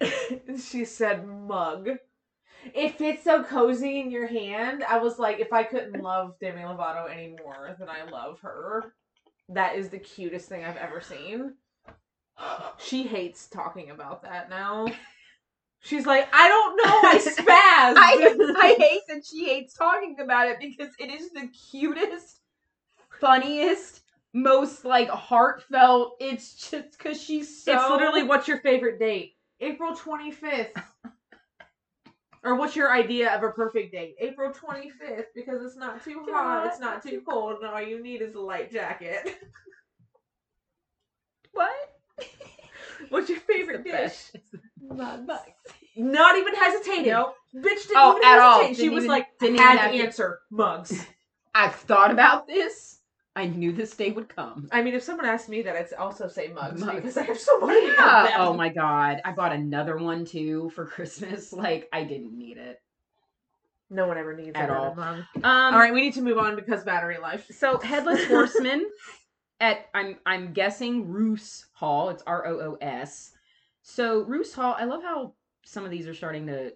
she 0.62 0.84
said 0.84 1.26
mug. 1.26 1.90
It 2.74 2.98
fits 2.98 3.24
so 3.24 3.42
cozy 3.42 4.00
in 4.00 4.10
your 4.10 4.26
hand. 4.26 4.84
I 4.84 4.98
was 4.98 5.18
like, 5.18 5.40
if 5.40 5.52
I 5.52 5.62
couldn't 5.62 6.02
love 6.02 6.34
Demi 6.40 6.62
Lovato 6.62 7.10
any 7.10 7.36
more 7.42 7.76
than 7.78 7.88
I 7.88 8.08
love 8.10 8.40
her, 8.40 8.92
that 9.50 9.76
is 9.76 9.88
the 9.88 9.98
cutest 9.98 10.48
thing 10.48 10.64
I've 10.64 10.76
ever 10.76 11.00
seen. 11.00 11.54
She 12.78 13.04
hates 13.04 13.48
talking 13.48 13.90
about 13.90 14.22
that 14.22 14.50
now. 14.50 14.86
She's 15.80 16.06
like, 16.06 16.28
I 16.32 16.48
don't 16.48 16.76
know, 16.76 17.08
I 17.08 17.18
spazzed. 17.18 18.56
I, 18.56 18.56
I 18.60 18.76
hate 18.78 19.00
that 19.08 19.24
she 19.24 19.44
hates 19.46 19.74
talking 19.74 20.16
about 20.20 20.48
it 20.48 20.58
because 20.60 20.92
it 20.98 21.10
is 21.10 21.30
the 21.30 21.48
cutest, 21.70 22.40
funniest, 23.20 24.02
most 24.32 24.84
like 24.84 25.08
heartfelt. 25.08 26.16
It's 26.20 26.70
just 26.70 26.98
because 26.98 27.20
she's 27.20 27.62
so. 27.62 27.72
It's 27.72 27.90
literally 27.90 28.24
what's 28.24 28.48
your 28.48 28.58
favorite 28.58 28.98
date? 28.98 29.36
April 29.60 29.94
25th. 29.94 30.82
Or 32.48 32.54
what's 32.54 32.74
your 32.74 32.90
idea 32.92 33.34
of 33.36 33.42
a 33.42 33.50
perfect 33.50 33.92
date? 33.92 34.16
April 34.20 34.50
25th 34.50 35.24
because 35.34 35.62
it's 35.62 35.76
not 35.76 36.02
too 36.02 36.24
hot, 36.30 36.66
it's 36.66 36.80
not 36.80 37.02
too 37.02 37.20
cold, 37.28 37.56
and 37.58 37.66
all 37.66 37.82
you 37.82 38.02
need 38.02 38.22
is 38.22 38.34
a 38.34 38.40
light 38.40 38.72
jacket. 38.72 39.36
what? 41.52 41.70
What's 43.10 43.28
your 43.28 43.38
favorite 43.40 43.84
dish? 43.84 44.32
Mugs. 44.80 45.28
Not 45.96 46.36
even 46.36 46.52
hesitating. 46.54 47.12
Nope. 47.12 47.34
Bitch 47.54 47.62
didn't 47.86 47.96
Oh, 47.96 48.16
even 48.16 48.28
at 48.28 48.38
all. 48.40 48.54
hesitate. 48.60 48.76
She 48.76 48.82
Didn't 48.82 48.94
was 48.96 49.04
even- 49.04 49.12
like, 49.12 49.38
didn't 49.38 49.58
had 49.60 49.86
even 49.86 49.98
to- 50.00 50.04
answer 50.06 50.38
mugs. 50.50 51.06
I've 51.54 51.74
thought 51.76 52.10
about 52.10 52.46
this. 52.48 52.97
I 53.38 53.46
knew 53.46 53.72
this 53.72 53.94
day 53.94 54.10
would 54.10 54.28
come. 54.28 54.68
I 54.72 54.82
mean, 54.82 54.94
if 54.94 55.02
someone 55.04 55.24
asked 55.24 55.48
me 55.48 55.62
that, 55.62 55.76
I'd 55.76 55.92
also 55.94 56.26
say 56.26 56.48
mugs, 56.48 56.80
Mugs. 56.80 56.96
because 56.96 57.16
I 57.16 57.22
have 57.22 57.38
so 57.38 57.60
many 57.60 57.86
of 57.90 57.94
Yeah. 57.96 58.22
them. 58.24 58.32
Oh 58.38 58.52
my 58.54 58.68
god. 58.68 59.20
I 59.24 59.30
bought 59.32 59.52
another 59.52 59.96
one 59.96 60.24
too 60.24 60.70
for 60.74 60.84
Christmas. 60.84 61.52
Like 61.68 61.88
I 61.92 62.02
didn't 62.02 62.36
need 62.36 62.56
it. 62.56 62.80
No 63.90 64.06
one 64.08 64.18
ever 64.18 64.34
needs 64.36 64.50
it 64.50 64.56
At 64.56 64.70
all. 64.70 64.98
Um 64.98 65.24
All 65.44 65.78
right, 65.78 65.94
we 65.94 66.00
need 66.00 66.14
to 66.14 66.20
move 66.22 66.36
on 66.38 66.56
because 66.56 66.82
battery 66.82 67.18
life. 67.18 67.46
So 67.50 67.78
headless 67.78 68.24
horseman 68.28 68.90
at 69.60 69.86
I'm 69.94 70.16
I'm 70.26 70.52
guessing 70.52 71.08
Roos 71.08 71.66
Hall. 71.74 72.10
It's 72.10 72.24
R 72.26 72.44
O 72.46 72.58
O 72.60 72.78
S. 72.80 73.32
So 73.82 74.22
Roos 74.22 74.52
Hall. 74.52 74.74
I 74.76 74.84
love 74.84 75.02
how 75.04 75.34
some 75.64 75.84
of 75.84 75.90
these 75.92 76.08
are 76.08 76.14
starting 76.14 76.46
to 76.48 76.72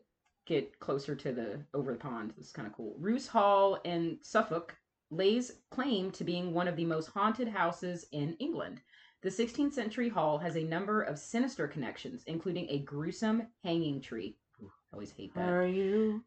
get 0.47 0.79
closer 0.79 1.15
to 1.17 1.33
the 1.33 1.61
over 1.75 1.93
the 1.93 1.99
pond. 1.99 2.35
This 2.37 2.47
is 2.47 2.53
kind 2.53 2.67
of 2.69 2.73
cool. 2.75 2.95
Roos 2.99 3.27
Hall 3.27 3.79
in 3.85 4.19
Suffolk 4.23 4.77
lays 5.13 5.53
claim 5.71 6.11
to 6.13 6.25
being 6.25 6.53
one 6.53 6.67
of 6.67 6.77
the 6.77 6.85
most 6.85 7.09
haunted 7.09 7.49
houses 7.49 8.07
in 8.13 8.35
England. 8.39 8.81
The 9.23 9.29
16th 9.29 9.73
century 9.73 10.09
hall 10.09 10.39
has 10.39 10.57
a 10.57 10.65
number 10.65 11.03
of 11.03 11.19
sinister 11.19 11.69
connections, 11.69 12.25
including 12.27 12.67
a 12.69 12.81
gruesome 12.81 13.47
hanging 13.63 14.01
tree. 14.01 14.37
Ooh, 14.61 14.73
I 14.93 14.97
always 14.97 15.13
hate 15.13 15.35
that. 15.35 15.49
Are 15.49 15.67
you? 15.67 16.25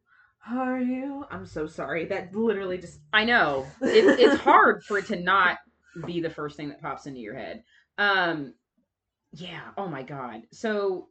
Are 0.49 0.79
you? 0.79 1.25
I'm 1.31 1.45
so 1.45 1.67
sorry. 1.67 2.05
That 2.05 2.33
literally 2.33 2.77
just. 2.77 2.99
I 3.11 3.25
know 3.25 3.65
it, 3.81 4.19
it's 4.19 4.41
hard 4.41 4.83
for 4.83 4.99
it 4.99 5.07
to 5.07 5.17
not 5.17 5.57
be 6.05 6.21
the 6.21 6.29
first 6.29 6.55
thing 6.55 6.69
that 6.69 6.81
pops 6.81 7.07
into 7.07 7.19
your 7.19 7.35
head. 7.35 7.63
Um, 7.97 8.53
yeah. 9.33 9.71
Oh 9.77 9.87
my 9.87 10.03
god. 10.03 10.43
So 10.51 11.09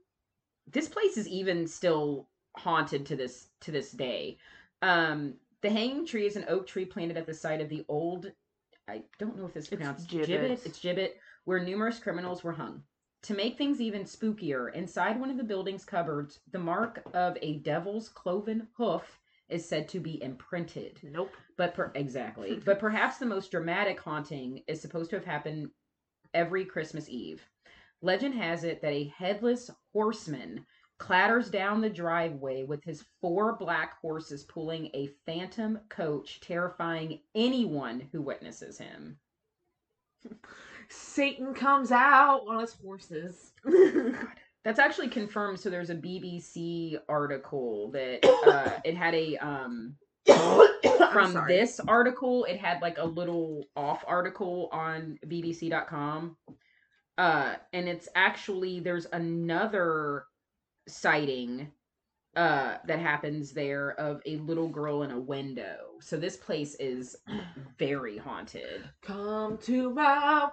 this 0.70 0.88
place 0.88 1.16
is 1.16 1.28
even 1.28 1.66
still 1.66 2.28
haunted 2.56 3.06
to 3.06 3.16
this 3.16 3.48
to 3.62 3.72
this 3.72 3.90
day. 3.90 4.38
Um, 4.80 5.34
the 5.64 5.70
hanging 5.70 6.04
tree 6.04 6.26
is 6.26 6.36
an 6.36 6.44
oak 6.46 6.66
tree 6.66 6.84
planted 6.84 7.16
at 7.16 7.24
the 7.24 7.32
site 7.32 7.62
of 7.62 7.70
the 7.70 7.86
old. 7.88 8.30
I 8.86 9.02
don't 9.18 9.38
know 9.38 9.46
if 9.46 9.54
this 9.54 9.64
is 9.64 9.72
It's 9.72 9.76
pronounced 9.78 10.10
gibbet. 10.10 10.26
gibbet. 10.26 10.66
It's 10.66 10.78
gibbet, 10.78 11.12
where 11.46 11.58
numerous 11.58 11.98
criminals 11.98 12.44
were 12.44 12.52
hung. 12.52 12.82
To 13.22 13.34
make 13.34 13.56
things 13.56 13.80
even 13.80 14.02
spookier, 14.02 14.74
inside 14.74 15.18
one 15.18 15.30
of 15.30 15.38
the 15.38 15.42
building's 15.42 15.86
cupboards, 15.86 16.40
the 16.52 16.58
mark 16.58 17.02
of 17.14 17.38
a 17.40 17.60
devil's 17.60 18.10
cloven 18.10 18.68
hoof 18.76 19.18
is 19.48 19.66
said 19.66 19.88
to 19.88 20.00
be 20.00 20.22
imprinted. 20.22 21.00
Nope. 21.02 21.32
But 21.56 21.72
per- 21.72 21.92
exactly. 21.94 22.60
but 22.66 22.78
perhaps 22.78 23.16
the 23.16 23.24
most 23.24 23.50
dramatic 23.50 23.98
haunting 23.98 24.62
is 24.68 24.82
supposed 24.82 25.08
to 25.10 25.16
have 25.16 25.24
happened 25.24 25.70
every 26.34 26.66
Christmas 26.66 27.08
Eve. 27.08 27.42
Legend 28.02 28.34
has 28.34 28.64
it 28.64 28.82
that 28.82 28.92
a 28.92 29.14
headless 29.16 29.70
horseman 29.94 30.66
clatters 30.98 31.50
down 31.50 31.80
the 31.80 31.90
driveway 31.90 32.64
with 32.64 32.82
his 32.84 33.04
four 33.20 33.56
black 33.56 34.00
horses 34.00 34.44
pulling 34.44 34.86
a 34.94 35.10
phantom 35.26 35.80
coach, 35.88 36.40
terrifying 36.40 37.20
anyone 37.34 38.08
who 38.12 38.22
witnesses 38.22 38.78
him. 38.78 39.18
Satan 40.88 41.54
comes 41.54 41.90
out 41.90 42.42
on 42.48 42.60
his 42.60 42.74
horses. 42.74 43.52
That's 44.64 44.78
actually 44.78 45.08
confirmed. 45.08 45.60
So 45.60 45.68
there's 45.68 45.90
a 45.90 45.94
BBC 45.94 46.98
article 47.08 47.90
that 47.90 48.24
uh, 48.46 48.80
it 48.84 48.96
had 48.96 49.14
a 49.14 49.36
um 49.38 49.96
from 51.12 51.44
this 51.46 51.80
article 51.80 52.44
it 52.44 52.58
had 52.58 52.80
like 52.80 52.96
a 52.96 53.04
little 53.04 53.64
off 53.76 54.02
article 54.06 54.70
on 54.72 55.18
bbc.com 55.26 56.34
uh 57.18 57.54
and 57.74 57.88
it's 57.88 58.08
actually 58.14 58.80
there's 58.80 59.06
another 59.12 60.24
sighting 60.88 61.70
uh 62.36 62.76
that 62.86 62.98
happens 62.98 63.52
there 63.52 63.92
of 63.92 64.20
a 64.26 64.36
little 64.38 64.68
girl 64.68 65.02
in 65.02 65.10
a 65.12 65.18
window 65.20 65.76
so 66.00 66.16
this 66.16 66.36
place 66.36 66.74
is 66.80 67.16
very 67.78 68.18
haunted 68.18 68.82
Come 69.02 69.56
to 69.58 69.90
my. 69.90 70.48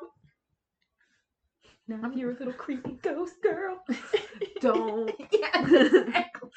now 1.87 2.11
you're 2.13 2.31
a 2.31 2.37
little 2.37 2.53
creepy 2.53 2.99
ghost 3.01 3.41
girl 3.41 3.83
Don't. 4.61 5.11
yeah 5.31 5.69
exactly. 5.81 6.49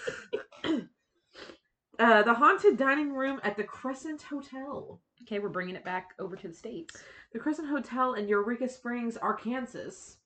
Uh, 1.99 2.23
the 2.25 2.35
haunted 2.35 2.77
dining 2.77 3.13
room 3.13 3.41
at 3.45 3.57
the 3.57 3.63
Crescent 3.65 4.21
Hotel. 4.23 5.01
okay 5.23 5.39
we're 5.39 5.49
bringing 5.49 5.77
it 5.77 5.85
back 5.85 6.11
over 6.19 6.37
to 6.37 6.49
the 6.49 6.55
states 6.55 7.03
The 7.33 7.39
Crescent 7.39 7.69
Hotel 7.69 8.15
in 8.15 8.29
Eureka 8.29 8.69
Springs, 8.69 9.17
Arkansas, 9.17 10.17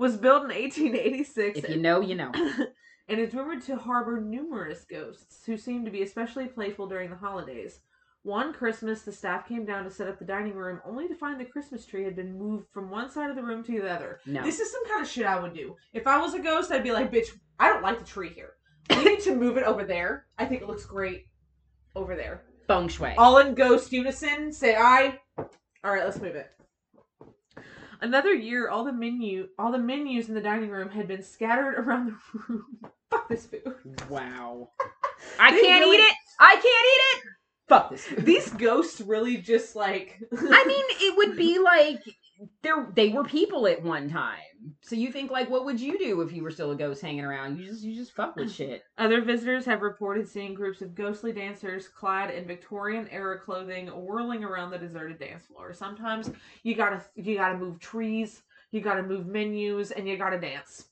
was 0.00 0.16
built 0.16 0.44
in 0.44 0.48
1886 0.48 1.58
if 1.58 1.68
you 1.68 1.76
know 1.76 2.00
you 2.00 2.14
know 2.14 2.32
and 3.08 3.20
is 3.20 3.34
rumored 3.34 3.62
to 3.62 3.76
harbor 3.76 4.18
numerous 4.18 4.86
ghosts 4.90 5.44
who 5.44 5.58
seem 5.58 5.84
to 5.84 5.90
be 5.90 6.02
especially 6.02 6.46
playful 6.46 6.88
during 6.88 7.10
the 7.10 7.16
holidays. 7.16 7.80
One 8.22 8.52
Christmas, 8.52 9.02
the 9.02 9.12
staff 9.12 9.48
came 9.48 9.64
down 9.64 9.84
to 9.84 9.90
set 9.90 10.06
up 10.06 10.18
the 10.18 10.26
dining 10.26 10.54
room, 10.54 10.80
only 10.84 11.08
to 11.08 11.14
find 11.14 11.40
the 11.40 11.44
Christmas 11.46 11.86
tree 11.86 12.04
had 12.04 12.16
been 12.16 12.38
moved 12.38 12.66
from 12.70 12.90
one 12.90 13.10
side 13.10 13.30
of 13.30 13.36
the 13.36 13.42
room 13.42 13.64
to 13.64 13.72
the 13.72 13.90
other. 13.90 14.20
no 14.26 14.42
This 14.42 14.60
is 14.60 14.70
some 14.70 14.86
kind 14.88 15.02
of 15.02 15.08
shit 15.08 15.24
I 15.24 15.40
would 15.40 15.54
do. 15.54 15.74
If 15.94 16.06
I 16.06 16.18
was 16.18 16.34
a 16.34 16.38
ghost, 16.38 16.70
I'd 16.70 16.82
be 16.82 16.92
like, 16.92 17.10
bitch, 17.10 17.28
I 17.58 17.68
don't 17.68 17.82
like 17.82 17.98
the 17.98 18.04
tree 18.04 18.28
here. 18.28 18.54
We 18.90 19.04
need 19.04 19.20
to 19.20 19.34
move 19.34 19.56
it 19.56 19.64
over 19.64 19.84
there. 19.84 20.26
I 20.38 20.44
think 20.44 20.60
it 20.60 20.68
looks 20.68 20.84
great 20.84 21.26
over 21.96 22.14
there. 22.14 22.42
feng 22.66 22.88
shui 22.88 23.14
All 23.16 23.38
in 23.38 23.54
ghost 23.54 23.90
unison, 23.90 24.52
say 24.52 24.76
aye. 24.76 25.18
All 25.38 25.92
right, 25.92 26.04
let's 26.04 26.20
move 26.20 26.36
it. 26.36 26.50
Another 28.02 28.32
year, 28.34 28.68
all 28.68 28.84
the 28.84 28.92
menu, 28.92 29.48
all 29.58 29.70
the 29.72 29.78
menus 29.78 30.28
in 30.28 30.34
the 30.34 30.40
dining 30.40 30.70
room 30.70 30.88
had 30.90 31.06
been 31.08 31.22
scattered 31.22 31.74
around 31.78 32.06
the 32.06 32.38
room. 32.48 32.64
Fuck 33.10 33.28
this 33.28 33.46
food. 33.46 33.74
Wow. 34.08 34.70
I 35.40 35.50
They 35.50 35.60
can't 35.62 35.84
really- 35.84 35.96
eat 35.98 36.00
it. 36.00 36.14
I 36.38 36.52
can't 36.54 36.64
eat 36.64 37.18
it. 37.18 37.22
Fuck 37.68 37.90
this. 37.90 38.04
food. 38.06 38.24
These 38.24 38.50
ghosts 38.54 39.00
really 39.00 39.36
just 39.36 39.76
like. 39.76 40.18
I 40.32 40.64
mean, 40.64 40.84
it 41.00 41.16
would 41.16 41.36
be 41.36 41.58
like 41.64 42.02
there 42.62 42.88
they 42.94 43.08
were 43.10 43.24
people 43.24 43.66
at 43.66 43.82
one 43.82 44.08
time. 44.08 44.38
So 44.82 44.94
you 44.94 45.12
think 45.12 45.30
like 45.30 45.50
what 45.50 45.64
would 45.64 45.80
you 45.80 45.98
do 45.98 46.20
if 46.22 46.32
you 46.32 46.42
were 46.42 46.50
still 46.50 46.70
a 46.70 46.76
ghost 46.76 47.02
hanging 47.02 47.24
around? 47.24 47.58
You 47.58 47.66
just 47.66 47.82
you 47.82 47.94
just 47.94 48.12
fuck 48.12 48.36
with 48.36 48.52
shit. 48.54 48.84
Other 48.98 49.20
visitors 49.20 49.64
have 49.66 49.82
reported 49.82 50.28
seeing 50.28 50.54
groups 50.54 50.82
of 50.82 50.94
ghostly 50.94 51.32
dancers 51.32 51.88
clad 51.88 52.30
in 52.30 52.46
Victorian 52.46 53.08
era 53.08 53.38
clothing 53.38 53.88
whirling 53.88 54.44
around 54.44 54.70
the 54.70 54.78
deserted 54.78 55.18
dance 55.18 55.44
floor. 55.44 55.72
Sometimes 55.72 56.30
you 56.62 56.74
gotta 56.74 57.02
you 57.14 57.36
gotta 57.36 57.58
move 57.58 57.78
trees, 57.78 58.42
you 58.70 58.80
gotta 58.80 59.02
move 59.02 59.26
menus, 59.26 59.90
and 59.90 60.08
you 60.08 60.16
gotta 60.16 60.38
dance. 60.40 60.86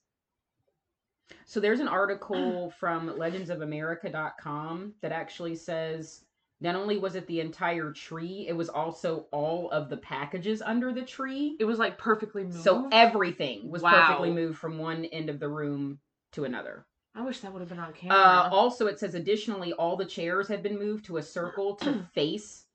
So 1.44 1.60
there's 1.60 1.80
an 1.80 1.88
article 1.88 2.70
from 2.78 3.08
legendsofamerica.com 3.08 4.94
that 5.00 5.12
actually 5.12 5.56
says 5.56 6.24
not 6.60 6.74
only 6.74 6.98
was 6.98 7.14
it 7.14 7.26
the 7.26 7.40
entire 7.40 7.92
tree, 7.92 8.46
it 8.48 8.52
was 8.52 8.68
also 8.68 9.26
all 9.30 9.70
of 9.70 9.88
the 9.88 9.96
packages 9.96 10.60
under 10.60 10.92
the 10.92 11.02
tree. 11.02 11.56
It 11.60 11.64
was 11.64 11.78
like 11.78 11.98
perfectly 11.98 12.42
moved. 12.44 12.56
So 12.56 12.88
everything 12.90 13.70
was 13.70 13.82
Wow. 13.82 13.90
perfectly 14.06 14.30
moved 14.30 14.58
from 14.58 14.78
one 14.78 15.04
end 15.06 15.30
of 15.30 15.38
the 15.38 15.48
room 15.48 16.00
to 16.32 16.44
another. 16.44 16.84
I 17.14 17.22
wish 17.22 17.40
that 17.40 17.52
would 17.52 17.60
have 17.60 17.68
been 17.68 17.78
on 17.78 17.90
Uh, 17.90 17.92
camera. 17.94 18.48
also, 18.52 18.86
it 18.86 18.98
says 18.98 19.14
additionally, 19.14 19.72
all 19.72 19.96
the 19.96 20.04
chairs 20.04 20.48
have 20.48 20.62
been 20.62 20.78
moved 20.78 21.04
to 21.06 21.16
a 21.16 21.22
circle 21.22 21.76
to 21.76 22.02
face 22.14 22.66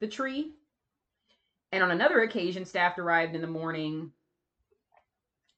the 0.00 0.08
tree. 0.08 0.52
And 1.72 1.82
on 1.82 1.90
another 1.90 2.20
occasion, 2.20 2.64
staff 2.66 2.98
arrived 2.98 3.34
in 3.34 3.40
the 3.40 3.46
morning. 3.46 4.12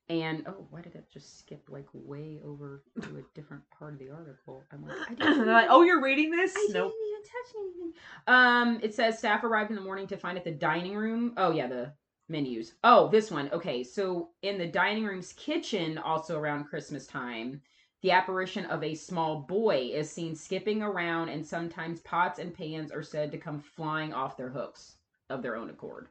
And 0.08 0.44
oh, 0.46 0.66
why 0.70 0.82
did 0.82 0.94
it 0.94 1.10
just 1.10 1.38
skip 1.38 1.64
like 1.68 1.86
way 1.92 2.40
over 2.44 2.82
to 3.02 3.16
a 3.16 3.22
different 3.34 3.62
part 3.70 3.94
of 3.94 3.98
the 3.98 4.10
article? 4.10 4.66
I'm 4.70 4.82
like, 4.82 4.96
I 5.08 5.14
didn't 5.14 5.46
like, 5.46 5.68
oh, 5.70 5.82
you're 5.82 6.02
reading 6.02 6.30
this? 6.30 6.54
I 6.54 6.68
Nope. 6.72 6.92
didn't 6.92 7.08
even 7.08 7.22
touch 7.24 7.54
anything. 7.58 7.92
Um, 8.26 8.80
it 8.82 8.94
says 8.94 9.18
staff 9.18 9.44
arrived 9.44 9.70
in 9.70 9.76
the 9.76 9.82
morning 9.82 10.06
to 10.08 10.16
find 10.16 10.36
at 10.36 10.44
the 10.44 10.50
dining 10.50 10.94
room. 10.94 11.32
Oh 11.38 11.52
yeah, 11.52 11.66
the 11.66 11.92
menus. 12.28 12.74
Oh, 12.84 13.08
this 13.08 13.30
one. 13.30 13.48
Okay, 13.52 13.82
so 13.82 14.30
in 14.42 14.58
the 14.58 14.66
dining 14.66 15.04
room's 15.04 15.32
kitchen, 15.32 15.96
also 15.98 16.38
around 16.38 16.64
Christmas 16.64 17.06
time, 17.06 17.62
the 18.02 18.10
apparition 18.10 18.66
of 18.66 18.84
a 18.84 18.94
small 18.94 19.40
boy 19.40 19.90
is 19.92 20.10
seen 20.10 20.34
skipping 20.36 20.82
around, 20.82 21.30
and 21.30 21.46
sometimes 21.46 22.00
pots 22.00 22.38
and 22.38 22.52
pans 22.52 22.92
are 22.92 23.02
said 23.02 23.30
to 23.32 23.38
come 23.38 23.58
flying 23.60 24.12
off 24.12 24.36
their 24.36 24.50
hooks 24.50 24.96
of 25.30 25.40
their 25.42 25.56
own 25.56 25.70
accord. 25.70 26.08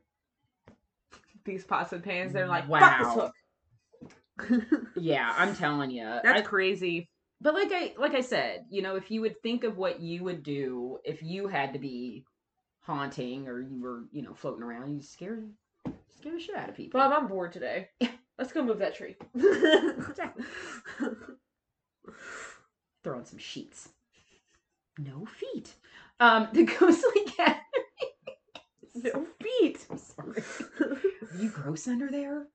These 1.46 1.66
pots 1.66 1.94
and 1.94 2.04
pans, 2.04 2.34
they're 2.34 2.48
like, 2.48 2.68
Wow. 2.68 2.80
fuck 2.80 2.98
this 2.98 3.14
hook. 3.14 3.34
Yeah, 4.96 5.34
I'm 5.38 5.56
telling 5.56 5.92
you. 5.92 6.20
That's 6.24 6.48
crazy. 6.48 7.10
but 7.42 7.54
like 7.54 7.72
I 7.72 7.94
like 7.98 8.14
I 8.16 8.22
said, 8.22 8.66
you 8.70 8.82
know, 8.82 8.96
if 8.96 9.12
you 9.12 9.22
would 9.22 9.42
think 9.42 9.64
of 9.64 9.78
what 9.78 10.00
you 10.02 10.24
would 10.24 10.44
do 10.44 11.00
if 11.04 11.22
you 11.24 11.48
had 11.48 11.74
to 11.74 11.80
be 11.80 12.26
haunting 12.82 13.48
or 13.48 13.60
you 13.62 13.82
were, 13.82 14.04
you 14.12 14.22
know, 14.22 14.34
floating 14.34 14.64
around, 14.64 14.96
you 14.96 15.02
scare 15.02 15.40
scare 16.18 16.34
the 16.34 16.40
shit 16.40 16.56
out 16.56 16.70
of 16.70 16.76
people. 16.76 17.00
Bob, 17.00 17.12
I'm 17.14 17.28
bored 17.28 17.54
today. 17.54 17.90
Let's 18.38 18.52
go 18.52 18.64
move 18.64 18.80
that 18.80 18.96
tree. 18.96 19.16
Throw 23.04 23.20
in 23.20 23.26
some 23.26 23.38
sheets. 23.40 23.90
No 24.98 25.26
feet. 25.26 25.74
Um, 26.20 26.48
the 26.54 26.64
ghostly 26.64 27.24
cat. 27.38 27.62
no 28.96 29.26
feet. 29.42 29.86
I'm 29.90 29.98
sorry. 29.98 30.44
Are 30.80 31.38
you 31.38 31.50
gross 31.50 31.88
under 31.88 32.10
there? 32.10 32.48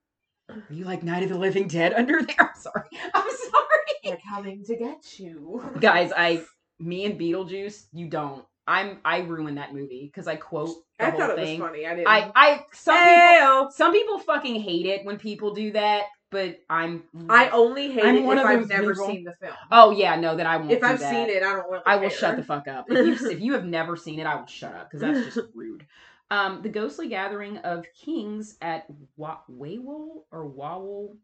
Are 0.48 0.62
you 0.70 0.84
like 0.84 1.02
Night 1.02 1.22
of 1.22 1.28
the 1.28 1.38
Living 1.38 1.68
Dead 1.68 1.92
under 1.92 2.22
there? 2.22 2.36
I'm 2.38 2.48
sorry. 2.58 2.88
I'm 3.14 3.30
sorry. 3.30 3.94
They're 4.04 4.18
coming 4.28 4.64
to 4.64 4.76
get 4.76 5.18
you. 5.18 5.62
Guys, 5.80 6.12
I 6.16 6.42
me 6.78 7.04
and 7.04 7.18
Beetlejuice, 7.20 7.86
you 7.92 8.08
don't. 8.08 8.44
I'm 8.66 8.98
I 9.04 9.20
ruined 9.20 9.58
that 9.58 9.72
movie 9.74 10.04
because 10.12 10.28
I 10.28 10.36
quote 10.36 10.76
the 10.98 11.06
I 11.06 11.10
whole 11.10 11.20
thought 11.20 11.30
it 11.30 11.36
thing. 11.36 11.58
was 11.60 11.68
funny. 11.68 11.86
I 11.86 11.94
didn't. 11.94 12.08
I 12.08 12.30
I 12.34 12.64
some 12.72 12.96
people 13.04 13.70
some 13.72 13.92
people 13.92 14.18
fucking 14.20 14.60
hate 14.60 14.86
it 14.86 15.04
when 15.06 15.18
people 15.18 15.54
do 15.54 15.72
that, 15.72 16.02
but 16.30 16.58
I'm 16.68 17.02
I 17.30 17.48
only 17.50 17.90
hate 17.90 18.04
I'm 18.04 18.16
it 18.16 18.24
one 18.24 18.36
if 18.38 18.44
of 18.44 18.50
I've 18.50 18.68
never 18.68 18.92
people. 18.92 19.06
seen 19.06 19.24
the 19.24 19.34
film. 19.40 19.56
Oh 19.70 19.90
yeah, 19.90 20.16
no, 20.16 20.36
that 20.36 20.46
I 20.46 20.58
won't. 20.58 20.70
if 20.70 20.82
I've 20.84 21.00
that. 21.00 21.10
seen 21.10 21.28
it, 21.30 21.42
I 21.42 21.46
don't 21.54 21.70
really 21.70 21.82
I 21.86 21.96
will 21.96 22.10
shut 22.10 22.36
the 22.36 22.42
fuck 22.44 22.68
up. 22.68 22.86
If 22.90 23.22
you 23.22 23.30
if 23.30 23.40
you 23.40 23.52
have 23.54 23.64
never 23.64 23.96
seen 23.96 24.18
it, 24.20 24.26
I 24.26 24.34
will 24.36 24.46
shut 24.46 24.74
up 24.74 24.90
because 24.90 25.00
that's 25.00 25.34
just 25.34 25.48
rude. 25.54 25.86
Um, 26.30 26.60
the 26.62 26.68
ghostly 26.68 27.08
gathering 27.08 27.56
of 27.58 27.86
kings 27.94 28.58
at 28.60 28.86
Wa- 29.16 29.40
Waywol 29.50 30.24
or 30.30 30.44
Wawol. 30.44 31.16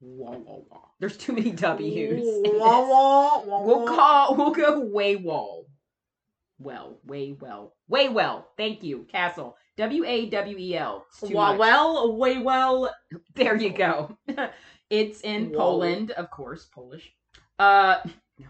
Wah, 0.00 0.36
wah, 0.36 0.60
wah. 0.70 0.80
There's 0.98 1.16
too 1.16 1.32
many 1.32 1.50
W's. 1.50 2.10
in 2.10 2.42
this. 2.42 2.52
Wah, 2.54 2.88
wah, 2.88 3.42
wah, 3.44 3.62
We'll 3.62 3.86
call. 3.86 4.36
We'll 4.36 4.50
go 4.50 4.80
Waywall. 4.80 5.64
Well, 6.58 6.98
way 7.06 7.32
well, 7.32 7.74
way 7.88 8.10
well. 8.10 8.50
Thank 8.58 8.82
you, 8.82 9.06
Castle. 9.10 9.56
W 9.78 10.04
a 10.04 10.28
w 10.28 10.58
e 10.58 10.76
l. 10.76 11.06
It's 11.08 11.20
too 11.20 11.34
well, 11.34 12.16
way 12.16 12.38
well. 12.38 12.94
There 13.34 13.56
you 13.56 13.70
go. 13.70 14.18
it's 14.90 15.22
in 15.22 15.50
Whoa. 15.50 15.58
Poland, 15.58 16.10
of 16.12 16.30
course, 16.30 16.66
Polish. 16.66 17.10
Uh 17.58 17.96
no. 18.38 18.48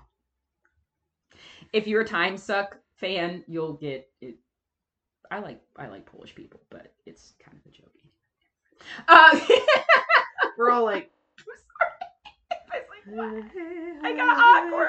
If 1.73 1.87
you're 1.87 2.01
a 2.01 2.07
Time 2.07 2.37
Suck 2.37 2.79
fan, 2.97 3.45
you'll 3.47 3.75
get 3.75 4.09
it. 4.21 4.39
I 5.31 5.39
like 5.41 5.61
I 5.77 5.89
like 5.89 6.07
Polish 6.07 6.35
people, 6.35 6.61
but 6.71 6.93
it's 7.07 7.35
kind 7.45 7.57
of 7.57 7.71
a 7.71 7.75
joke. 7.75 7.93
Uh, 9.09 9.39
We're 10.59 10.71
all 10.71 10.85
like, 10.85 11.11
I 13.19 14.15
got 14.17 14.39
awkward. 14.39 14.89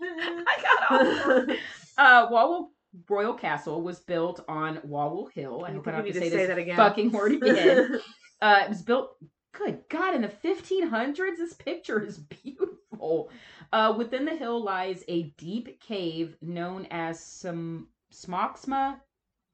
I 0.48 0.62
got 0.62 0.92
awkward. 0.92 1.58
Uh, 1.98 2.28
Wawel 2.30 2.68
Royal 3.08 3.34
Castle 3.34 3.82
was 3.82 4.00
built 4.00 4.44
on 4.48 4.78
Wawel 4.78 5.30
Hill. 5.32 5.64
I 5.66 5.72
hope 5.72 5.86
I 5.88 5.92
don't 5.92 6.04
have 6.06 6.14
to 6.14 6.20
say, 6.20 6.30
say 6.30 6.36
this 6.36 6.48
that 6.48 6.58
again? 6.58 6.76
fucking 6.76 7.10
word 7.12 7.32
again. 7.42 8.00
Uh, 8.40 8.62
it 8.64 8.68
was 8.68 8.82
built, 8.82 9.16
good 9.52 9.80
God, 9.88 10.14
in 10.14 10.22
the 10.22 10.28
1500s. 10.28 11.36
This 11.36 11.54
picture 11.54 12.02
is 12.02 12.18
beautiful. 12.18 13.30
Uh, 13.72 13.94
within 13.96 14.24
the 14.24 14.34
hill 14.34 14.62
lies 14.62 15.04
a 15.08 15.24
deep 15.38 15.80
cave 15.80 16.36
known 16.42 16.86
as 16.90 17.20
Sam- 17.20 17.86
Smoxma 18.12 18.96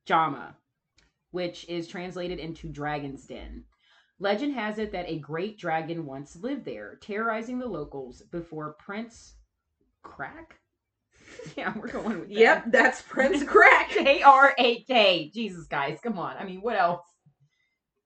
Jama, 0.09 0.56
which 1.32 1.68
is 1.68 1.86
translated 1.86 2.38
into 2.38 2.70
Dragon's 2.70 3.26
Den. 3.26 3.64
Legend 4.18 4.54
has 4.54 4.78
it 4.78 4.90
that 4.92 5.06
a 5.06 5.18
great 5.18 5.59
dragon 5.59 6.06
once 6.06 6.34
lived 6.34 6.64
there, 6.64 6.98
terrorizing 7.02 7.59
the 7.59 7.66
locals 7.66 8.22
before 8.22 8.72
Prince 8.78 9.34
Crack. 10.02 10.59
yeah, 11.59 11.74
we're 11.76 11.88
going 11.88 12.20
with 12.20 12.28
that. 12.28 12.38
Yep, 12.38 12.64
that's 12.68 13.02
Prince 13.02 13.42
Crack. 13.46 13.90
K 13.90 14.22
R 14.22 14.54
A 14.59 14.82
K. 14.84 15.30
Jesus, 15.32 15.66
guys, 15.66 15.98
come 16.02 16.18
on. 16.18 16.38
I 16.38 16.44
mean, 16.44 16.62
what 16.62 16.78
else? 16.78 17.04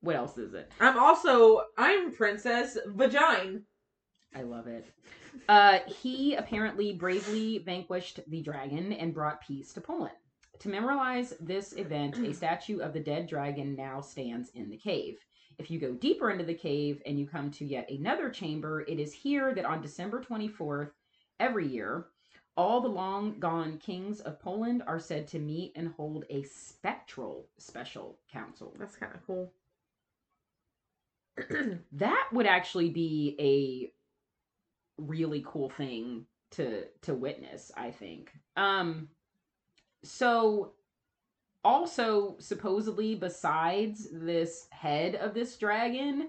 What 0.01 0.17
else 0.17 0.37
is 0.39 0.55
it? 0.55 0.73
I'm 0.81 0.99
also 0.99 1.63
I'm 1.79 2.13
Princess 2.13 2.77
Vagine. 2.89 3.63
I 4.35 4.43
love 4.43 4.67
it. 4.67 4.87
Uh, 5.49 5.79
he 5.87 6.35
apparently 6.35 6.95
bravely 6.95 7.59
vanquished 7.59 8.19
the 8.27 8.43
dragon 8.43 8.93
and 8.93 9.15
brought 9.15 9.41
peace 9.41 9.73
to 9.75 9.81
Poland. 9.81 10.13
To 10.63 10.69
memorialize 10.69 11.35
this 11.41 11.73
event, 11.73 12.19
a 12.19 12.33
statue 12.35 12.79
of 12.79 12.93
the 12.93 13.01
dead 13.01 13.27
dragon 13.27 13.75
now 13.75 14.01
stands 14.01 14.51
in 14.51 14.71
the 14.71 14.77
cave. 14.77 15.19
If 15.59 15.73
you 15.73 15.81
go 15.81 15.93
deeper 15.95 16.31
into 16.31 16.45
the 16.45 16.55
cave 16.55 17.03
and 17.05 17.19
you 17.19 17.27
come 17.27 17.51
to 17.53 17.65
yet 17.65 17.91
another 17.91 18.31
chamber, 18.31 18.83
it 18.83 19.01
is 19.01 19.13
here 19.13 19.53
that 19.55 19.65
on 19.65 19.83
December 19.83 20.23
24th 20.23 20.93
every 21.41 21.67
year, 21.67 22.07
all 22.57 22.81
the 22.81 22.87
long 22.87 23.41
gone 23.41 23.79
kings 23.79 24.21
of 24.21 24.39
Poland 24.39 24.85
are 24.87 25.01
said 25.01 25.27
to 25.29 25.41
meet 25.41 25.73
and 25.75 25.89
hold 25.97 26.27
a 26.31 26.45
spectral 26.45 27.49
special 27.59 28.21
council. 28.33 28.73
That's 28.79 28.95
kind 28.95 29.13
of 29.17 29.27
cool. 29.27 29.53
that 31.93 32.29
would 32.33 32.47
actually 32.47 32.91
be 32.91 33.37
a 33.41 35.03
really 35.03 35.43
cool 35.45 35.71
thing 35.71 36.27
to 36.51 36.85
to 37.01 37.15
witness 37.15 37.73
i 37.79 37.91
think 37.91 38.31
um 38.57 39.09
so 40.03 40.73
also 41.65 42.37
supposedly 42.39 43.15
besides 43.15 44.09
this 44.13 44.67
head 44.71 45.15
of 45.15 45.33
this 45.33 45.57
dragon 45.57 46.29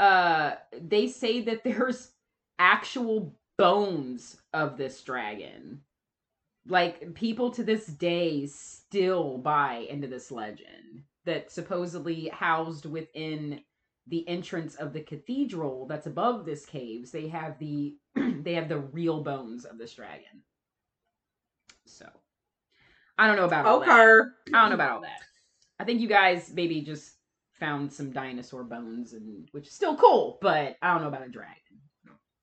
uh 0.00 0.52
they 0.80 1.06
say 1.06 1.40
that 1.42 1.62
there's 1.64 2.12
actual 2.58 3.34
bones 3.58 4.36
of 4.52 4.76
this 4.76 5.02
dragon. 5.02 5.80
Like 6.66 7.14
people 7.14 7.50
to 7.52 7.64
this 7.64 7.86
day 7.86 8.46
still 8.46 9.38
buy 9.38 9.86
into 9.90 10.06
this 10.06 10.30
legend 10.30 11.02
that 11.24 11.50
supposedly 11.50 12.28
housed 12.28 12.86
within 12.86 13.60
the 14.06 14.26
entrance 14.28 14.74
of 14.76 14.92
the 14.92 15.00
cathedral 15.00 15.86
that's 15.86 16.06
above 16.06 16.44
this 16.44 16.66
caves 16.66 17.12
they 17.12 17.28
have 17.28 17.56
the 17.60 17.94
they 18.16 18.54
have 18.54 18.68
the 18.68 18.78
real 18.78 19.22
bones 19.22 19.64
of 19.64 19.78
this 19.78 19.94
dragon. 19.94 20.42
So 21.86 22.08
i 23.18 23.26
don't 23.26 23.36
know 23.36 23.44
about 23.44 23.66
all 23.66 23.80
that. 23.80 23.88
Okay. 23.88 24.28
i 24.54 24.60
don't 24.60 24.70
know 24.70 24.74
about 24.74 24.90
all 24.90 25.00
that 25.00 25.20
i 25.78 25.84
think 25.84 26.00
you 26.00 26.08
guys 26.08 26.50
maybe 26.54 26.80
just 26.80 27.14
found 27.52 27.92
some 27.92 28.10
dinosaur 28.10 28.64
bones 28.64 29.12
and 29.12 29.48
which 29.52 29.68
is 29.68 29.72
still 29.72 29.96
cool 29.96 30.38
but 30.40 30.76
i 30.82 30.92
don't 30.92 31.02
know 31.02 31.08
about 31.08 31.26
a 31.26 31.28
dragon 31.28 31.54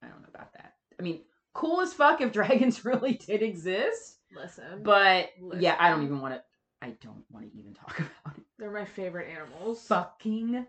i 0.04 0.08
don't 0.08 0.22
know 0.22 0.30
about 0.34 0.54
that 0.54 0.74
i 1.00 1.04
mean 1.04 1.22
cool 1.54 1.82
as 1.82 1.94
fuck 1.94 2.22
if 2.22 2.32
dragons 2.34 2.86
really 2.86 3.14
did 3.14 3.42
exist 3.42 4.18
Listen, 4.36 4.84
but 4.84 5.30
yeah 5.58 5.76
i 5.80 5.90
don't 5.90 6.04
even 6.04 6.22
want 6.22 6.36
to 6.36 6.42
i 6.82 6.92
don't 7.02 7.24
want 7.32 7.52
to 7.52 7.58
even 7.58 7.74
talk 7.74 7.98
about 8.00 8.38
it 8.38 8.44
they're 8.60 8.72
my 8.72 8.86
favorite 8.86 9.30
animals. 9.30 9.86
fucking 9.88 10.66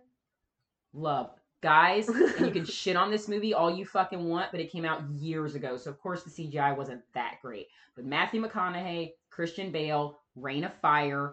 love. 0.92 1.30
Guys, 1.62 2.08
and 2.08 2.46
you 2.46 2.52
can 2.52 2.64
shit 2.64 2.96
on 2.96 3.10
this 3.10 3.28
movie 3.28 3.52
all 3.52 3.70
you 3.70 3.84
fucking 3.84 4.28
want, 4.28 4.50
but 4.50 4.60
it 4.60 4.72
came 4.72 4.86
out 4.86 5.02
years 5.10 5.54
ago, 5.54 5.76
so 5.76 5.90
of 5.90 6.00
course 6.00 6.22
the 6.22 6.30
CGI 6.30 6.74
wasn't 6.74 7.02
that 7.12 7.34
great. 7.42 7.66
But 7.94 8.06
Matthew 8.06 8.42
McConaughey, 8.42 9.12
Christian 9.40 9.70
Bale, 9.70 10.20
Reign 10.36 10.64
of 10.64 10.74
Fire, 10.82 11.32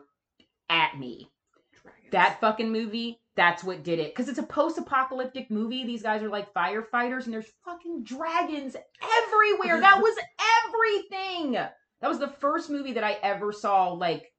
at 0.69 0.97
me. 0.97 1.29
Dragons. 1.73 2.11
That 2.13 2.39
fucking 2.39 2.71
movie, 2.71 3.19
that's 3.35 3.65
what 3.65 3.83
did 3.83 3.99
it. 3.99 4.15
Because 4.15 4.29
it's 4.29 4.39
a 4.39 4.43
post 4.43 4.77
apocalyptic 4.77 5.51
movie. 5.51 5.85
These 5.85 6.03
guys 6.03 6.23
are 6.23 6.29
like 6.29 6.53
firefighters, 6.53 7.25
and 7.25 7.33
there's 7.33 7.51
fucking 7.65 8.05
dragons 8.05 8.77
everywhere. 8.77 9.81
That 9.81 10.01
was 10.01 10.15
everything. 10.63 11.51
That 11.51 12.07
was 12.07 12.19
the 12.19 12.29
first 12.29 12.69
movie 12.69 12.93
that 12.93 13.03
I 13.03 13.17
ever 13.21 13.51
saw, 13.51 13.91
like, 13.91 14.31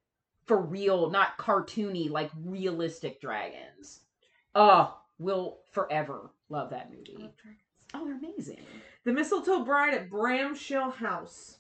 for 0.47 0.59
real, 0.59 1.11
not 1.11 1.37
cartoony, 1.37 2.09
like 2.09 2.31
realistic 2.43 3.21
dragons. 3.21 4.01
Oh, 4.55 4.97
will 5.19 5.59
forever 5.73 6.31
love 6.49 6.71
that 6.71 6.91
movie. 6.91 7.19
love. 7.21 7.33
Oh, 7.93 8.07
they're 8.07 8.17
amazing. 8.17 8.61
The 9.05 9.13
Mistletoe 9.13 9.63
Bride 9.63 9.93
at 9.93 10.09
Bramshill 10.09 10.95
House. 10.95 11.58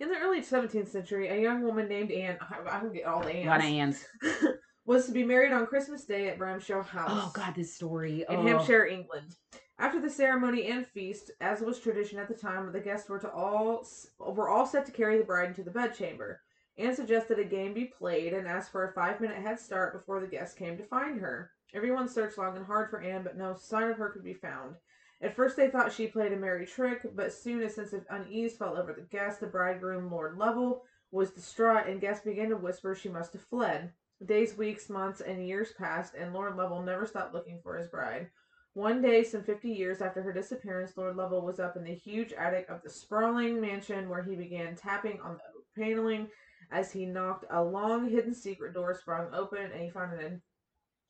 In 0.00 0.08
the 0.08 0.16
early 0.16 0.40
17th 0.40 0.88
century, 0.88 1.28
a 1.28 1.38
young 1.38 1.62
woman 1.62 1.86
named 1.86 2.10
Anne, 2.10 2.38
I, 2.40 2.76
I 2.76 2.80
can 2.80 2.90
get 2.90 3.04
all 3.04 3.20
the 3.20 3.42
A 3.42 3.44
lot 3.44 3.60
of 3.60 3.66
Annes, 3.66 4.02
was 4.86 5.04
to 5.04 5.12
be 5.12 5.24
married 5.24 5.52
on 5.52 5.66
Christmas 5.66 6.06
Day 6.06 6.28
at 6.28 6.38
Bramshaw 6.38 6.86
House 6.86 7.10
Oh 7.12 7.30
God, 7.34 7.54
this 7.54 7.74
story. 7.74 8.24
in 8.26 8.36
oh. 8.36 8.42
Hampshire, 8.42 8.86
England. 8.86 9.36
After 9.78 10.00
the 10.00 10.08
ceremony 10.08 10.68
and 10.68 10.86
feast, 10.86 11.30
as 11.42 11.60
was 11.60 11.78
tradition 11.78 12.18
at 12.18 12.28
the 12.28 12.34
time, 12.34 12.72
the 12.72 12.80
guests 12.80 13.10
were 13.10 13.18
to 13.18 13.30
all 13.30 13.86
were 14.18 14.48
all 14.48 14.66
set 14.66 14.86
to 14.86 14.92
carry 14.92 15.18
the 15.18 15.24
bride 15.24 15.48
into 15.48 15.62
the 15.62 15.70
bedchamber. 15.70 16.40
Anne 16.78 16.94
suggested 16.94 17.38
a 17.38 17.44
game 17.44 17.74
be 17.74 17.84
played 17.84 18.32
and 18.32 18.48
asked 18.48 18.72
for 18.72 18.84
a 18.84 18.92
five 18.94 19.20
minute 19.20 19.36
head 19.36 19.60
start 19.60 19.92
before 19.92 20.20
the 20.20 20.26
guests 20.26 20.54
came 20.54 20.78
to 20.78 20.84
find 20.84 21.20
her. 21.20 21.50
Everyone 21.74 22.08
searched 22.08 22.38
long 22.38 22.56
and 22.56 22.64
hard 22.64 22.88
for 22.88 23.02
Anne, 23.02 23.22
but 23.22 23.36
no 23.36 23.54
sign 23.54 23.90
of 23.90 23.98
her 23.98 24.08
could 24.08 24.24
be 24.24 24.34
found. 24.34 24.76
At 25.22 25.36
first, 25.36 25.56
they 25.56 25.68
thought 25.68 25.92
she 25.92 26.06
played 26.06 26.32
a 26.32 26.36
merry 26.36 26.64
trick, 26.66 27.02
but 27.14 27.32
soon 27.32 27.62
a 27.62 27.68
sense 27.68 27.92
of 27.92 28.06
unease 28.08 28.56
fell 28.56 28.76
over 28.76 28.92
the 28.92 29.02
guests. 29.02 29.40
The 29.40 29.46
bridegroom, 29.46 30.10
Lord 30.10 30.38
Lovell, 30.38 30.84
was 31.10 31.30
distraught, 31.30 31.86
and 31.86 32.00
guests 32.00 32.24
began 32.24 32.48
to 32.50 32.56
whisper 32.56 32.94
she 32.94 33.08
must 33.08 33.34
have 33.34 33.42
fled. 33.42 33.92
Days, 34.24 34.56
weeks, 34.56 34.88
months, 34.88 35.20
and 35.20 35.46
years 35.46 35.72
passed, 35.72 36.14
and 36.14 36.32
Lord 36.32 36.56
Lovell 36.56 36.82
never 36.82 37.06
stopped 37.06 37.34
looking 37.34 37.60
for 37.62 37.76
his 37.76 37.88
bride. 37.88 38.30
One 38.74 39.02
day, 39.02 39.24
some 39.24 39.42
fifty 39.42 39.70
years 39.70 40.00
after 40.00 40.22
her 40.22 40.32
disappearance, 40.32 40.96
Lord 40.96 41.16
Lovell 41.16 41.44
was 41.44 41.58
up 41.58 41.76
in 41.76 41.84
the 41.84 41.94
huge 41.94 42.32
attic 42.32 42.68
of 42.68 42.82
the 42.82 42.90
sprawling 42.90 43.60
mansion 43.60 44.08
where 44.08 44.22
he 44.22 44.36
began 44.36 44.76
tapping 44.76 45.20
on 45.20 45.34
the 45.34 45.42
oak 45.56 45.64
paneling. 45.76 46.28
As 46.70 46.92
he 46.92 47.04
knocked, 47.04 47.46
a 47.50 47.62
long 47.62 48.08
hidden 48.08 48.32
secret 48.32 48.74
door 48.74 48.94
sprung 48.94 49.34
open, 49.34 49.72
and 49.72 49.82
he 49.82 49.90
found 49.90 50.18
an 50.20 50.40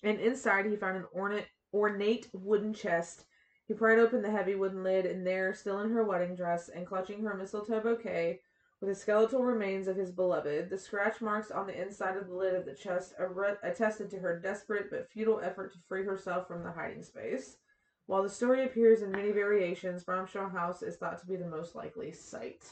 and 0.02 0.18
inside 0.18 0.66
he 0.66 0.76
found 0.76 0.96
an 0.96 1.06
ornate, 1.14 1.48
ornate 1.74 2.28
wooden 2.32 2.72
chest. 2.72 3.26
He 3.70 3.76
pried 3.76 4.00
open 4.00 4.20
the 4.20 4.32
heavy 4.32 4.56
wooden 4.56 4.82
lid, 4.82 5.06
and 5.06 5.24
there, 5.24 5.54
still 5.54 5.78
in 5.78 5.92
her 5.92 6.02
wedding 6.02 6.34
dress 6.34 6.70
and 6.70 6.84
clutching 6.84 7.22
her 7.22 7.36
mistletoe 7.36 7.78
bouquet, 7.78 8.40
were 8.80 8.88
the 8.88 8.96
skeletal 8.96 9.44
remains 9.44 9.86
of 9.86 9.94
his 9.94 10.10
beloved. 10.10 10.68
The 10.68 10.76
scratch 10.76 11.20
marks 11.20 11.52
on 11.52 11.68
the 11.68 11.80
inside 11.80 12.16
of 12.16 12.26
the 12.26 12.34
lid 12.34 12.56
of 12.56 12.64
the 12.64 12.74
chest 12.74 13.14
attested 13.62 14.10
to 14.10 14.18
her 14.18 14.40
desperate 14.40 14.90
but 14.90 15.08
futile 15.08 15.38
effort 15.38 15.72
to 15.72 15.78
free 15.86 16.04
herself 16.04 16.48
from 16.48 16.64
the 16.64 16.72
hiding 16.72 17.04
space. 17.04 17.58
While 18.06 18.24
the 18.24 18.28
story 18.28 18.64
appears 18.64 19.02
in 19.02 19.12
many 19.12 19.30
variations, 19.30 20.02
Bramshaw 20.02 20.50
House 20.50 20.82
is 20.82 20.96
thought 20.96 21.20
to 21.20 21.26
be 21.26 21.36
the 21.36 21.46
most 21.46 21.76
likely 21.76 22.10
site. 22.10 22.64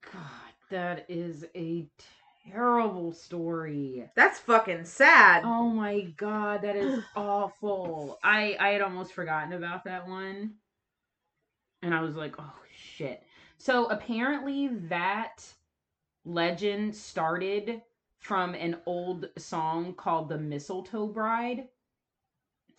God, 0.00 0.54
that 0.70 1.04
is 1.10 1.44
a 1.54 1.90
terrible 2.50 3.12
story. 3.12 4.08
That's 4.14 4.38
fucking 4.40 4.84
sad. 4.84 5.42
Oh 5.44 5.68
my 5.68 6.02
god, 6.16 6.62
that 6.62 6.76
is 6.76 7.02
awful. 7.16 8.18
I 8.22 8.56
I 8.58 8.68
had 8.70 8.82
almost 8.82 9.12
forgotten 9.12 9.52
about 9.52 9.84
that 9.84 10.08
one. 10.08 10.54
And 11.82 11.94
I 11.94 12.00
was 12.02 12.16
like, 12.16 12.34
"Oh 12.38 12.54
shit." 12.74 13.22
So 13.58 13.86
apparently 13.86 14.68
that 14.88 15.44
legend 16.24 16.94
started 16.94 17.82
from 18.18 18.54
an 18.54 18.78
old 18.86 19.28
song 19.36 19.94
called 19.94 20.28
The 20.28 20.38
Mistletoe 20.38 21.08
Bride. 21.08 21.68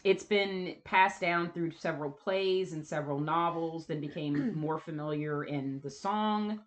It's 0.04 0.24
been 0.24 0.76
passed 0.84 1.22
down 1.22 1.52
through 1.52 1.72
several 1.72 2.12
plays 2.12 2.74
and 2.74 2.86
several 2.86 3.20
novels, 3.20 3.86
then 3.86 4.02
became 4.02 4.54
more 4.58 4.80
familiar 4.80 5.46
in 5.46 5.80
the 5.82 5.90
song 5.90 6.60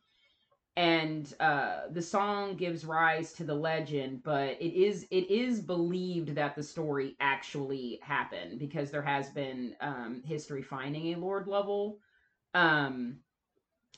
and 0.77 1.35
uh, 1.41 1.83
the 1.93 2.03
song 2.03 2.55
gives 2.57 2.85
rise 2.85 3.33
to 3.33 3.45
the 3.45 3.55
legend 3.55 4.23
but 4.23 4.61
it 4.61 4.75
is 4.75 5.07
it 5.11 5.31
is 5.31 5.61
believed 5.61 6.35
that 6.35 6.55
the 6.55 6.63
story 6.63 7.17
actually 7.21 7.99
happened 8.03 8.59
because 8.59 8.91
there 8.91 9.03
has 9.03 9.31
been 9.31 9.75
um, 9.81 10.23
history 10.25 10.63
finding 10.63 11.15
a 11.15 11.19
lord 11.19 11.47
Lovell. 11.47 11.99
Um, 12.55 13.19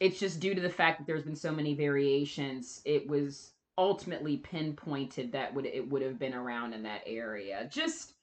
it's 0.01 0.21
just 0.21 0.41
due 0.41 0.55
to 0.55 0.61
the 0.61 0.69
fact 0.69 0.99
that 0.99 1.07
there's 1.07 1.25
been 1.25 1.37
so 1.37 1.53
many 1.53 1.75
variations 1.75 2.81
it 2.85 3.07
was 3.09 3.53
ultimately 3.79 4.39
pinpointed 4.39 5.33
that 5.33 5.55
would 5.55 5.67
it 5.67 5.89
would 5.89 6.03
have 6.03 6.19
been 6.19 6.35
around 6.35 6.75
in 6.75 6.83
that 6.83 7.03
area. 7.07 7.69
Just 7.71 8.15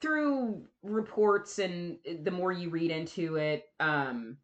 through 0.00 0.62
reports 0.82 1.58
and 1.58 1.98
eh, 2.06 2.16
the 2.22 2.30
more 2.30 2.52
you 2.52 2.70
read 2.70 2.90
into 2.90 3.36
it 3.36 3.64
um 3.80 4.36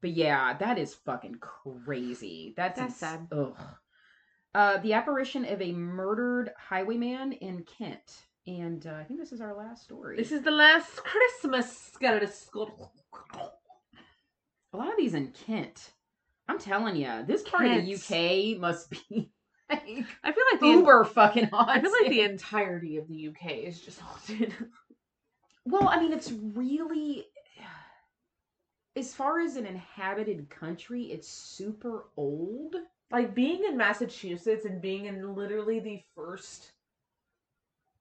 but 0.00 0.10
yeah, 0.10 0.56
that 0.58 0.78
is 0.78 0.94
fucking 0.94 1.36
crazy. 1.40 2.54
That's, 2.56 2.78
That's 2.78 2.92
ins- 2.92 2.98
sad. 2.98 3.28
Ugh. 3.32 3.56
Uh, 4.54 4.78
the 4.78 4.94
apparition 4.94 5.44
of 5.44 5.62
a 5.62 5.72
murdered 5.72 6.50
highwayman 6.58 7.32
in 7.34 7.62
Kent, 7.62 8.24
and 8.46 8.84
uh, 8.86 8.94
I 8.94 9.04
think 9.04 9.20
this 9.20 9.32
is 9.32 9.40
our 9.40 9.56
last 9.56 9.84
story. 9.84 10.16
This 10.16 10.32
is 10.32 10.42
the 10.42 10.50
last 10.50 10.96
Christmas. 11.04 11.92
Got 12.00 12.22
it. 12.22 12.34
a 14.72 14.76
lot 14.76 14.88
of 14.88 14.96
these 14.96 15.14
in 15.14 15.28
Kent. 15.46 15.92
I'm 16.48 16.58
telling 16.58 16.96
you, 16.96 17.24
this 17.28 17.42
part 17.42 17.66
of 17.66 17.84
the 17.84 17.94
UK 17.94 18.60
must 18.60 18.90
be 18.90 19.30
like 19.70 20.04
I 20.24 20.32
feel 20.32 20.44
like 20.50 20.60
the 20.60 20.66
uber 20.66 21.04
fucking 21.04 21.44
haunted. 21.46 21.76
I 21.76 21.80
feel 21.80 21.92
like 22.02 22.10
the 22.10 22.22
entirety 22.22 22.96
of 22.96 23.06
the 23.06 23.28
UK 23.28 23.52
is 23.52 23.80
just 23.80 24.00
haunted. 24.00 24.52
Well, 25.66 25.88
I 25.88 26.00
mean, 26.00 26.12
it's 26.14 26.32
really 26.32 27.26
as 29.00 29.12
far 29.14 29.40
as 29.40 29.56
an 29.56 29.66
inhabited 29.66 30.48
country, 30.50 31.04
it's 31.04 31.26
super 31.28 32.04
old. 32.16 32.76
like 33.10 33.34
being 33.34 33.64
in 33.68 33.76
Massachusetts 33.76 34.64
and 34.64 34.80
being 34.80 35.06
in 35.06 35.34
literally 35.34 35.80
the 35.80 36.00
first 36.14 36.70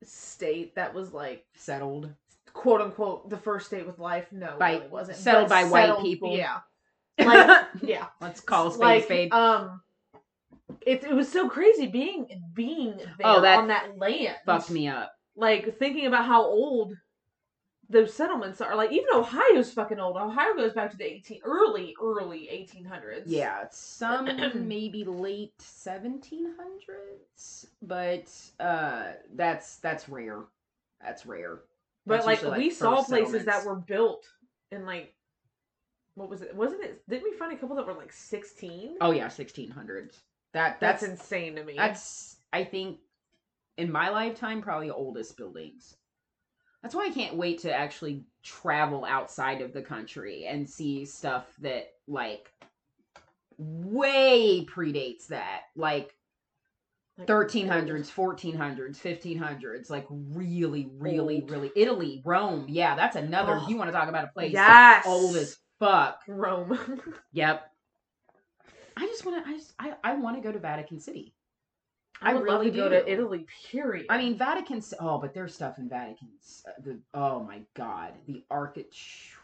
state 0.03 0.75
that 0.75 0.93
was 0.93 1.13
like 1.13 1.45
Settled. 1.55 2.09
quote 2.53 2.81
unquote 2.81 3.29
the 3.29 3.37
first 3.37 3.67
state 3.67 3.85
with 3.85 3.99
life. 3.99 4.27
No, 4.31 4.55
By- 4.59 4.71
it 4.71 4.77
really 4.77 4.87
wasn't 4.89 5.17
settled 5.17 5.49
by 5.49 5.63
white 5.65 5.99
people. 6.01 6.37
Yeah, 6.37 6.59
like 7.19 7.67
yeah. 7.81 8.05
Let's 8.21 8.39
call 8.41 8.67
a 8.67 8.71
spade 8.71 8.81
like 8.81 9.03
spade. 9.05 9.33
um, 9.33 9.81
it 10.85 11.03
it 11.03 11.13
was 11.13 11.29
so 11.31 11.49
crazy 11.49 11.87
being 11.87 12.27
being 12.53 12.97
there 12.97 13.07
Oh, 13.23 13.41
that 13.41 13.59
on 13.59 13.67
that 13.69 13.97
land. 13.97 14.35
Fucked 14.45 14.69
me 14.71 14.87
up. 14.87 15.11
Like 15.35 15.77
thinking 15.79 16.05
about 16.05 16.25
how 16.25 16.43
old 16.43 16.93
those 17.89 18.13
settlements 18.13 18.61
are. 18.61 18.75
Like 18.75 18.91
even 18.91 19.07
Ohio's 19.13 19.71
fucking 19.73 19.99
old. 19.99 20.17
Ohio 20.17 20.55
goes 20.55 20.73
back 20.73 20.91
to 20.91 20.97
the 20.97 21.05
eighteen 21.05 21.41
early 21.43 21.95
early 22.01 22.49
eighteen 22.49 22.85
hundreds. 22.85 23.31
Yeah, 23.31 23.65
some 23.71 24.25
maybe 24.67 25.03
late 25.03 25.59
seventeen 25.59 26.53
hundreds, 26.57 27.67
but 27.81 28.31
uh, 28.59 29.13
that's 29.35 29.77
that's 29.77 30.07
rare. 30.07 30.41
That's 31.01 31.25
rare. 31.25 31.59
But 32.05 32.25
That's 32.25 32.43
like 32.43 32.57
we 32.57 32.69
saw 32.69 33.03
places 33.03 33.45
that 33.45 33.65
were 33.65 33.75
built 33.75 34.27
in 34.71 34.85
like 34.85 35.13
what 36.15 36.29
was 36.29 36.41
it? 36.41 36.55
Wasn't 36.55 36.83
it? 36.83 37.01
Didn't 37.07 37.31
we 37.31 37.37
find 37.37 37.53
a 37.53 37.57
couple 37.57 37.75
that 37.77 37.87
were 37.87 37.93
like 37.93 38.11
sixteen? 38.11 38.97
Oh 39.01 39.11
yeah, 39.11 39.29
sixteen 39.29 39.69
hundreds. 39.69 40.21
That 40.53 40.79
that's, 40.79 41.01
that's 41.01 41.11
insane 41.21 41.55
to 41.55 41.63
me. 41.63 41.75
that's 41.77 42.37
I 42.51 42.63
think 42.63 42.99
in 43.77 43.91
my 43.91 44.09
lifetime 44.09 44.61
probably 44.61 44.89
oldest 44.89 45.37
buildings. 45.37 45.95
That's 46.81 46.95
why 46.95 47.05
I 47.07 47.11
can't 47.11 47.35
wait 47.35 47.59
to 47.59 47.73
actually 47.73 48.23
travel 48.43 49.05
outside 49.05 49.61
of 49.61 49.73
the 49.73 49.81
country 49.81 50.45
and 50.45 50.69
see 50.69 51.05
stuff 51.05 51.45
that 51.61 51.91
like 52.07 52.51
way 53.57 54.65
predates 54.65 55.27
that. 55.27 55.63
Like 55.75 56.15
Like, 57.17 57.27
1300s 57.27 58.09
1400s 58.09 58.97
1500s 58.97 59.89
like 59.89 60.07
really 60.09 60.89
really 60.97 61.41
Old. 61.41 61.51
really 61.51 61.71
italy 61.75 62.21
rome 62.25 62.65
yeah 62.69 62.95
that's 62.95 63.17
another 63.17 63.57
Oh. 63.57 63.67
you 63.67 63.75
want 63.75 63.89
to 63.89 63.91
talk 63.91 64.07
about 64.07 64.23
a 64.23 64.27
place 64.29 64.53
Yes. 64.53 65.05
old 65.05 65.35
as 65.35 65.57
fuck 65.79 66.21
Rome. 66.29 66.79
yep 67.33 67.69
i 68.95 69.05
just 69.05 69.25
want 69.25 69.43
to 69.43 69.49
i 69.49 69.53
just 69.53 69.73
i, 69.79 69.93
I 70.03 70.15
want 70.15 70.37
to 70.37 70.41
go 70.41 70.51
to 70.51 70.59
vatican 70.59 70.99
city 70.99 71.33
I 72.21 72.31
I 72.31 72.33
would 72.33 72.47
love 72.47 72.59
really 72.61 72.71
to 72.71 72.77
go 72.77 72.89
to 72.89 73.03
do. 73.03 73.11
Italy. 73.11 73.45
Period. 73.71 74.05
i 74.09 74.17
mean 74.17 74.37
vatican 74.37 74.81
oh 74.99 75.17
but 75.19 75.33
there's 75.33 75.53
stuff 75.55 75.77
in 75.77 75.87
vatican 75.89 76.29
the 76.83 76.99
oh 77.13 77.43
my 77.43 77.61
god 77.75 78.13
the 78.27 78.43
architecture 78.51 79.37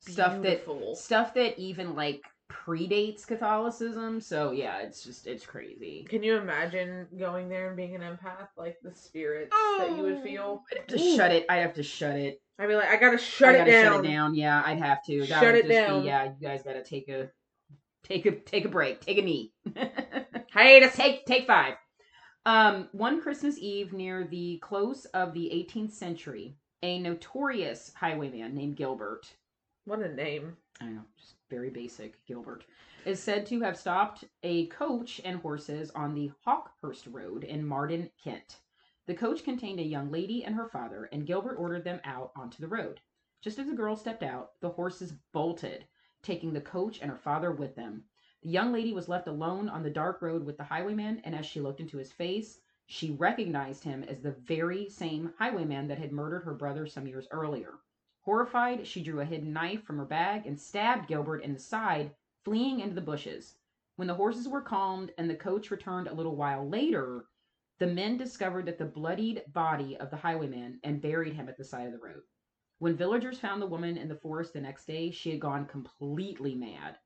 stuff 0.00 0.40
that 0.42 0.64
stuff 0.94 1.34
that 1.34 1.58
even 1.58 1.94
like 1.94 2.22
predates 2.48 3.26
catholicism 3.26 4.20
so 4.20 4.52
yeah 4.52 4.78
it's 4.78 5.02
just 5.02 5.26
it's 5.26 5.44
crazy 5.44 6.06
Can 6.08 6.22
you 6.22 6.36
imagine 6.36 7.06
going 7.18 7.48
there 7.48 7.66
and 7.68 7.76
being 7.76 7.96
an 7.96 8.02
empath? 8.02 8.48
Like 8.56 8.76
the 8.82 8.94
spirits 8.94 9.52
that 9.78 9.90
you 9.96 10.02
would 10.04 10.22
feel. 10.22 10.62
Oh, 10.62 10.64
I'd 10.72 10.78
have 10.78 10.86
to 10.86 11.00
Ooh. 11.00 11.16
shut 11.16 11.32
it 11.32 11.44
i'd 11.50 11.56
have 11.56 11.74
to 11.74 11.82
shut 11.82 12.16
it 12.16 12.40
I'd 12.58 12.68
be 12.68 12.74
like, 12.74 12.88
I 12.88 12.96
gotta 12.96 13.18
shut 13.18 13.50
I 13.50 13.52
it 13.54 13.58
gotta 13.58 13.70
down. 13.72 13.84
Shut 13.96 14.04
it 14.04 14.08
down. 14.08 14.34
Yeah, 14.34 14.62
I'd 14.64 14.78
have 14.78 15.04
to. 15.04 15.26
That 15.26 15.42
Shut 15.42 15.54
it 15.56 15.66
just 15.66 15.68
be- 15.68 15.74
down. 15.74 16.04
yeah, 16.04 16.24
you 16.24 16.30
guys 16.40 16.62
gotta 16.62 16.82
take 16.82 17.06
a 17.10 17.28
take 18.02 18.24
a 18.24 18.30
take 18.30 18.64
a 18.64 18.68
break. 18.70 19.00
Take 19.02 19.18
a 19.18 19.22
knee. 19.22 19.52
Hiatus. 20.54 20.96
take 20.96 21.26
take 21.26 21.46
five. 21.46 21.74
Um, 22.46 22.88
one 22.92 23.20
Christmas 23.20 23.58
Eve 23.58 23.92
near 23.92 24.22
the 24.22 24.58
close 24.58 25.04
of 25.06 25.34
the 25.34 25.50
18th 25.52 25.90
century, 25.90 26.54
a 26.80 27.00
notorious 27.00 27.92
highwayman 27.96 28.54
named 28.54 28.76
Gilbert. 28.76 29.34
What 29.84 29.98
a 29.98 30.14
name. 30.14 30.56
I 30.80 30.84
know, 30.84 31.02
just 31.18 31.34
very 31.50 31.70
basic. 31.70 32.24
Gilbert 32.24 32.64
is 33.04 33.18
said 33.18 33.46
to 33.46 33.62
have 33.62 33.76
stopped 33.76 34.22
a 34.44 34.66
coach 34.66 35.20
and 35.24 35.40
horses 35.40 35.90
on 35.90 36.14
the 36.14 36.30
Hawkhurst 36.46 37.12
Road 37.12 37.42
in 37.42 37.66
Marden, 37.66 38.10
Kent. 38.22 38.60
The 39.06 39.14
coach 39.14 39.42
contained 39.42 39.80
a 39.80 39.84
young 39.84 40.12
lady 40.12 40.44
and 40.44 40.54
her 40.54 40.68
father, 40.68 41.08
and 41.10 41.26
Gilbert 41.26 41.56
ordered 41.56 41.82
them 41.82 42.00
out 42.04 42.30
onto 42.36 42.60
the 42.60 42.68
road. 42.68 43.00
Just 43.42 43.58
as 43.58 43.66
the 43.66 43.74
girl 43.74 43.96
stepped 43.96 44.22
out, 44.22 44.52
the 44.60 44.70
horses 44.70 45.14
bolted, 45.32 45.84
taking 46.22 46.52
the 46.52 46.60
coach 46.60 47.00
and 47.02 47.10
her 47.10 47.18
father 47.18 47.50
with 47.50 47.74
them. 47.74 48.04
The 48.46 48.52
young 48.52 48.72
lady 48.72 48.92
was 48.92 49.08
left 49.08 49.26
alone 49.26 49.68
on 49.68 49.82
the 49.82 49.90
dark 49.90 50.22
road 50.22 50.44
with 50.44 50.56
the 50.56 50.62
highwayman, 50.62 51.20
and 51.24 51.34
as 51.34 51.44
she 51.44 51.60
looked 51.60 51.80
into 51.80 51.98
his 51.98 52.12
face, 52.12 52.60
she 52.86 53.10
recognized 53.10 53.82
him 53.82 54.04
as 54.04 54.20
the 54.20 54.30
very 54.30 54.88
same 54.88 55.34
highwayman 55.36 55.88
that 55.88 55.98
had 55.98 56.12
murdered 56.12 56.44
her 56.44 56.54
brother 56.54 56.86
some 56.86 57.08
years 57.08 57.26
earlier. 57.32 57.80
Horrified, 58.20 58.86
she 58.86 59.02
drew 59.02 59.18
a 59.18 59.24
hidden 59.24 59.52
knife 59.52 59.82
from 59.82 59.98
her 59.98 60.04
bag 60.04 60.46
and 60.46 60.60
stabbed 60.60 61.08
Gilbert 61.08 61.42
in 61.42 61.54
the 61.54 61.58
side, 61.58 62.14
fleeing 62.44 62.78
into 62.78 62.94
the 62.94 63.00
bushes. 63.00 63.56
When 63.96 64.06
the 64.06 64.14
horses 64.14 64.46
were 64.46 64.62
calmed 64.62 65.12
and 65.18 65.28
the 65.28 65.34
coach 65.34 65.72
returned 65.72 66.06
a 66.06 66.14
little 66.14 66.36
while 66.36 66.68
later, 66.68 67.26
the 67.78 67.88
men 67.88 68.16
discovered 68.16 68.66
that 68.66 68.78
the 68.78 68.84
bloodied 68.86 69.42
body 69.48 69.96
of 69.96 70.10
the 70.10 70.18
highwayman 70.18 70.78
and 70.84 71.02
buried 71.02 71.34
him 71.34 71.48
at 71.48 71.56
the 71.56 71.64
side 71.64 71.88
of 71.88 71.92
the 71.92 71.98
road. 71.98 72.22
When 72.78 72.94
villagers 72.96 73.40
found 73.40 73.60
the 73.60 73.66
woman 73.66 73.96
in 73.96 74.06
the 74.06 74.14
forest 74.14 74.52
the 74.52 74.60
next 74.60 74.86
day, 74.86 75.10
she 75.10 75.32
had 75.32 75.40
gone 75.40 75.66
completely 75.66 76.54
mad. 76.54 76.96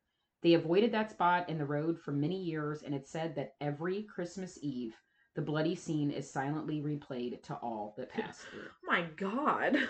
They 0.43 0.55
avoided 0.55 0.93
that 0.93 1.11
spot 1.11 1.49
in 1.49 1.59
the 1.59 1.67
road 1.67 1.99
for 1.99 2.13
many 2.13 2.41
years, 2.43 2.83
and 2.83 2.95
it's 2.95 3.11
said 3.11 3.35
that 3.35 3.55
every 3.61 4.05
Christmas 4.05 4.59
Eve, 4.63 4.95
the 5.35 5.43
bloody 5.43 5.75
scene 5.75 6.11
is 6.11 6.31
silently 6.31 6.81
replayed 6.81 7.43
to 7.45 7.55
all 7.55 7.95
that 7.97 8.11
pass 8.13 8.39
through. 8.51 8.69
my 8.83 9.05
God. 9.17 9.77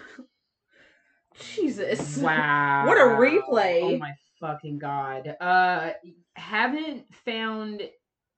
Jesus. 1.54 2.18
Wow. 2.18 2.84
What 2.86 2.98
a 2.98 3.16
replay. 3.16 3.82
Oh 3.82 3.98
my 3.98 4.12
fucking 4.40 4.78
god. 4.78 5.36
Uh 5.40 5.90
haven't 6.34 7.04
found 7.14 7.82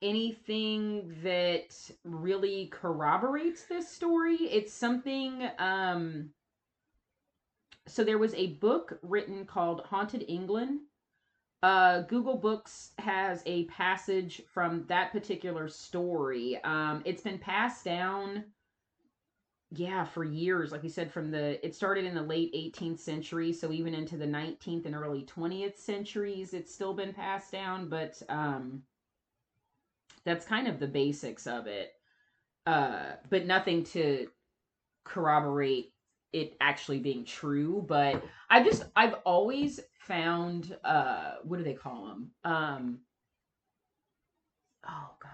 anything 0.03 1.15
that 1.23 1.91
really 2.05 2.67
corroborates 2.67 3.65
this 3.65 3.89
story. 3.89 4.35
It's 4.37 4.73
something 4.73 5.49
um 5.59 6.31
so 7.87 8.05
there 8.05 8.19
was 8.19 8.35
a 8.35 8.55
book 8.55 8.99
written 9.03 9.45
called 9.47 9.83
Haunted 9.87 10.25
England. 10.29 10.81
Uh 11.63 12.03
Google 12.03 12.37
Books 12.37 12.93
has 12.99 13.43
a 13.47 13.65
passage 13.67 14.43
from 14.53 14.85
that 14.89 15.13
particular 15.13 15.69
story. 15.69 16.63
Um 16.65 17.03
it's 17.05 17.23
been 17.23 17.39
passed 17.39 17.85
down 17.85 18.45
yeah 19.75 20.05
for 20.05 20.23
years 20.25 20.71
like 20.71 20.83
you 20.83 20.91
said 20.91 21.11
from 21.11 21.31
the 21.31 21.65
it 21.65 21.75
started 21.75 22.05
in 22.05 22.15
the 22.15 22.23
late 22.23 22.53
18th 22.55 22.99
century 22.99 23.53
so 23.53 23.73
even 23.73 23.95
into 23.95 24.17
the 24.19 24.27
19th 24.27 24.85
and 24.85 24.95
early 24.95 25.25
20th 25.25 25.79
centuries 25.79 26.53
it's 26.53 26.75
still 26.75 26.93
been 26.93 27.13
passed 27.13 27.53
down 27.53 27.89
but 27.89 28.21
um 28.29 28.83
that's 30.25 30.45
kind 30.45 30.69
of 30.69 30.79
the 30.79 30.87
basics 30.87 31.47
of 31.47 31.67
it 31.67 31.95
uh 32.67 33.13
but 33.31 33.47
nothing 33.47 33.83
to 33.83 34.29
corroborate 35.05 35.93
it 36.35 36.55
actually 36.61 36.99
being 36.99 37.25
true 37.25 37.83
but 37.89 38.23
i've 38.51 38.67
just 38.67 38.85
i've 38.95 39.15
always 39.25 39.81
found 40.07 40.77
uh 40.85 41.35
what 41.45 41.59
do 41.59 41.65
they 41.65 41.75
call 41.75 42.07
them 42.07 42.31
um 42.45 42.99
oh 44.89 45.11
god. 45.23 45.31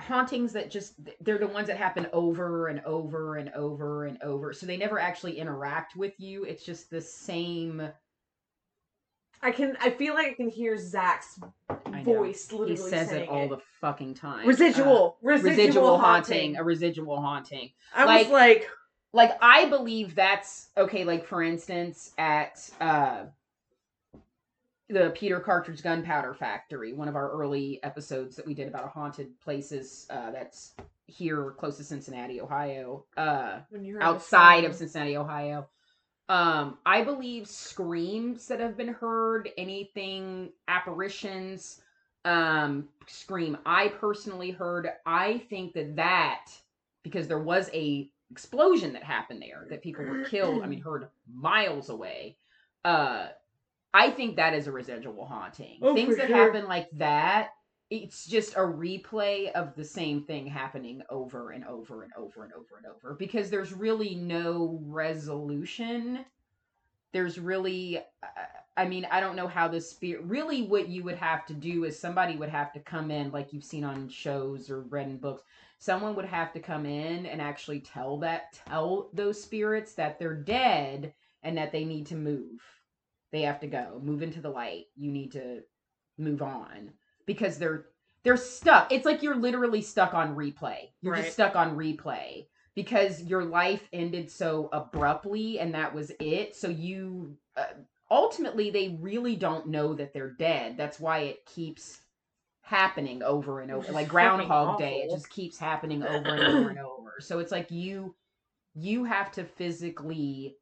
Hauntings 0.00 0.52
that 0.52 0.70
just 0.70 0.94
they're 1.20 1.38
the 1.38 1.46
ones 1.48 1.66
that 1.66 1.76
happen 1.76 2.06
over 2.12 2.68
and 2.68 2.80
over 2.84 3.36
and 3.36 3.50
over 3.54 4.04
and 4.06 4.22
over. 4.22 4.52
So 4.52 4.64
they 4.64 4.76
never 4.76 4.98
actually 5.00 5.38
interact 5.38 5.96
with 5.96 6.12
you. 6.18 6.44
It's 6.44 6.64
just 6.64 6.88
the 6.88 7.00
same 7.00 7.88
I 9.42 9.50
can. 9.52 9.76
I 9.80 9.90
feel 9.90 10.14
like 10.14 10.26
I 10.28 10.34
can 10.34 10.48
hear 10.48 10.76
Zach's 10.76 11.38
voice 12.02 12.48
he 12.48 12.56
literally 12.56 12.76
says 12.76 13.10
saying 13.10 13.24
it. 13.24 13.28
all 13.28 13.48
the 13.48 13.58
fucking 13.80 14.14
time. 14.14 14.46
Residual, 14.46 15.18
Uh, 15.22 15.26
residual, 15.28 15.56
residual 15.56 15.98
haunting. 15.98 16.34
haunting. 16.36 16.56
a 16.56 16.64
residual 16.64 17.20
haunting. 17.20 17.70
I 17.94 18.04
like- 18.04 18.26
was 18.26 18.32
like, 18.32 18.68
like 19.12 19.32
i 19.40 19.64
believe 19.66 20.14
that's 20.14 20.68
okay 20.76 21.04
like 21.04 21.24
for 21.24 21.42
instance 21.42 22.12
at 22.18 22.68
uh 22.80 23.24
the 24.88 25.10
peter 25.16 25.40
cartridge 25.40 25.82
gunpowder 25.82 26.34
factory 26.34 26.92
one 26.92 27.08
of 27.08 27.16
our 27.16 27.30
early 27.30 27.82
episodes 27.82 28.36
that 28.36 28.46
we 28.46 28.54
did 28.54 28.68
about 28.68 28.90
haunted 28.90 29.38
places 29.40 30.06
uh 30.10 30.30
that's 30.30 30.74
here 31.06 31.52
close 31.58 31.76
to 31.76 31.84
cincinnati 31.84 32.40
ohio 32.40 33.04
uh 33.16 33.58
when 33.70 33.84
you 33.84 33.94
heard 33.94 34.02
outside 34.02 34.64
of 34.64 34.74
cincinnati 34.74 35.16
ohio. 35.16 35.66
Um 36.28 36.76
i 36.84 37.02
believe 37.02 37.46
screams 37.46 38.46
that 38.48 38.60
have 38.60 38.76
been 38.76 38.88
heard 38.88 39.48
anything 39.56 40.50
apparitions 40.68 41.80
um 42.26 42.88
scream. 43.06 43.56
I 43.64 43.88
personally 43.88 44.50
heard 44.50 44.90
i 45.06 45.38
think 45.48 45.72
that 45.74 45.96
that 45.96 46.50
because 47.02 47.26
there 47.26 47.38
was 47.38 47.70
a 47.72 48.10
explosion 48.30 48.92
that 48.92 49.02
happened 49.02 49.40
there 49.42 49.66
that 49.70 49.82
people 49.82 50.04
were 50.04 50.24
killed 50.24 50.62
i 50.62 50.66
mean 50.66 50.80
heard 50.84 51.08
miles 51.32 51.88
away 51.88 52.36
uh 52.84 53.28
i 53.94 54.10
think 54.10 54.36
that 54.36 54.54
is 54.54 54.66
a 54.66 54.72
residual 54.72 55.26
haunting 55.26 55.78
Oh, 55.82 55.94
things 55.94 56.16
that 56.16 56.28
sure. 56.28 56.36
happen 56.36 56.66
like 56.68 56.88
that 56.94 57.50
it's 57.90 58.26
just 58.26 58.54
a 58.54 58.58
replay 58.60 59.50
of 59.52 59.74
the 59.74 59.84
same 59.84 60.22
thing 60.22 60.46
happening 60.46 61.02
over 61.08 61.52
and 61.52 61.64
over 61.64 62.02
and 62.02 62.12
over 62.18 62.44
and 62.44 62.52
over 62.52 62.76
and 62.76 62.86
over 62.86 63.14
because 63.14 63.48
there's 63.48 63.72
really 63.72 64.14
no 64.14 64.78
resolution 64.84 66.24
there's 67.12 67.38
really 67.38 68.00
i 68.76 68.84
mean 68.86 69.06
i 69.10 69.20
don't 69.20 69.36
know 69.36 69.48
how 69.48 69.66
the 69.68 69.80
spirit 69.80 70.22
really 70.24 70.62
what 70.62 70.88
you 70.88 71.02
would 71.02 71.16
have 71.16 71.46
to 71.46 71.54
do 71.54 71.84
is 71.84 71.98
somebody 71.98 72.36
would 72.36 72.50
have 72.50 72.72
to 72.72 72.80
come 72.80 73.10
in 73.10 73.30
like 73.30 73.52
you've 73.52 73.64
seen 73.64 73.84
on 73.84 74.08
shows 74.08 74.70
or 74.70 74.82
read 74.82 75.06
in 75.06 75.16
books 75.16 75.42
someone 75.78 76.16
would 76.16 76.24
have 76.24 76.52
to 76.52 76.60
come 76.60 76.86
in 76.86 77.26
and 77.26 77.40
actually 77.40 77.80
tell 77.80 78.18
that 78.18 78.52
tell 78.66 79.10
those 79.12 79.42
spirits 79.42 79.94
that 79.94 80.18
they're 80.18 80.34
dead 80.34 81.14
and 81.42 81.56
that 81.56 81.72
they 81.72 81.84
need 81.84 82.06
to 82.06 82.16
move. 82.16 82.60
They 83.30 83.42
have 83.42 83.60
to 83.60 83.66
go. 83.66 84.00
Move 84.02 84.22
into 84.22 84.40
the 84.40 84.50
light. 84.50 84.86
You 84.96 85.12
need 85.12 85.32
to 85.32 85.60
move 86.16 86.42
on. 86.42 86.92
Because 87.26 87.58
they're 87.58 87.86
they're 88.24 88.36
stuck. 88.36 88.92
It's 88.92 89.06
like 89.06 89.22
you're 89.22 89.36
literally 89.36 89.82
stuck 89.82 90.14
on 90.14 90.34
replay. 90.34 90.90
You're 91.00 91.12
Right. 91.14 91.22
just 91.22 91.34
stuck 91.34 91.54
on 91.56 91.76
replay 91.76 92.46
because 92.74 93.22
your 93.22 93.44
life 93.44 93.88
ended 93.92 94.30
so 94.30 94.68
abruptly 94.72 95.60
and 95.60 95.74
that 95.74 95.94
was 95.94 96.10
it. 96.20 96.56
So 96.56 96.68
you 96.68 97.36
uh, 97.56 97.64
ultimately 98.10 98.70
they 98.70 98.98
really 99.00 99.36
don't 99.36 99.68
know 99.68 99.94
that 99.94 100.12
they're 100.12 100.32
dead. 100.32 100.76
That's 100.76 100.98
why 100.98 101.20
it 101.20 101.46
keeps 101.46 102.00
happening 102.68 103.22
over 103.22 103.60
and 103.60 103.70
over 103.70 103.90
like 103.92 104.08
groundhog 104.08 104.78
day 104.78 104.96
it 104.96 105.10
just 105.10 105.30
keeps 105.30 105.58
happening 105.58 106.02
over 106.02 106.34
and 106.34 106.42
over 106.42 106.68
and 106.68 106.78
over. 106.78 107.14
So 107.18 107.38
it's 107.38 107.50
like 107.50 107.70
you 107.70 108.14
you 108.74 109.04
have 109.04 109.32
to 109.32 109.44
physically 109.44 110.54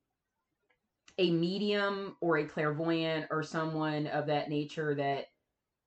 a 1.18 1.32
medium 1.32 2.16
or 2.20 2.38
a 2.38 2.44
clairvoyant 2.44 3.26
or 3.30 3.42
someone 3.42 4.06
of 4.06 4.26
that 4.26 4.48
nature 4.48 4.94
that 4.94 5.26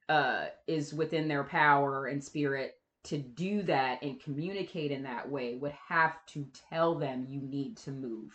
uh 0.10 0.48
is 0.68 0.94
within 0.94 1.30
their 1.30 1.46
power 1.46 2.08
and 2.08 2.22
spirit 2.22 2.74
to 3.06 3.18
do 3.18 3.62
that 3.62 4.04
and 4.04 4.22
communicate 4.22 4.92
in 4.92 5.04
that 5.04 5.30
way 5.30 5.56
would 5.56 5.76
have 5.88 6.18
to 6.26 6.46
tell 6.70 6.96
them 6.96 7.26
you 7.30 7.40
need 7.40 7.78
to 7.78 7.92
move 7.92 8.34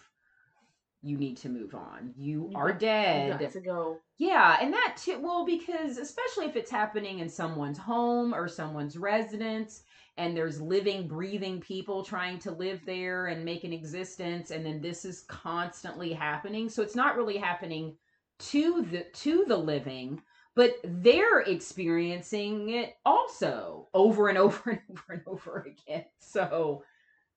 you 1.05 1.17
need 1.19 1.37
to 1.39 1.49
move 1.49 1.75
on 1.75 2.13
you, 2.17 2.49
You 2.51 2.57
are 2.57 2.71
got- 2.71 2.81
dead 2.81 3.33
You 3.33 3.39
got 3.47 3.53
to 3.53 3.61
go. 3.61 3.99
yeah, 4.19 4.57
and 4.61 4.73
that 4.73 4.97
too. 4.97 5.19
Well, 5.21 5.45
because 5.45 5.99
especially 5.99 6.47
if 6.47 6.57
it's 6.57 6.71
happening 6.71 7.19
in 7.21 7.29
someone's 7.29 7.79
home 7.79 8.35
or 8.35 8.49
someone's 8.49 8.97
residence, 8.97 9.83
and 10.17 10.37
there's 10.37 10.61
living, 10.61 11.09
breathing 11.09 11.61
people 11.61 12.05
trying 12.05 12.39
to 12.39 12.53
live 12.53 12.81
there 12.87 13.27
and 13.27 13.45
make 13.45 13.65
an 13.65 13.73
existence, 13.73 14.51
and 14.53 14.65
then 14.65 14.81
this 14.81 15.05
is 15.05 15.23
constantly 15.23 16.13
happening. 16.13 16.69
So 16.69 16.83
it's 16.83 16.95
not 16.95 17.17
really 17.17 17.37
happening 17.37 17.97
to 18.39 18.83
the 18.83 19.05
to 19.13 19.45
the 19.49 19.57
living, 19.57 20.23
but 20.55 20.77
they're 20.85 21.41
experiencing 21.41 22.71
it 22.71 22.97
also 23.05 23.89
over 23.95 24.29
and 24.29 24.39
over 24.39 24.71
and 24.71 24.81
over 24.91 25.13
and 25.13 25.23
over 25.27 25.67
again. 25.67 26.05
So 26.19 26.83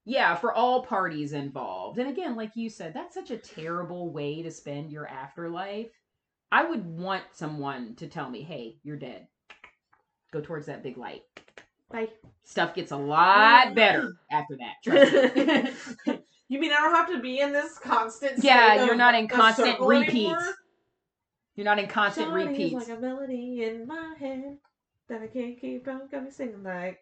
yeah, 0.07 0.35
for 0.35 0.53
all 0.53 0.83
parties 0.83 1.33
involved. 1.33 1.99
And 1.99 2.09
again, 2.09 2.37
like 2.37 2.55
you 2.55 2.69
said, 2.69 2.93
that's 2.93 3.13
such 3.13 3.29
a 3.29 3.37
terrible 3.37 4.09
way 4.09 4.41
to 4.41 4.49
spend 4.49 4.89
your 4.89 5.05
afterlife. 5.05 5.89
I 6.49 6.63
would 6.63 6.85
want 6.85 7.23
someone 7.33 7.93
to 7.95 8.07
tell 8.07 8.29
me, 8.29 8.41
hey, 8.41 8.77
you're 8.83 8.95
dead. 8.95 9.27
Go 10.31 10.39
towards 10.39 10.67
that 10.67 10.81
big 10.81 10.97
light. 10.97 11.23
Bye. 11.91 12.07
Stuff 12.45 12.73
gets 12.73 12.91
a 12.91 12.97
lot 12.97 13.75
better 13.75 14.13
after 14.31 14.57
that. 14.57 14.75
Trust 14.83 16.05
me. 16.07 16.19
You 16.49 16.61
mean 16.61 16.71
I 16.71 16.77
don't 16.77 16.95
have 16.95 17.09
to 17.09 17.19
be 17.19 17.41
in 17.41 17.51
this 17.51 17.77
constant? 17.77 18.41
Yeah, 18.41 18.85
you're 18.85 18.93
of 18.93 18.97
not 18.97 19.15
in 19.15 19.27
constant 19.27 19.81
repeats. 19.81 20.13
anymore? 20.15 20.53
you're 21.57 21.65
not 21.65 21.77
in 21.77 21.87
constant 21.87 22.27
Johnny 22.27 22.43
is 22.43 22.47
repeats. 22.47 22.73
like 22.87 22.97
a 22.97 23.01
melody 23.01 23.65
in 23.65 23.85
my 23.85 24.13
head 24.17 24.57
that 25.09 25.21
I 25.21 25.27
can't 25.27 25.59
keep 25.59 25.85
on. 25.89 26.07
Got 26.09 26.23
me 26.23 26.31
singing 26.31 26.63
like 26.63 26.99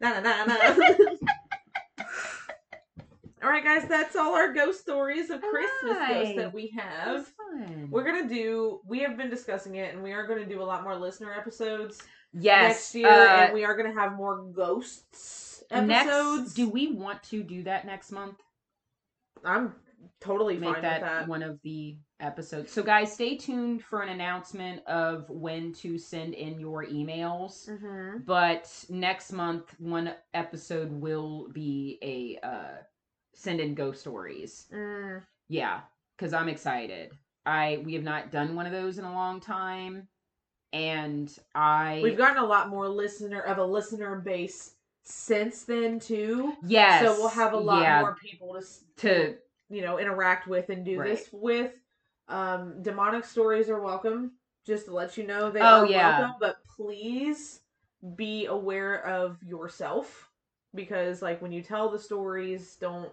na 0.00 0.20
na 0.20 0.20
na 0.20 0.44
na. 0.44 0.54
all 3.42 3.50
right, 3.50 3.64
guys, 3.64 3.88
that's 3.88 4.16
all 4.16 4.34
our 4.34 4.52
ghost 4.52 4.80
stories 4.80 5.30
of 5.30 5.40
Christmas 5.40 5.98
ghosts 6.08 6.36
that 6.36 6.52
we 6.52 6.74
have. 6.76 7.26
fun. 7.26 7.88
We're 7.90 8.04
gonna 8.04 8.28
do. 8.28 8.80
We 8.86 9.00
have 9.00 9.16
been 9.16 9.30
discussing 9.30 9.76
it, 9.76 9.94
and 9.94 10.02
we 10.02 10.12
are 10.12 10.26
going 10.26 10.40
to 10.40 10.48
do 10.48 10.62
a 10.62 10.64
lot 10.64 10.82
more 10.82 10.96
listener 10.96 11.32
episodes. 11.32 12.02
Yes. 12.32 12.74
next 12.74 12.94
year, 12.94 13.08
uh, 13.08 13.44
and 13.44 13.54
we 13.54 13.64
are 13.64 13.74
going 13.74 13.92
to 13.92 13.98
have 13.98 14.12
more 14.14 14.42
ghosts 14.52 15.64
episodes. 15.70 16.40
Next, 16.40 16.54
do 16.54 16.68
we 16.68 16.92
want 16.92 17.22
to 17.24 17.42
do 17.42 17.62
that 17.64 17.86
next 17.86 18.12
month? 18.12 18.36
I'm 19.44 19.74
totally 20.20 20.56
Make 20.56 20.82
that, 20.82 21.00
that. 21.00 21.28
one 21.28 21.42
of 21.42 21.58
the 21.62 21.96
episodes. 22.20 22.72
So, 22.72 22.82
guys, 22.82 23.12
stay 23.12 23.36
tuned 23.36 23.82
for 23.82 24.02
an 24.02 24.08
announcement 24.08 24.84
of 24.86 25.28
when 25.30 25.72
to 25.74 25.98
send 25.98 26.34
in 26.34 26.58
your 26.58 26.84
emails. 26.84 27.68
Mm-hmm. 27.68 28.18
But 28.24 28.72
next 28.88 29.32
month, 29.32 29.74
one 29.78 30.14
episode 30.34 30.90
will 30.90 31.48
be 31.52 31.98
a 32.02 32.46
uh, 32.46 32.76
send 33.38 33.60
in 33.60 33.74
ghost 33.74 34.00
stories. 34.00 34.66
Mm. 34.72 35.22
Yeah, 35.48 35.80
because 36.16 36.32
I'm 36.32 36.48
excited. 36.48 37.12
I 37.46 37.82
we 37.84 37.94
have 37.94 38.02
not 38.04 38.30
done 38.30 38.54
one 38.54 38.66
of 38.66 38.72
those 38.72 38.98
in 38.98 39.04
a 39.04 39.12
long 39.12 39.40
time, 39.40 40.08
and 40.72 41.34
I 41.54 42.00
We've 42.02 42.18
gotten 42.18 42.42
a 42.42 42.46
lot 42.46 42.68
more 42.68 42.88
listener 42.88 43.40
of 43.40 43.58
a 43.58 43.64
listener 43.64 44.16
base 44.16 44.74
since 45.04 45.62
then 45.64 46.00
too. 46.00 46.52
yes, 46.66 47.00
So 47.00 47.14
we'll 47.14 47.28
have 47.28 47.54
a 47.54 47.58
lot 47.58 47.82
yeah, 47.82 48.00
more 48.00 48.16
people 48.20 48.60
to 48.60 48.66
to 49.02 49.36
you 49.70 49.82
know 49.82 49.98
interact 49.98 50.46
with 50.48 50.68
and 50.70 50.84
do 50.84 50.98
Right. 50.98 51.08
this 51.08 51.28
with. 51.32 51.72
Um, 52.28 52.82
demonic 52.82 53.24
stories 53.24 53.70
are 53.70 53.80
welcome. 53.80 54.32
Just 54.66 54.86
to 54.86 54.92
let 54.92 55.16
you 55.16 55.26
know 55.26 55.50
they 55.50 55.60
Oh, 55.62 55.82
are 55.82 55.86
yeah. 55.86 56.18
welcome, 56.18 56.34
but 56.40 56.56
please 56.76 57.60
be 58.16 58.46
aware 58.46 59.04
of 59.06 59.42
yourself 59.42 60.30
because 60.74 61.22
like 61.22 61.40
when 61.40 61.52
you 61.52 61.62
tell 61.62 61.88
the 61.88 61.98
stories, 61.98 62.76
don't 62.76 63.10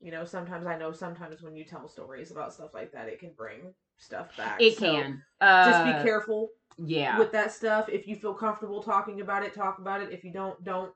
you 0.00 0.10
know, 0.12 0.24
sometimes 0.24 0.66
I 0.66 0.78
know 0.78 0.92
sometimes 0.92 1.42
when 1.42 1.56
you 1.56 1.64
tell 1.64 1.88
stories 1.88 2.30
about 2.30 2.52
stuff 2.52 2.74
like 2.74 2.92
that, 2.92 3.08
it 3.08 3.18
can 3.18 3.32
bring 3.36 3.74
stuff 3.96 4.36
back. 4.36 4.60
it 4.60 4.76
So 4.76 4.84
can 4.84 5.22
Just 5.62 5.78
Uh, 5.80 5.84
be 5.84 5.92
careful 5.94 6.50
Yeah, 6.78 7.18
with 7.18 7.32
that 7.32 7.52
stuff. 7.52 7.88
If 7.88 8.06
you 8.06 8.16
feel 8.16 8.34
comfortable 8.34 8.82
talking 8.82 9.20
about 9.20 9.42
it, 9.42 9.54
talk 9.54 9.78
about 9.78 10.00
it. 10.00 10.12
If 10.12 10.24
you 10.24 10.32
don't, 10.32 10.62
don't. 10.64 10.92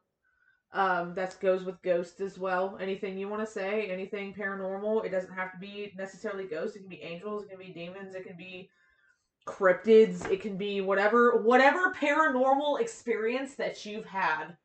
Um, 0.74 1.14
that 1.16 1.38
goes 1.40 1.64
with 1.64 1.82
ghosts 1.82 2.20
as 2.20 2.38
well. 2.38 2.78
Anything 2.80 3.18
you 3.18 3.28
want 3.28 3.42
to 3.44 3.46
say, 3.52 3.86
anything 3.90 4.32
paranormal, 4.32 5.04
it 5.04 5.10
doesn't 5.10 5.32
have 5.34 5.52
to 5.52 5.58
be 5.58 5.92
necessarily 5.98 6.44
ghosts. 6.46 6.76
It 6.76 6.80
can 6.80 6.88
be 6.88 7.02
angels, 7.02 7.42
it 7.44 7.50
can 7.50 7.58
be 7.58 7.72
demons, 7.72 8.14
it 8.14 8.26
can 8.26 8.36
be 8.38 8.70
cryptids, 9.46 10.30
it 10.30 10.40
can 10.40 10.56
be 10.56 10.80
whatever 10.80 11.42
whatever 11.42 11.92
paranormal 11.92 12.80
experience 12.80 13.54
that 13.56 13.84
you've 13.84 14.06
had. 14.06 14.56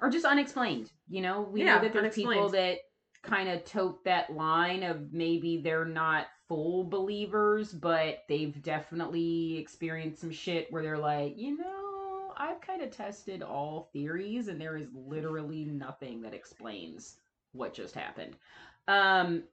or 0.00 0.10
just 0.10 0.24
unexplained. 0.24 0.90
You 1.08 1.22
know, 1.22 1.42
we 1.42 1.62
Yeah, 1.62 1.76
know 1.76 1.80
that 1.82 1.92
there's 1.92 2.14
people 2.14 2.48
that 2.50 2.78
kind 3.22 3.48
of 3.48 3.64
tote 3.64 4.04
that 4.04 4.34
line 4.34 4.82
of 4.82 5.12
maybe 5.12 5.58
they're 5.58 5.84
not 5.84 6.26
full 6.48 6.84
believers, 6.84 7.72
but 7.72 8.24
they've 8.28 8.62
definitely 8.62 9.56
experienced 9.58 10.20
some 10.20 10.32
shit 10.32 10.70
where 10.70 10.82
they're 10.82 10.98
like, 10.98 11.34
you 11.36 11.56
know, 11.56 12.32
I've 12.36 12.60
kind 12.60 12.82
of 12.82 12.90
tested 12.90 13.42
all 13.42 13.88
theories, 13.92 14.48
and 14.48 14.60
there 14.60 14.76
is 14.76 14.88
literally 14.94 15.64
nothing 15.64 16.22
that 16.22 16.34
explains 16.34 17.16
what 17.52 17.74
just 17.74 17.94
happened. 17.94 18.36
Um, 18.88 19.44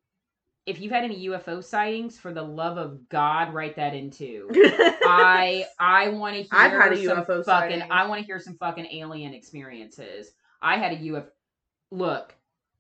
if 0.66 0.80
you've 0.80 0.92
had 0.92 1.04
any 1.04 1.28
UFO 1.28 1.64
sightings, 1.64 2.18
for 2.18 2.34
the 2.34 2.44
love 2.44 2.78
of 2.78 3.08
God, 3.10 3.54
write 3.54 3.76
that 3.78 3.94
into. 3.94 4.50
I 4.54 5.66
I 5.80 6.10
want 6.10 6.36
to 6.36 6.42
hear 6.42 6.50
I've 6.52 6.72
had 6.72 6.94
a 6.94 7.04
some 7.04 7.18
UFO 7.18 7.26
fucking 7.26 7.44
sighting. 7.44 7.82
I 7.92 8.08
want 8.08 8.22
to 8.22 8.26
hear 8.26 8.40
some 8.40 8.56
fucking 8.56 8.88
alien 8.92 9.34
experiences. 9.34 10.32
I 10.62 10.78
had 10.78 10.94
a 10.94 10.98
UFO. 10.98 11.28
Look, 11.92 12.36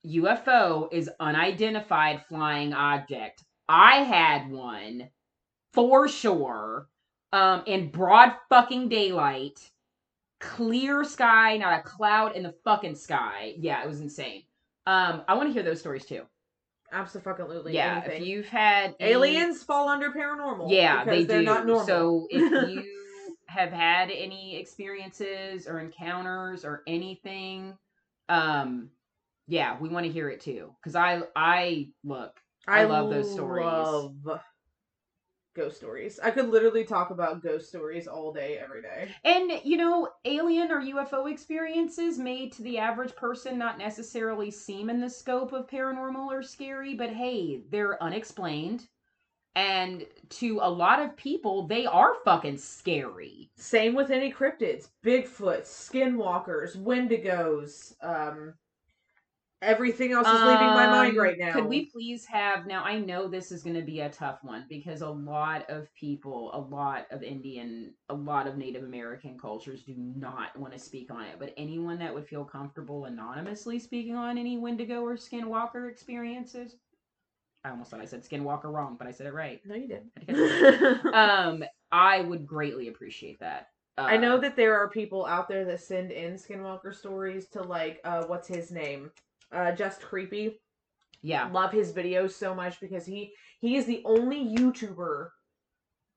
UFO 0.06 0.88
is 0.92 1.10
unidentified 1.20 2.24
flying 2.28 2.74
object. 2.74 3.44
I 3.68 3.98
had 3.98 4.50
one 4.50 5.10
for 5.74 6.08
sure. 6.08 6.88
Um, 7.32 7.62
in 7.68 7.92
broad 7.92 8.34
fucking 8.50 8.90
daylight, 8.90 9.60
clear 10.40 11.04
sky, 11.04 11.58
not 11.58 11.80
a 11.80 11.84
cloud 11.84 12.36
in 12.36 12.42
the 12.42 12.56
fucking 12.64 12.96
sky. 12.96 13.54
Yeah, 13.60 13.84
it 13.84 13.88
was 13.88 14.00
insane. 14.02 14.44
Um, 14.88 15.22
I 15.28 15.36
want 15.36 15.50
to 15.50 15.54
hear 15.54 15.62
those 15.62 15.80
stories 15.80 16.06
too. 16.06 16.24
Absolutely. 16.92 17.74
yeah, 17.76 18.02
anything. 18.04 18.22
if 18.24 18.28
you've 18.28 18.48
had 18.48 18.96
any- 19.00 19.12
aliens 19.12 19.62
fall 19.62 19.90
under 19.90 20.12
paranormal. 20.12 20.72
yeah, 20.72 21.04
because 21.04 21.28
they 21.28 21.40
do. 21.40 21.46
not 21.46 21.68
normal. 21.68 21.86
So 21.86 22.28
if 22.32 22.70
you 22.70 22.84
have 23.46 23.72
had 23.72 24.10
any 24.10 24.56
experiences 24.56 25.68
or 25.68 25.80
encounters 25.80 26.66
or 26.66 26.82
anything, 26.88 27.78
um, 28.28 28.90
yeah, 29.50 29.78
we 29.80 29.90
want 29.90 30.06
to 30.06 30.12
hear 30.12 30.30
it 30.30 30.42
too. 30.42 30.74
Because 30.82 30.96
I, 30.96 31.24
I 31.36 31.90
look, 32.04 32.40
I 32.68 32.84
love 32.84 33.10
those 33.10 33.32
stories. 33.32 33.66
love 33.66 34.42
ghost 35.56 35.78
stories. 35.78 36.20
I 36.24 36.32
could 36.32 36.50
literally 36.50 36.84
talk 36.86 37.10
about 37.10 37.42
ghost 37.42 37.68
stories 37.70 38.08
all 38.08 38.32
day, 38.32 38.60
every 38.64 38.82
day. 38.82 39.10
and 39.26 39.52
you 39.64 39.78
know, 39.78 40.10
alien 40.24 40.72
or 40.72 40.82
UFO 40.82 41.30
experiences 41.30 42.18
may 42.18 42.50
to 42.50 42.62
the 42.62 42.78
average 42.78 43.16
person 43.16 43.58
not 43.58 43.78
necessarily 43.78 44.52
seem 44.52 44.90
in 44.90 45.02
the 45.02 45.10
scope 45.10 45.52
of 45.52 45.68
paranormal 45.68 46.32
or 46.32 46.44
scary, 46.44 46.94
but 46.94 47.10
hey, 47.10 47.62
they're 47.72 48.02
unexplained. 48.02 48.88
And 49.56 50.06
to 50.30 50.60
a 50.62 50.70
lot 50.70 51.02
of 51.02 51.18
people, 51.18 51.68
they 51.68 51.86
are 51.88 52.14
fucking 52.24 52.60
scary. 52.60 53.50
Same 53.58 53.96
with 53.96 54.12
any 54.12 54.32
cryptids, 54.32 54.90
Bigfoot, 55.04 55.64
skinwalkers, 55.64 56.78
wendigos, 56.78 57.96
um, 58.02 58.54
everything 59.62 60.12
else 60.14 60.28
is 60.28 60.34
leaving 60.34 60.68
my 60.68 60.88
mind 60.88 61.18
Um, 61.18 61.24
right 61.24 61.38
now. 61.38 61.54
Could 61.54 61.66
we 61.66 61.86
please 61.86 62.26
have 62.26 62.66
now? 62.66 62.84
I 62.84 63.00
know 63.00 63.28
this 63.28 63.52
is 63.52 63.64
going 63.64 63.76
to 63.76 63.82
be 63.82 64.02
a 64.02 64.10
tough 64.10 64.40
one 64.44 64.66
because 64.70 65.02
a 65.02 65.10
lot 65.10 65.70
of 65.70 65.94
people, 65.96 66.52
a 66.54 66.60
lot 66.60 67.08
of 67.12 67.24
Indian, 67.24 67.94
a 68.10 68.14
lot 68.14 68.48
of 68.48 68.58
Native 68.58 68.84
American 68.84 69.38
cultures 69.38 69.84
do 69.84 69.94
not 69.98 70.58
want 70.58 70.74
to 70.74 70.80
speak 70.80 71.12
on 71.12 71.24
it. 71.24 71.36
But 71.40 71.54
anyone 71.58 72.00
that 72.00 72.14
would 72.14 72.28
feel 72.28 72.46
comfortable 72.46 73.06
anonymously 73.06 73.80
speaking 73.80 74.16
on 74.16 74.38
any 74.38 74.58
Wendigo 74.58 75.02
or 75.02 75.16
Skinwalker 75.16 75.90
experiences, 75.90 76.76
I 77.66 77.72
almost 77.72 77.92
thought 77.92 78.00
I 78.00 78.06
said 78.06 78.24
Skinwalker 78.24 78.72
wrong, 78.72 78.96
but 78.98 79.08
I 79.08 79.12
said 79.12 79.28
it 79.28 79.34
right. 79.34 79.62
No, 79.66 79.76
you 79.76 79.88
did. 79.88 80.04
I 80.30 81.48
Um, 81.48 81.64
I 81.92 82.22
would 82.22 82.48
greatly 82.48 82.88
appreciate 82.88 83.40
that. 83.40 83.70
Uh, 83.98 84.04
I 84.04 84.16
know 84.16 84.38
that 84.38 84.56
there 84.56 84.80
are 84.80 84.90
people 84.90 85.26
out 85.26 85.50
there 85.50 85.66
that 85.66 85.82
send 85.82 86.12
in 86.12 86.36
skinwalker 86.36 86.96
stories 86.96 87.48
to 87.50 87.62
like, 87.62 88.00
uh, 88.06 88.24
what's 88.28 88.48
his 88.48 88.72
name? 88.72 89.12
Uh, 89.52 89.72
just 89.72 90.02
creepy. 90.02 90.62
Yeah, 91.22 91.50
love 91.52 91.72
his 91.72 91.92
videos 91.92 92.32
so 92.32 92.56
much 92.56 92.80
because 92.80 93.06
he 93.06 93.34
he 93.60 93.76
is 93.76 93.86
the 93.86 94.02
only 94.06 94.44
YouTuber. 94.56 95.30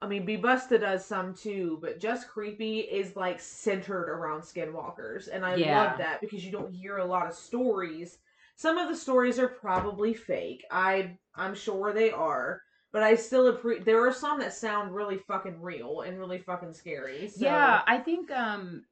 I 0.01 0.07
mean, 0.09 0.24
Be 0.24 0.37
Busta 0.37 0.80
does 0.80 1.05
some 1.05 1.35
too, 1.35 1.78
but 1.80 2.01
Just 2.01 2.28
Creepy 2.28 2.80
is 2.80 3.14
like 3.14 3.41
centered 3.41 4.09
around 4.11 4.43
skinwalkers, 4.43 5.28
and 5.33 5.45
I 5.45 5.55
Yeah. 5.57 5.91
love 5.91 5.99
that 5.99 6.20
because 6.20 6.45
you 6.45 6.51
don't 6.51 6.72
hear 6.72 6.99
a 6.99 7.05
lot 7.05 7.26
of 7.28 7.35
stories. 7.35 8.18
Some 8.57 8.78
of 8.78 8.89
the 8.89 8.97
stories 8.97 9.39
are 9.39 9.49
probably 9.49 10.12
fake. 10.14 10.64
I 10.70 11.18
I'm 11.35 11.55
sure 11.55 11.93
they 11.93 12.11
are, 12.11 12.61
but 12.93 13.03
I 13.03 13.14
still 13.16 13.49
appreciate. 13.49 13.85
There 13.85 14.07
are 14.07 14.12
some 14.12 14.41
that 14.41 14.53
sound 14.53 14.95
really 14.95 15.18
fucking 15.18 15.61
real 15.61 16.03
and 16.03 16.18
really 16.18 16.39
fucking 16.39 16.74
scary. 16.74 17.28
So. 17.28 17.47
Yeah, 17.47 17.83
I 17.87 17.99
think 17.99 18.30
um 18.30 18.85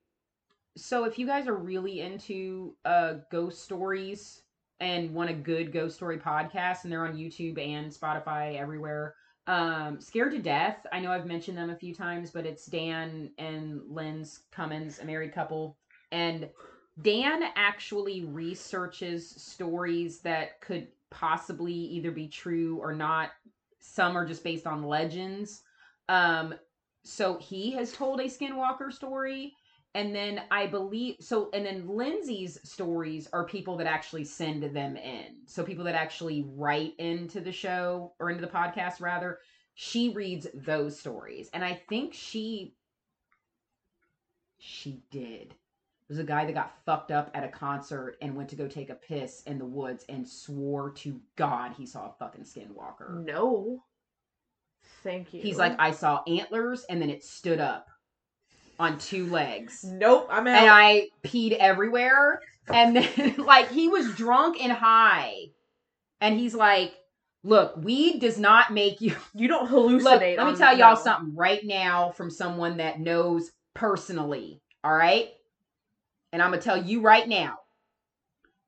so 0.77 1.05
if 1.05 1.19
you 1.19 1.27
guys 1.27 1.47
are 1.47 1.57
really 1.57 2.01
into 2.01 2.75
uh 2.85 3.15
ghost 3.31 3.63
stories 3.63 4.43
and 4.81 5.13
want 5.13 5.31
a 5.31 5.35
good 5.35 5.73
ghost 5.73 5.97
story 5.97 6.19
podcast 6.19 6.85
and 6.85 6.93
they're 6.93 7.07
on 7.07 7.17
YouTube 7.17 7.59
and 7.59 7.93
Spotify 7.93 8.57
everywhere. 8.59 9.15
Um 9.47 10.01
Scared 10.01 10.33
to 10.33 10.39
Death, 10.39 10.87
I 10.93 11.01
know 11.01 11.13
I've 11.13 11.27
mentioned 11.27 11.59
them 11.59 11.71
a 11.71 11.77
few 11.77 11.95
times, 11.95 12.31
but 12.31 12.47
it's 12.47 12.67
Dan 12.67 13.31
and 13.39 13.81
Lynzy 13.91 14.39
Cummins, 14.53 14.99
a 15.01 15.05
married 15.05 15.35
couple, 15.35 15.77
and 16.13 16.49
Dan 17.03 17.43
actually 17.57 18.25
researches 18.25 19.31
stories 19.31 20.21
that 20.21 20.61
could 20.61 20.89
possibly 21.11 21.73
either 21.73 22.11
be 22.11 22.29
true 22.29 22.79
or 22.81 22.95
not. 22.95 23.31
Some 23.81 24.17
are 24.17 24.27
just 24.27 24.45
based 24.45 24.67
on 24.67 24.85
legends. 24.85 25.63
Um 26.09 26.55
so 27.03 27.39
he 27.39 27.73
has 27.73 27.93
told 27.93 28.21
a 28.21 28.25
skinwalker 28.25 28.93
story 28.93 29.55
and 29.95 30.15
then 30.15 30.43
i 30.51 30.67
believe 30.67 31.17
so 31.21 31.51
and 31.53 31.67
then 31.67 31.87
Lynzy's 31.87 32.59
stories 32.69 33.29
are 33.33 33.45
people 33.45 33.77
that 33.77 33.87
actually 33.87 34.25
send 34.25 34.63
them 34.63 34.97
in. 34.97 35.37
So 35.47 35.63
people 35.65 35.85
that 35.85 35.95
actually 35.95 36.47
write 36.55 36.95
into 36.99 37.41
the 37.41 37.53
show 37.53 38.13
or 38.21 38.31
into 38.31 38.41
the 38.41 38.53
podcast 38.53 39.01
rather 39.01 39.39
she 39.75 40.11
reads 40.11 40.47
those 40.55 40.99
stories. 40.99 41.51
And 41.53 41.65
i 41.65 41.81
think 41.89 42.15
she 42.15 42.75
she 44.59 45.03
did. 45.11 45.55
There's 46.07 46.21
a 46.21 46.25
guy 46.25 46.45
that 46.45 46.53
got 46.53 46.75
fucked 46.85 47.13
up 47.13 47.31
at 47.35 47.45
a 47.45 47.49
concert 47.49 48.19
and 48.21 48.35
went 48.35 48.49
to 48.51 48.57
go 48.57 48.67
take 48.67 48.91
a 48.91 48.95
piss 48.95 49.43
in 49.45 49.59
the 49.59 49.65
woods 49.65 50.05
and 50.09 50.27
swore 50.27 50.91
to 50.91 51.21
god 51.37 51.73
he 51.77 51.87
saw 51.87 52.07
a 52.07 52.15
fucking 52.19 52.45
skinwalker. 52.45 53.25
No. 53.25 53.83
Thank 55.03 55.33
you. 55.33 55.41
He's 55.41 55.57
like, 55.57 55.77
I 55.79 55.93
saw 55.93 56.23
antlers 56.27 56.85
and 56.85 57.01
then 57.01 57.11
it 57.11 57.25
stood 57.25 57.61
up 57.61 57.90
on 58.81 58.99
two 58.99 59.27
legs. 59.27 59.85
Nope, 59.85 60.29
I'm 60.31 60.47
out. 60.47 60.57
And 60.57 60.71
I 60.71 61.09
peed 61.23 61.53
everywhere. 61.53 62.41
And 62.73 62.97
then, 62.97 63.35
like, 63.39 63.71
he 63.71 63.89
was 63.89 64.15
drunk 64.15 64.57
and 64.61 64.73
high. 64.73 65.35
And 66.21 66.39
he's 66.39 66.55
like, 66.55 66.95
Look, 67.43 67.77
weed 67.79 68.21
does 68.21 68.39
not 68.39 68.73
make 68.73 69.01
you. 69.01 69.17
You 69.35 69.49
don't 69.49 69.69
hallucinate. 69.71 70.03
Look, 70.03 70.39
let 70.39 70.47
me 70.53 70.57
tell 70.57 70.77
y'all 70.77 70.97
something 70.97 71.35
right 71.35 71.65
now 71.65 72.11
from 72.11 72.31
someone 72.31 72.79
that 72.79 73.01
knows 73.01 73.51
personally. 73.75 74.61
All 74.85 74.95
right, 74.95 75.31
and 76.33 76.43
I'm 76.43 76.51
gonna 76.51 76.63
tell 76.63 76.83
you 76.83 77.01
right 77.01 77.27
now. 77.27 77.59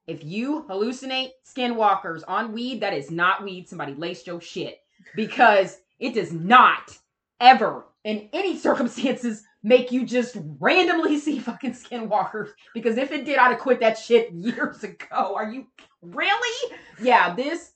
If 0.07 0.25
you 0.25 0.65
hallucinate 0.69 1.31
skinwalkers 1.47 2.23
on 2.27 2.53
weed, 2.53 2.81
that 2.81 2.93
is 2.93 3.11
not 3.11 3.45
weed. 3.45 3.69
Somebody 3.69 3.95
laced 3.95 4.27
your 4.27 4.41
shit 4.41 4.79
because 5.15 5.79
it 5.99 6.15
does 6.15 6.33
not 6.33 6.99
ever, 7.41 7.85
in 8.05 8.29
any 8.33 8.59
circumstances, 8.59 9.45
make 9.63 9.93
you 9.93 10.05
just 10.05 10.37
randomly 10.59 11.19
see 11.19 11.39
fucking 11.39 11.73
skinwalkers. 11.73 12.51
Because 12.75 12.97
if 12.97 13.13
it 13.13 13.25
did, 13.25 13.39
I'd 13.39 13.53
have 13.53 13.61
quit 13.61 13.81
that 13.81 13.99
shit 13.99 14.33
years 14.33 14.83
ago. 14.83 15.35
Are 15.37 15.51
you 15.51 15.67
really? 16.01 16.77
Yeah, 17.01 17.35
this. 17.35 17.73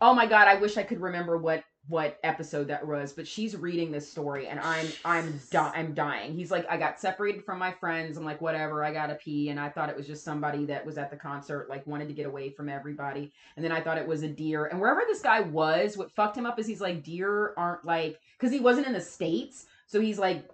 Oh 0.00 0.14
my 0.14 0.26
god, 0.26 0.46
I 0.46 0.56
wish 0.56 0.76
I 0.76 0.82
could 0.82 1.00
remember 1.00 1.38
what 1.38 1.64
what 1.88 2.18
episode 2.24 2.68
that 2.68 2.86
was, 2.86 3.12
but 3.12 3.26
she's 3.26 3.56
reading 3.56 3.92
this 3.92 4.10
story 4.10 4.48
and 4.48 4.58
I'm 4.58 4.86
I'm 5.04 5.40
di- 5.50 5.72
I'm 5.74 5.94
dying. 5.94 6.34
He's 6.34 6.50
like, 6.50 6.66
I 6.68 6.76
got 6.76 6.98
separated 7.00 7.44
from 7.44 7.58
my 7.58 7.70
friends. 7.72 8.16
I'm 8.16 8.24
like, 8.24 8.40
whatever, 8.40 8.82
I 8.82 8.92
gotta 8.92 9.14
pee, 9.14 9.50
and 9.50 9.60
I 9.60 9.68
thought 9.68 9.88
it 9.88 9.96
was 9.96 10.06
just 10.06 10.24
somebody 10.24 10.64
that 10.66 10.84
was 10.84 10.98
at 10.98 11.10
the 11.10 11.16
concert, 11.16 11.68
like 11.68 11.86
wanted 11.86 12.08
to 12.08 12.14
get 12.14 12.26
away 12.26 12.50
from 12.50 12.68
everybody. 12.68 13.32
And 13.56 13.64
then 13.64 13.72
I 13.72 13.80
thought 13.80 13.98
it 13.98 14.06
was 14.06 14.22
a 14.22 14.28
deer. 14.28 14.66
And 14.66 14.80
wherever 14.80 15.02
this 15.06 15.22
guy 15.22 15.40
was, 15.40 15.96
what 15.96 16.10
fucked 16.10 16.36
him 16.36 16.46
up 16.46 16.58
is 16.58 16.66
he's 16.66 16.80
like, 16.80 17.04
deer 17.04 17.54
aren't 17.56 17.84
like, 17.84 18.20
because 18.38 18.52
he 18.52 18.60
wasn't 18.60 18.86
in 18.86 18.92
the 18.92 19.00
states, 19.00 19.66
so 19.86 20.00
he's 20.00 20.18
like, 20.18 20.48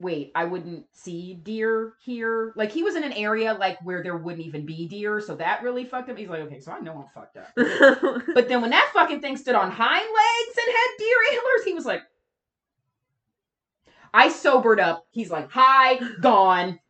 wait, 0.00 0.32
I 0.34 0.44
wouldn't 0.46 0.86
see 0.92 1.34
deer 1.34 1.92
here. 2.02 2.52
Like 2.56 2.72
he 2.72 2.82
was 2.82 2.96
in 2.96 3.04
an 3.04 3.12
area 3.12 3.54
like 3.54 3.78
where 3.82 4.02
there 4.02 4.16
wouldn't 4.16 4.44
even 4.46 4.64
be 4.64 4.88
deer, 4.88 5.20
so 5.20 5.36
that 5.36 5.62
really 5.62 5.84
fucked 5.84 6.08
him. 6.08 6.16
He's 6.16 6.28
like, 6.28 6.40
okay, 6.40 6.58
so 6.58 6.72
I 6.72 6.80
know 6.80 6.96
I'm 6.96 7.08
fucked 7.14 7.36
up. 7.36 7.50
But 8.34 8.48
then 8.48 8.62
when 8.62 8.70
that 8.70 8.90
fucking 8.94 9.20
thing 9.20 9.36
stood 9.36 9.54
on 9.54 9.70
hind 9.70 10.06
legs 10.06 10.58
and 10.58 10.74
had 10.74 10.88
deer 10.98 11.16
antlers, 11.32 11.64
he 11.64 11.74
was 11.74 11.84
like, 11.84 12.02
I 14.12 14.28
sobered 14.30 14.80
up. 14.80 15.06
He's 15.10 15.30
like, 15.30 15.50
high, 15.50 16.00
gone. 16.20 16.80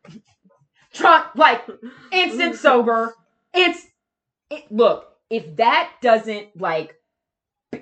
Trunk, 0.92 1.26
like, 1.34 1.66
instant 2.12 2.54
sober. 2.56 3.14
It's, 3.52 3.86
it, 4.50 4.70
look, 4.70 5.16
if 5.28 5.56
that 5.56 5.92
doesn't, 6.00 6.48
like, 6.58 6.94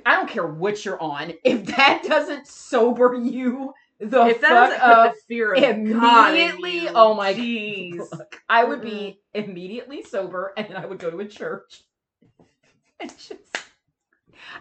I 0.04 0.16
don't 0.16 0.28
care 0.28 0.46
what 0.46 0.84
you're 0.84 1.00
on, 1.00 1.34
if 1.44 1.66
that 1.66 2.02
doesn't 2.06 2.46
sober 2.46 3.14
you 3.14 3.74
the 4.00 4.26
if 4.26 4.40
that 4.42 4.72
fuck 4.72 4.82
up, 4.82 5.14
the 5.14 5.20
fear 5.28 5.52
of 5.54 5.60
God 5.60 6.30
immediately- 6.34 6.78
you, 6.80 6.90
oh 6.94 7.14
my- 7.14 7.34
jeez. 7.34 8.06
I 8.48 8.64
would 8.64 8.80
be 8.82 9.20
immediately 9.34 10.02
sober 10.02 10.52
and 10.56 10.68
then 10.68 10.76
I 10.76 10.86
would 10.86 10.98
go 10.98 11.10
to 11.10 11.18
a 11.20 11.26
church. 11.26 11.82
And 13.00 13.10
just, 13.16 13.32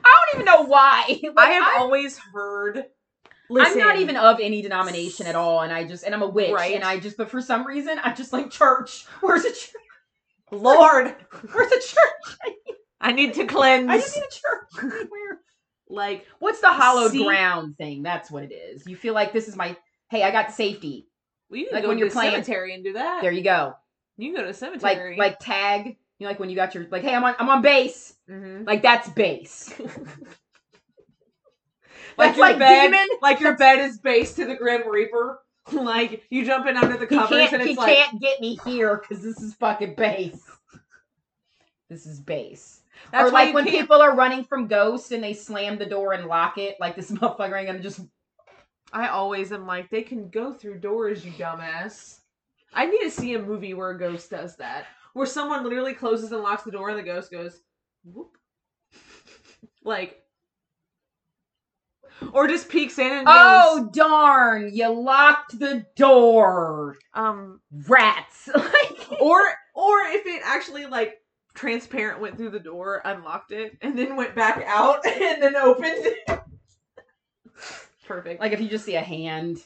I 0.04 0.26
don't 0.32 0.36
even 0.42 0.46
know 0.46 0.64
why. 0.66 1.04
Like, 1.24 1.38
I 1.38 1.50
have 1.54 1.64
I'm- 1.64 1.82
always 1.82 2.18
heard. 2.18 2.86
I'm 3.50 3.78
not 3.78 3.98
even 3.98 4.18
of 4.18 4.40
any 4.42 4.62
denomination 4.62 5.26
at 5.26 5.36
all, 5.36 5.62
and 5.62 5.72
I 5.72 5.86
just 5.86 6.04
and 6.04 6.14
I'm 6.14 6.22
a 6.22 6.28
witch, 6.28 6.52
Right. 6.52 6.76
and 6.76 6.84
I 6.84 7.00
just 7.00 7.16
but 7.16 7.32
for 7.32 7.42
some 7.42 7.66
reason 7.66 7.98
I 8.04 8.12
just 8.14 8.34
like 8.34 8.52
church. 8.52 9.06
Where's 9.22 9.46
a 9.46 9.50
church? 9.52 9.72
Lord. 10.52 11.16
Where's 11.54 11.72
a 11.72 11.80
church? 11.80 12.38
I 13.00 13.14
need 13.14 13.36
to 13.36 13.46
cleanse. 13.46 13.90
I 13.90 14.00
just 14.00 14.16
need 14.18 14.26
a 14.26 14.28
church. 14.82 15.08
Like 15.90 16.26
What's 16.40 16.60
the 16.62 16.72
hollow 16.72 17.08
See- 17.10 17.24
ground 17.24 17.78
thing? 17.78 18.04
That's 18.04 18.30
what 18.32 18.44
it 18.44 18.52
is. 18.54 18.86
You 18.88 18.96
feel 18.96 19.14
like 19.14 19.34
this 19.34 19.48
is 19.48 19.56
my 19.56 19.76
hey, 20.10 20.24
I 20.24 20.32
got 20.32 20.52
safety. 20.52 21.08
well, 21.50 21.60
you 21.60 21.66
can 21.68 21.76
Like 21.76 21.84
go 21.84 21.90
when 21.90 21.98
to 21.98 22.00
you're 22.02 22.10
the 22.10 22.14
playing- 22.14 22.32
cemetery 22.34 22.74
and 22.74 22.84
do 22.84 22.94
that. 22.94 23.22
There 23.22 23.32
you 23.32 23.44
go. 23.44 23.74
you 24.18 24.28
can 24.28 24.36
go 24.36 24.42
to 24.52 24.54
the 24.58 24.66
Like 24.66 24.80
cemetery. 24.80 25.18
like 25.18 25.40
tag. 25.40 25.98
You 26.20 26.26
know, 26.26 26.30
like 26.32 26.40
when 26.40 26.50
you 26.50 26.56
got 26.56 26.74
your 26.76 26.88
like, 26.90 27.04
hey, 27.04 27.14
I'm 27.14 27.24
on 27.24 27.36
I'm 27.40 27.50
on 27.50 27.62
base. 27.62 28.14
hmm 28.28 28.64
Like 28.66 28.82
that's 28.82 29.08
base. 29.10 29.74
like 32.18 32.30
That's 32.30 32.38
your 32.38 32.48
like 32.48 32.60
bed, 32.60 32.82
demon. 32.92 33.08
like 33.22 33.40
your 33.40 33.56
bed 33.58 33.80
is 33.80 34.00
base 34.00 34.34
to 34.36 34.46
the 34.46 34.56
Grim 34.56 34.88
Reaper. 34.90 35.40
like 35.72 36.24
you 36.30 36.46
jump 36.46 36.66
in 36.68 36.78
under 36.78 36.98
the 36.98 37.06
He 37.06 37.16
covers 37.16 37.54
and 37.54 37.62
he 37.62 37.70
it's 37.72 37.78
like 37.78 37.90
you 37.90 37.96
can't 38.04 38.22
get 38.22 38.40
me 38.42 38.58
here 38.66 38.98
because 38.98 39.24
this 39.24 39.40
is 39.42 39.54
fucking 39.56 39.96
base. 39.96 40.42
This 41.90 42.06
is 42.06 42.20
base. 42.20 42.82
That's 43.12 43.30
or 43.30 43.34
like 43.34 43.54
when 43.54 43.66
can't- 43.66 43.78
people 43.78 44.02
are 44.02 44.16
running 44.16 44.43
from 44.43 44.68
ghosts 44.68 45.12
and 45.12 45.24
they 45.24 45.34
slam 45.34 45.78
the 45.78 45.86
door 45.86 46.14
and 46.14 46.26
lock 46.28 46.58
it, 46.58 46.78
like 46.80 46.95
this 46.95 47.12
motherfucker 47.12 47.58
ain't 47.58 47.68
gonna 47.68 47.80
just 47.80 48.02
I 48.93 49.10
always 49.10 49.52
am 49.52 49.68
like, 49.68 49.89
they 49.89 50.02
can 50.02 50.30
go 50.30 50.54
through 50.54 50.80
doors, 50.80 51.26
you 51.26 51.32
dumbass. 51.34 52.20
I 52.74 52.86
need 52.86 53.02
to 53.02 53.12
see 53.12 53.34
a 53.34 53.39
movie 53.41 53.74
where 53.74 53.89
a 53.91 54.00
ghost 54.00 54.30
does 54.30 54.56
that. 54.58 54.86
Where 55.14 55.26
someone 55.26 55.64
literally 55.64 55.93
closes 55.93 56.32
and 56.32 56.41
locks 56.41 56.64
the 56.64 56.72
door 56.72 56.89
and 56.89 56.98
the 56.98 57.04
ghost 57.04 57.32
goes, 57.32 57.60
whoop. 58.06 58.38
like. 59.84 60.22
Or 62.34 62.48
just 62.48 62.70
peeks 62.70 62.98
in 62.98 63.12
and 63.12 63.26
goes, 63.28 63.34
Oh 63.36 63.89
darn, 63.93 64.74
you 64.74 64.88
locked 64.88 65.60
the 65.60 65.86
door. 65.95 66.95
um, 67.14 67.60
Rats. 67.88 68.50
like 68.56 69.22
or 69.22 69.39
or 69.76 70.00
if 70.08 70.26
it 70.26 70.41
actually 70.43 70.86
like 70.88 71.20
transparent 71.58 72.22
went 72.22 72.38
through 72.38 72.51
the 72.51 72.60
door, 72.60 73.01
unlocked 73.03 73.51
it, 73.51 73.78
and 73.82 73.97
then 73.97 74.16
went 74.16 74.36
back 74.36 74.64
out 74.66 75.05
and 75.08 75.41
then 75.41 75.55
opened 75.58 75.86
it. 75.97 76.39
Perfect. 78.08 78.39
like 78.39 78.53
if 78.53 78.62
you 78.62 78.70
just 78.70 78.86
see 78.86 78.95
a 78.95 79.01
hand 79.01 79.60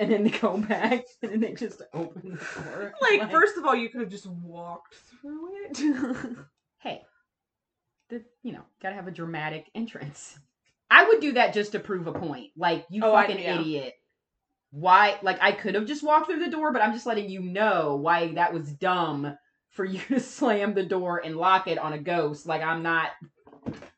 and 0.00 0.10
then 0.10 0.24
they 0.24 0.30
go 0.30 0.56
back 0.56 1.04
and 1.22 1.32
then 1.32 1.40
they 1.40 1.52
just 1.52 1.82
open 1.92 2.30
the 2.30 2.62
door. 2.62 2.94
like 3.02 3.30
first 3.30 3.58
of 3.58 3.64
all, 3.66 3.74
you 3.74 3.90
could 3.90 4.00
have 4.00 4.10
just 4.10 4.26
walked 4.26 4.94
through 5.20 5.48
it. 5.66 5.78
hey, 6.78 7.02
the 8.08 8.22
you 8.42 8.52
know, 8.52 8.62
gotta 8.80 8.94
have 8.94 9.08
a 9.08 9.10
dramatic 9.12 9.66
entrance. 9.74 10.38
I 10.90 11.08
would 11.08 11.20
do 11.20 11.32
that 11.32 11.52
just 11.52 11.72
to 11.72 11.80
prove 11.80 12.06
a 12.06 12.12
point. 12.12 12.52
Like, 12.56 12.86
you 12.90 13.02
Oh, 13.04 13.12
I- 13.14 13.26
fucking 13.26 13.42
yeah. 13.42 13.60
idiot. 13.60 13.94
Why? 14.70 15.18
Like, 15.22 15.38
I 15.42 15.50
could 15.52 15.74
have 15.74 15.86
just 15.86 16.04
walked 16.04 16.30
through 16.30 16.44
the 16.44 16.50
door, 16.50 16.72
but 16.72 16.80
I'm 16.80 16.92
just 16.92 17.06
letting 17.06 17.28
you 17.28 17.40
know 17.40 17.96
why 17.96 18.32
that 18.34 18.52
was 18.54 18.70
dumb 18.72 19.36
for 19.76 19.84
you 19.84 20.00
to 20.08 20.18
slam 20.20 20.74
the 20.74 20.82
door 20.82 21.20
and 21.24 21.36
lock 21.36 21.68
it 21.68 21.78
on 21.78 21.92
a 21.92 21.98
ghost. 21.98 22.46
Like, 22.46 22.62
I'm 22.62 22.82
not. 22.82 23.10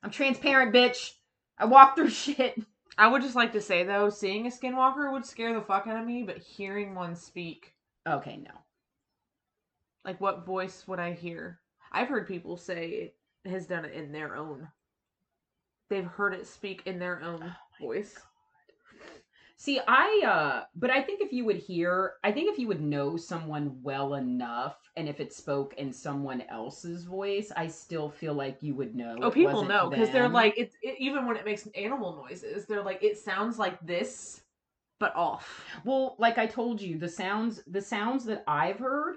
I'm 0.03 0.11
transparent, 0.11 0.75
bitch. 0.75 1.13
I 1.59 1.65
walk 1.65 1.97
through 1.97 2.11
shit. 2.11 2.61
I 2.99 3.07
would 3.07 3.23
just 3.23 3.37
like 3.37 3.53
to 3.53 3.61
say 3.61 3.85
though, 3.85 4.11
seeing 4.11 4.47
a 4.47 4.51
skinwalker 4.51 5.13
would 5.13 5.25
scare 5.25 5.55
the 5.55 5.61
fuck 5.61 5.87
out 5.87 6.01
of 6.01 6.07
me, 6.07 6.25
but 6.25 6.39
hearing 6.39 6.95
one 6.97 7.15
speak, 7.15 7.73
Okay, 8.09 8.37
no. 8.39 8.51
like 10.05 10.21
what 10.21 10.45
voice 10.45 10.85
would 10.89 10.99
I 10.99 11.13
hear? 11.13 11.61
I've 11.93 12.09
heard 12.09 12.27
people 12.27 12.57
say 12.57 13.13
it 13.45 13.49
has 13.49 13.67
done 13.67 13.85
it 13.85 13.95
in 13.95 14.11
their 14.11 14.35
own. 14.37 14.67
They've 15.91 16.05
heard 16.05 16.35
it 16.35 16.47
speak 16.49 16.83
in 16.87 16.99
their 16.99 17.23
own 17.23 17.41
oh 17.45 17.85
voice. 17.87 18.19
See, 19.61 19.81
I 19.89 20.23
uh 20.25 20.65
but 20.77 20.91
I 20.91 21.03
think 21.03 21.21
if 21.21 21.33
you 21.33 21.45
would 21.45 21.57
hear, 21.57 22.15
I 22.23 22.31
think 22.33 22.49
if 22.51 22.59
you 22.59 22.69
would 22.69 22.81
know 22.81 23.17
someone 23.17 23.83
well 23.83 24.15
enough 24.15 24.77
and 24.97 25.09
if 25.09 25.19
it 25.21 25.33
spoke 25.33 25.75
in 25.75 25.93
someone 25.93 26.43
else's 26.43 27.05
voice, 27.05 27.51
I 27.57 27.67
still 27.67 28.09
feel 28.09 28.35
like 28.35 28.63
you 28.63 28.75
would 28.77 28.95
know. 28.95 29.17
Oh, 29.21 29.29
it 29.29 29.35
people 29.35 29.53
wasn't 29.53 29.71
know 29.71 29.91
because 29.91 30.11
they're 30.11 30.23
them. 30.25 30.33
like 30.33 30.55
it's 30.57 30.77
it, 30.81 30.97
even 31.01 31.27
when 31.27 31.37
it 31.37 31.45
makes 31.45 31.67
animal 31.75 32.17
noises, 32.25 32.67
they're 32.67 32.83
like 32.85 33.03
it 33.03 33.19
sounds 33.19 33.59
like 33.59 33.81
this, 33.85 34.43
but 35.01 35.15
off. 35.17 35.65
Well, 35.85 36.15
like 36.19 36.39
I 36.39 36.47
told 36.47 36.81
you, 36.81 36.99
the 36.99 37.09
sounds 37.09 37.61
the 37.67 37.83
sounds 37.83 38.25
that 38.27 38.45
I've 38.47 38.79
heard 38.79 39.17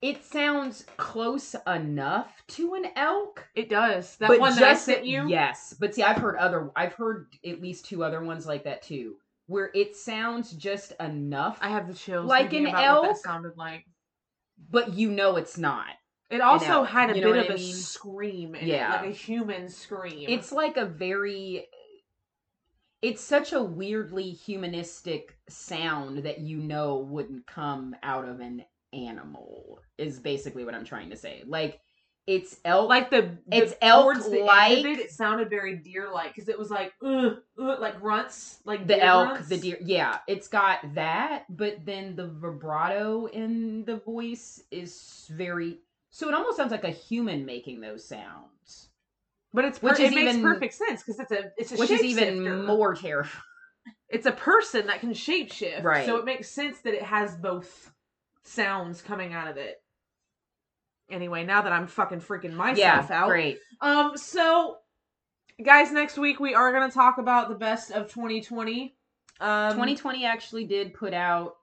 it 0.00 0.24
sounds 0.24 0.84
close 0.96 1.54
enough 1.66 2.42
to 2.48 2.74
an 2.74 2.86
elk. 2.96 3.48
It 3.54 3.68
does 3.68 4.16
that 4.16 4.28
but 4.28 4.40
one 4.40 4.54
that 4.54 4.64
I 4.64 4.74
sent 4.74 5.04
you. 5.04 5.28
Yes, 5.28 5.74
but 5.78 5.94
see, 5.94 6.02
I've 6.02 6.18
heard 6.18 6.36
other. 6.36 6.70
I've 6.76 6.94
heard 6.94 7.28
at 7.44 7.60
least 7.60 7.86
two 7.86 8.04
other 8.04 8.22
ones 8.22 8.46
like 8.46 8.64
that 8.64 8.82
too, 8.82 9.16
where 9.46 9.70
it 9.74 9.96
sounds 9.96 10.52
just 10.52 10.92
enough, 11.00 11.58
I 11.60 11.68
have 11.70 11.88
the 11.88 11.94
chills. 11.94 12.26
Like 12.28 12.52
an 12.52 12.66
elk? 12.66 13.06
that 13.06 13.16
sounded 13.18 13.56
like. 13.56 13.84
but 14.70 14.94
you 14.94 15.10
know 15.10 15.36
it's 15.36 15.58
not. 15.58 15.86
It 16.30 16.40
also 16.42 16.80
elk, 16.82 16.88
had 16.90 17.10
a 17.10 17.16
you 17.16 17.22
know 17.22 17.32
bit 17.32 17.46
of 17.46 17.50
I 17.50 17.54
a 17.54 17.56
mean? 17.56 17.74
scream 17.74 18.54
in 18.54 18.68
Yeah. 18.68 18.94
it, 18.94 19.06
like 19.06 19.10
a 19.10 19.16
human 19.16 19.68
scream. 19.68 20.26
It's 20.28 20.52
like 20.52 20.76
a 20.76 20.84
very. 20.84 21.66
It's 23.00 23.22
such 23.22 23.52
a 23.52 23.62
weirdly 23.62 24.30
humanistic 24.30 25.36
sound 25.48 26.24
that 26.24 26.40
you 26.40 26.58
know 26.58 26.98
wouldn't 26.98 27.46
come 27.46 27.94
out 28.02 28.28
of 28.28 28.40
an 28.40 28.64
animal. 28.92 29.80
Is 29.98 30.18
basically 30.18 30.64
what 30.64 30.74
I'm 30.74 30.84
trying 30.84 31.10
to 31.10 31.16
say. 31.16 31.42
Like 31.46 31.80
it's 32.26 32.60
elk. 32.64 32.88
like 32.90 33.10
the, 33.10 33.38
the 33.46 33.56
It's 33.56 33.74
elk 33.80 34.02
towards 34.04 34.30
the 34.30 34.38
end 34.40 34.46
like- 34.46 34.84
it, 34.98 35.10
sounded 35.10 35.48
very 35.48 35.76
deer 35.76 36.10
like 36.12 36.34
because 36.34 36.48
it 36.48 36.58
was 36.58 36.70
like 36.70 36.92
uh, 37.02 37.30
uh, 37.58 37.80
like 37.80 38.00
grunts 38.00 38.58
like 38.66 38.86
the 38.86 39.02
elk, 39.02 39.28
grunts. 39.30 39.48
the 39.48 39.56
deer. 39.58 39.78
Yeah, 39.80 40.18
it's 40.28 40.46
got 40.48 40.94
that, 40.94 41.44
but 41.48 41.84
then 41.86 42.16
the 42.16 42.28
vibrato 42.28 43.26
in 43.26 43.84
the 43.86 43.96
voice 43.96 44.62
is 44.70 45.26
very. 45.30 45.78
So 46.10 46.28
it 46.28 46.34
almost 46.34 46.56
sounds 46.56 46.70
like 46.70 46.84
a 46.84 46.90
human 46.90 47.44
making 47.46 47.80
those 47.80 48.06
sounds, 48.06 48.88
but 49.52 49.64
it's 49.64 49.78
per- 49.78 49.88
which 49.90 50.00
it 50.00 50.04
is 50.10 50.14
makes 50.14 50.30
even- 50.34 50.42
perfect 50.42 50.74
sense 50.74 51.02
because 51.02 51.18
it's 51.20 51.32
a 51.32 51.52
it's 51.56 51.72
a 51.72 51.76
which 51.76 51.90
is 51.90 52.02
even 52.02 52.64
more 52.66 52.94
terrifying. 52.94 53.42
It's 54.10 54.26
a 54.26 54.32
person 54.32 54.86
that 54.88 55.00
can 55.00 55.10
shapeshift, 55.12 55.82
Right. 55.82 56.04
So 56.06 56.16
it 56.16 56.24
makes 56.26 56.50
sense 56.50 56.80
that 56.80 56.92
it 56.94 57.02
has 57.02 57.34
both 57.36 57.90
sounds 58.48 59.02
coming 59.02 59.32
out 59.32 59.48
of 59.48 59.56
it. 59.56 59.82
Anyway, 61.10 61.44
now 61.44 61.62
that 61.62 61.72
I'm 61.72 61.86
fucking 61.86 62.20
freaking 62.20 62.52
myself 62.52 62.78
yeah, 62.78 63.06
out. 63.10 63.28
great. 63.28 63.58
Um, 63.80 64.16
so 64.16 64.78
guys, 65.64 65.90
next 65.90 66.18
week 66.18 66.38
we 66.40 66.54
are 66.54 66.72
gonna 66.72 66.90
talk 66.90 67.18
about 67.18 67.48
the 67.48 67.54
best 67.54 67.90
of 67.90 68.12
2020. 68.12 68.94
Um, 69.40 69.72
2020 69.72 70.24
actually 70.24 70.64
did 70.64 70.94
put 70.94 71.14
out. 71.14 71.56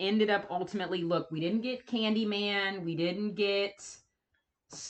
Ended 0.00 0.30
up 0.30 0.46
ultimately. 0.50 1.02
Look, 1.02 1.30
we 1.30 1.40
didn't 1.40 1.60
get 1.60 1.86
Candyman. 1.86 2.82
We 2.84 2.96
didn't 2.96 3.34
get 3.34 3.84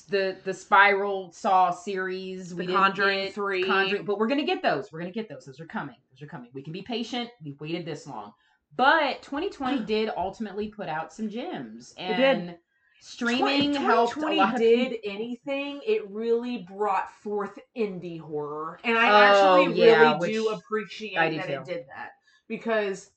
the 0.09 0.37
the 0.45 0.55
Spiral 0.55 1.33
Saw 1.33 1.71
series. 1.71 2.51
The 2.51 2.57
we 2.57 2.67
didn't 2.67 2.81
Conjuring 2.81 3.33
3. 3.33 3.65
Conjuring, 3.65 4.05
but 4.05 4.19
we're 4.19 4.29
gonna 4.29 4.45
get 4.45 4.63
those. 4.63 4.93
We're 4.93 5.01
gonna 5.01 5.11
get 5.11 5.29
those. 5.29 5.47
Those 5.47 5.59
are 5.61 5.67
coming. 5.67 5.97
Those 6.13 6.23
are 6.23 6.31
coming. 6.31 6.51
We 6.53 6.63
can 6.63 6.73
be 6.73 6.83
patient. 6.83 7.31
We've 7.45 7.61
waited 7.61 7.85
this 7.85 8.07
long, 8.07 8.33
but 8.77 9.23
2020 9.23 9.81
did 9.85 10.11
ultimately 10.17 10.69
put 10.69 10.89
out 10.89 11.13
some 11.13 11.29
gems, 11.29 11.95
It 11.97 12.03
and 12.03 12.47
did. 12.49 12.59
streaming 13.01 13.73
Twen- 13.73 13.85
helped 13.85 14.17
a 14.17 14.21
lot 14.21 14.57
did 14.57 14.97
anything, 15.05 15.81
it 15.87 16.09
really 16.11 16.59
brought 16.59 17.11
forth 17.23 17.59
indie 17.77 18.21
horror, 18.21 18.79
and 18.85 18.97
I 18.99 19.09
Oh, 19.09 19.57
actually 19.57 19.87
yeah, 19.87 20.19
really 20.19 20.33
do 20.33 20.49
appreciate 20.49 21.31
do 21.31 21.37
that 21.39 21.47
too. 21.47 21.53
it 21.53 21.65
did 21.65 21.85
that 21.95 22.11
because 22.49 23.11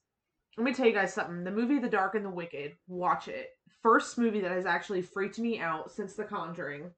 let 0.57 0.63
me 0.65 0.73
tell 0.73 0.85
you 0.85 0.93
guys 0.93 1.13
something. 1.13 1.43
The 1.43 1.51
movie 1.51 1.79
The 1.79 1.89
Dark 1.89 2.15
and 2.15 2.23
the 2.25 2.29
Wicked, 2.29 2.75
watch 2.87 3.27
it. 3.27 3.49
First 3.81 4.17
movie 4.17 4.39
that 4.41 4.51
has 4.51 4.65
actually 4.67 5.01
freaked 5.01 5.39
me 5.39 5.59
out 5.59 5.91
since 5.91 6.13
The 6.13 6.23
Conjuring. 6.23 6.91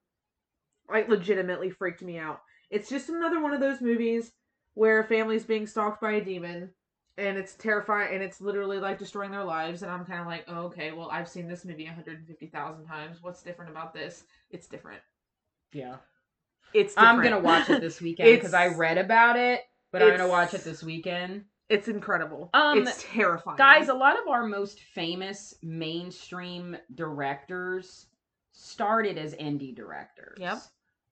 Like 0.89 1.07
legitimately 1.09 1.69
freaked 1.71 2.01
me 2.03 2.17
out. 2.17 2.41
It's 2.69 2.89
just 2.89 3.09
another 3.09 3.41
one 3.41 3.53
of 3.53 3.59
those 3.59 3.81
movies 3.81 4.31
where 4.73 4.99
a 4.99 5.03
family's 5.07 5.45
being 5.45 5.65
stalked 5.67 6.01
by 6.01 6.13
a 6.13 6.23
demon 6.23 6.71
and 7.17 7.37
it's 7.37 7.53
terrifying 7.55 8.13
and 8.13 8.23
it's 8.23 8.41
literally 8.41 8.77
like 8.79 8.99
destroying 8.99 9.31
their 9.31 9.43
lives 9.43 9.83
and 9.83 9.91
i'm 9.91 10.05
kind 10.05 10.19
of 10.19 10.27
like 10.27 10.43
oh, 10.47 10.63
okay 10.65 10.91
well 10.91 11.09
i've 11.11 11.27
seen 11.29 11.47
this 11.47 11.63
movie 11.65 11.85
150000 11.85 12.85
times 12.85 13.17
what's 13.21 13.41
different 13.41 13.71
about 13.71 13.93
this 13.93 14.23
it's 14.49 14.67
different 14.67 15.01
Yeah. 15.73 15.97
it's 16.73 16.93
different. 16.95 17.17
I'm 17.17 17.23
gonna 17.23 17.39
watch 17.39 17.69
it 17.69 17.79
this 17.81 18.01
weekend 18.01 18.35
because 18.35 18.53
I 18.53 18.67
read 18.67 18.97
about 18.97 19.37
it, 19.37 19.61
but 19.91 20.01
I'm 20.01 20.09
gonna 20.11 20.27
watch 20.27 20.53
it 20.53 20.63
this 20.63 20.83
weekend. 20.83 21.45
it's 21.69 21.87
incredible 21.87 22.49
Um, 22.53 22.79
it's 22.79 23.03
terrifying 23.13 23.57
Guys, 23.57 23.87
a 23.89 23.93
lot 23.93 24.19
of 24.19 24.27
our 24.27 24.45
most 24.45 24.79
famous 24.81 25.55
mainstream 25.63 26.75
directors 26.93 28.07
started 28.51 29.17
as 29.17 29.33
indie 29.35 29.75
directors. 29.75 30.37
Yep. 30.39 30.59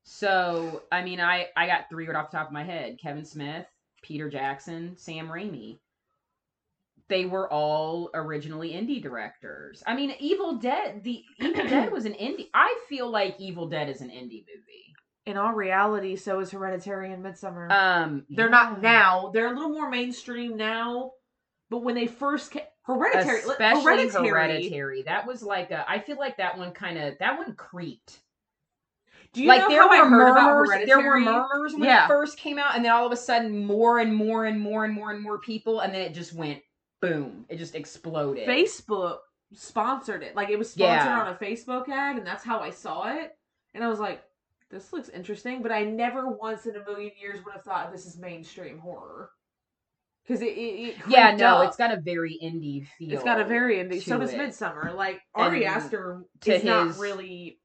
So, 0.06 0.84
I 0.92 1.02
mean, 1.04 1.20
I 1.22 1.48
I 1.56 1.66
got 1.68 1.90
three 1.90 2.08
right 2.08 2.16
off 2.16 2.30
the 2.32 2.38
top 2.38 2.48
of 2.48 2.54
my 2.54 2.64
head: 2.64 3.00
Kevin 3.02 3.24
Smith, 3.26 3.66
Peter 4.02 4.30
Jackson, 4.30 4.96
Sam 4.98 5.28
Raimi. 5.30 5.80
They 7.10 7.26
were 7.26 7.52
all 7.52 8.10
originally 8.14 8.72
indie 8.72 9.02
directors. 9.02 9.84
I 9.86 9.96
mean, 9.96 10.14
Evil 10.20 10.56
Dead. 10.56 11.04
The 11.04 11.24
Evil 11.40 11.64
Dead 11.68 11.92
was 11.92 12.06
an 12.06 12.14
indie. 12.14 12.50
I 12.54 12.80
feel 12.90 13.10
like 13.10 13.36
Evil 13.40 13.68
Dead 13.68 13.90
is 13.90 14.02
an 14.02 14.10
indie 14.10 14.46
movie. 14.48 14.96
in 15.26 15.38
all 15.38 15.54
reality 15.54 16.16
so 16.16 16.40
is 16.40 16.52
hereditary 16.52 17.12
and 17.14 17.24
Midsommar 17.24 17.72
Um, 17.72 18.26
they're 18.30 18.50
not 18.50 18.82
now 18.82 19.32
they're 19.34 19.48
a 19.54 19.56
little 19.56 19.70
more 19.70 19.90
mainstream 19.90 20.58
now 20.58 21.12
but 21.70 21.80
when 21.84 21.96
they 21.96 22.08
first 22.08 22.52
came 22.52 22.64
hereditary 22.84 23.40
especially 23.40 23.82
hereditary, 24.10 24.28
hereditary. 24.30 25.02
That 25.04 25.26
was 25.26 25.42
like 25.42 25.72
a. 25.72 25.86
I 25.90 26.00
feel 26.00 26.18
like 26.18 26.38
that 26.38 26.58
one 26.58 26.72
kind 26.72 26.98
of 26.98 27.18
that 27.20 27.38
one 27.38 27.56
creeped. 27.56 28.20
do 29.34 29.42
you 29.42 29.48
like 29.48 29.62
know 29.62 29.70
there 29.70 29.82
how 29.84 29.88
were 29.90 29.96
i 29.96 30.10
heard 30.10 30.30
about 30.32 30.44
murmurs. 30.54 30.86
There 30.86 31.00
were 31.02 31.20
murmurs 31.20 31.74
when 31.74 31.84
Yeah. 31.84 32.06
it 32.06 32.08
first 32.10 32.38
came 32.38 32.60
out, 32.60 32.76
and 32.76 32.84
then 32.84 32.92
all 32.92 33.06
of 33.06 33.12
a 33.14 33.18
sudden, 33.18 33.66
more 33.66 34.00
and 34.00 34.14
more 34.14 34.46
and 34.46 34.60
more 34.60 34.84
and 34.86 34.94
more 34.94 35.12
and 35.12 35.22
more 35.24 35.40
people, 35.40 35.80
and 35.80 35.94
then 35.94 36.02
it 36.02 36.14
just 36.14 36.34
went 36.34 36.62
boom. 37.08 37.46
It 37.50 37.58
just 37.58 37.76
exploded. 37.76 38.48
Facebook 38.48 39.20
sponsored 39.54 40.24
it. 40.24 40.36
Like 40.36 40.50
it 40.50 40.58
was 40.58 40.72
sponsored 40.72 41.06
Yeah. 41.08 41.22
on 41.22 41.28
a 41.28 41.36
Facebook 41.36 41.90
ad, 41.90 42.18
and 42.18 42.26
that's 42.26 42.44
how 42.44 42.60
I 42.60 42.70
saw 42.72 43.08
it. 43.16 43.32
And 43.74 43.84
I 43.84 43.88
was 43.88 44.00
like, 44.00 44.24
"This 44.70 44.94
looks 44.94 45.10
interesting," 45.10 45.62
but 45.62 45.72
I 45.72 45.84
never 45.84 46.30
once 46.30 46.66
in 46.66 46.76
a 46.76 46.84
million 46.86 47.12
years 47.20 47.44
would 47.46 47.54
have 47.54 47.64
thought 47.64 47.92
this 47.92 48.06
is 48.06 48.18
mainstream 48.18 48.80
horror. 48.80 49.32
Because 50.26 50.42
it, 50.42 50.58
it, 50.58 50.90
it 50.90 50.96
yeah, 51.10 51.36
no, 51.36 51.58
up. 51.58 51.68
it's 51.68 51.76
got 51.76 51.92
a 51.92 52.00
very 52.00 52.40
indie 52.42 52.88
feel. 52.98 53.12
it's 53.14 53.26
got 53.26 53.42
a 53.42 53.44
very 53.44 53.76
indie. 53.76 54.02
So 54.02 54.18
does 54.18 54.32
it. 54.32 54.40
Midsommar. 54.40 54.96
Like 54.96 55.20
Ari 55.36 55.66
And 55.66 55.76
Aster 55.76 56.24
to 56.42 56.56
is 56.56 56.64
not 56.64 56.98
really 56.98 57.60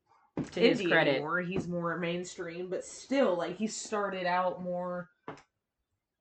to 0.52 0.60
his 0.60 0.82
credit. 0.82 1.10
anymore. 1.16 1.40
He's 1.40 1.68
more 1.68 1.96
mainstream, 1.98 2.68
but 2.68 2.84
still, 2.84 3.36
like 3.38 3.56
he 3.56 3.68
started 3.68 4.26
out 4.26 4.60
more. 4.62 5.08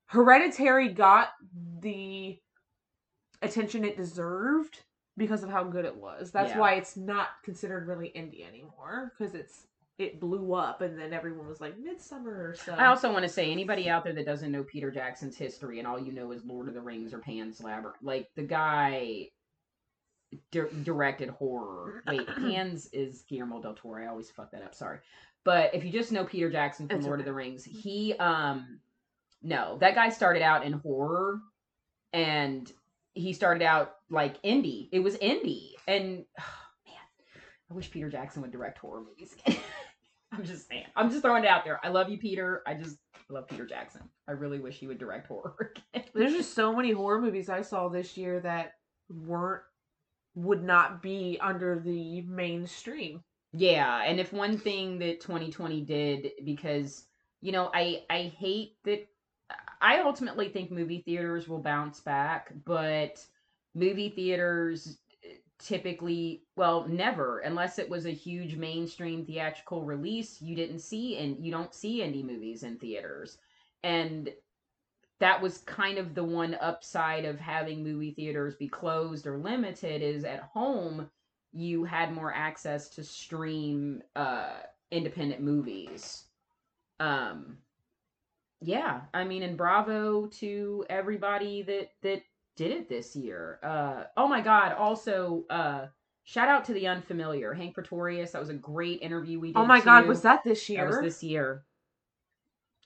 Hereditary 0.06 0.90
got 0.90 1.30
the 1.82 2.40
attention 3.42 3.86
it 3.86 3.98
deserved 3.98 4.84
because 5.18 5.44
of 5.44 5.50
how 5.50 5.64
good 5.64 5.86
it 5.86 5.96
was. 5.96 6.32
That's 6.32 6.52
Yeah. 6.52 6.60
why 6.60 6.74
it's 6.76 6.96
not 6.98 7.30
considered 7.44 7.88
really 7.88 8.10
indie 8.16 8.48
anymore 8.48 9.14
because 9.18 9.34
it's 9.36 9.68
it 9.98 10.20
blew 10.20 10.54
up 10.54 10.82
and 10.82 10.96
then 11.00 11.12
everyone 11.12 11.48
was 11.48 11.60
like 11.60 11.76
Midsommar. 11.78 12.52
Or 12.52 12.56
so 12.56 12.74
I 12.74 12.86
also 12.86 13.12
want 13.12 13.24
to 13.24 13.30
say 13.30 13.52
anybody 13.52 13.90
out 13.90 14.04
there 14.04 14.14
that 14.14 14.28
doesn't 14.28 14.52
know 14.52 14.64
Peter 14.64 14.92
Jackson's 14.92 15.36
history 15.36 15.80
and 15.80 15.88
all 15.88 15.98
you 16.00 16.12
know 16.12 16.32
is 16.32 16.46
Lord 16.46 16.68
of 16.68 16.76
the 16.76 16.82
Rings 16.82 17.16
or 17.16 17.20
Pan's 17.20 17.64
Labyrinth, 17.64 17.98
like 18.04 18.30
the 18.36 18.44
guy 18.44 19.30
di- 20.52 20.70
directed 20.84 21.30
horror. 21.30 22.04
Wait, 22.08 22.28
Pan's 22.38 22.88
is 22.94 23.24
Guillermo 23.28 23.60
del 23.60 23.74
Toro. 23.74 24.04
I 24.04 24.08
always 24.08 24.30
fuck 24.30 24.52
that 24.52 24.62
up. 24.62 24.76
Sorry, 24.76 25.00
but 25.44 25.74
if 25.74 25.84
you 25.84 25.92
just 25.92 26.12
know 26.12 26.26
Peter 26.26 26.52
Jackson 26.52 26.88
from 26.88 26.98
It's 26.98 27.08
Lord 27.08 27.20
of 27.20 27.26
the 27.26 27.34
Rings, 27.34 27.64
he 27.64 28.14
um 28.20 28.80
no, 29.42 29.78
that 29.80 29.96
guy 29.96 30.10
started 30.10 30.44
out 30.44 30.64
in 30.64 30.74
horror 30.74 31.40
and 32.14 32.72
he 33.18 33.34
started 33.34 33.64
out 33.64 33.96
like 34.10 34.42
indie. 34.44 34.90
It 34.92 35.00
was 35.00 35.16
indie, 35.18 35.72
and 35.88 36.10
man, 36.86 36.98
I 37.72 37.74
wish 37.74 37.92
Peter 37.92 38.10
Jackson 38.10 38.42
would 38.42 38.52
direct 38.52 38.78
horror 38.78 39.02
movies. 39.02 39.36
again. 39.46 39.60
I'm 40.32 40.44
just 40.44 40.68
saying. 40.68 40.86
I'm 40.96 41.10
just 41.10 41.22
throwing 41.22 41.46
it 41.46 41.50
out 41.50 41.64
there. 41.64 41.80
I 41.84 41.90
love 41.90 42.10
you, 42.10 42.18
Peter. 42.18 42.62
I 42.68 42.74
just 42.74 42.98
love 43.30 43.48
Peter 43.48 43.66
Jackson. 43.66 44.02
I 44.28 44.34
really 44.34 44.60
wish 44.60 44.78
he 44.78 44.88
would 44.88 44.98
direct 45.00 45.28
horror 45.28 45.74
again. 45.94 46.08
there's 46.14 46.34
just 46.34 46.54
so 46.54 46.76
many 46.76 46.92
horror 46.92 47.22
movies 47.22 47.50
I 47.50 47.62
saw 47.62 47.88
this 47.88 48.18
year 48.18 48.40
that 48.42 48.74
weren't 49.10 49.64
would 50.36 50.64
not 50.64 51.02
be 51.02 51.38
under 51.42 51.80
the 51.80 52.22
mainstream. 52.22 53.24
Yeah, 53.54 54.04
and 54.04 54.20
if 54.20 54.34
one 54.34 54.58
thing 54.58 55.00
that 55.00 55.22
2020 55.22 55.82
did, 55.82 56.32
because 56.44 57.06
you 57.42 57.52
know, 57.52 57.72
I 57.74 58.04
I 58.10 58.34
hate 58.38 58.74
that. 58.84 59.08
I 59.82 60.00
ultimately 60.00 60.50
think 60.50 60.72
movie 60.72 61.02
theaters 61.02 61.48
will 61.48 61.60
bounce 61.60 62.00
back, 62.00 62.52
but 62.66 63.26
movie 63.76 64.10
theaters 64.10 64.98
eh, 65.24 65.36
typically, 65.60 66.44
well, 66.56 66.88
never, 66.88 67.40
unless 67.40 67.80
it 67.80 67.90
was 67.90 68.06
a 68.06 68.12
huge 68.12 68.56
mainstream 68.56 69.26
theatrical 69.26 69.84
release, 69.84 70.42
you 70.42 70.56
didn't 70.56 70.80
see 70.80 71.18
and 71.18 71.44
you 71.46 71.52
don't 71.52 71.74
see 71.74 72.00
indie 72.00 72.26
movies 72.26 72.64
in 72.64 72.78
theaters, 72.78 73.38
and 73.84 74.30
that 75.20 75.42
was 75.42 75.60
kind 75.60 75.98
of 75.98 76.14
the 76.14 76.24
one 76.24 76.56
upside 76.62 77.26
of 77.26 77.40
having 77.40 77.84
movie 77.84 78.12
theaters 78.12 78.56
be 78.56 78.68
closed 78.68 79.26
or 79.26 79.38
limited 79.38 80.02
is 80.02 80.24
at 80.24 80.42
home 80.42 81.10
you 81.54 81.84
had 81.84 82.14
more 82.14 82.34
access 82.34 82.90
to 82.90 83.04
stream 83.04 84.02
uh 84.16 84.58
independent 84.92 85.42
movies. 85.42 86.26
Um 87.00 87.58
yeah 88.62 89.02
i 89.14 89.24
mean 89.24 89.44
and 89.44 89.58
bravo 89.58 90.28
to 90.28 90.84
everybody 90.90 91.62
that 91.62 91.92
that 92.02 92.22
did 92.56 92.72
it 92.72 92.90
this 92.90 93.16
year 93.16 93.60
uh 93.64 94.04
oh 94.18 94.28
my 94.28 94.42
god 94.42 94.74
also 94.74 95.46
uh 95.50 95.86
shout 96.24 96.50
out 96.50 96.66
to 96.66 96.74
the 96.74 96.88
unfamiliar 96.88 97.56
Henk 97.56 97.74
Pretorius 97.74 98.32
that 98.32 98.40
was 98.40 98.50
a 98.50 98.54
great 98.54 99.02
interview 99.02 99.40
we 99.40 99.50
did 99.50 99.58
Oh 99.58 99.66
my 99.66 99.80
god, 99.80 100.08
was 100.08 100.24
that 100.24 100.44
this 100.44 100.68
year? 100.68 100.82
that 100.84 100.90
was 100.90 101.00
this 101.00 101.24
year 101.24 101.64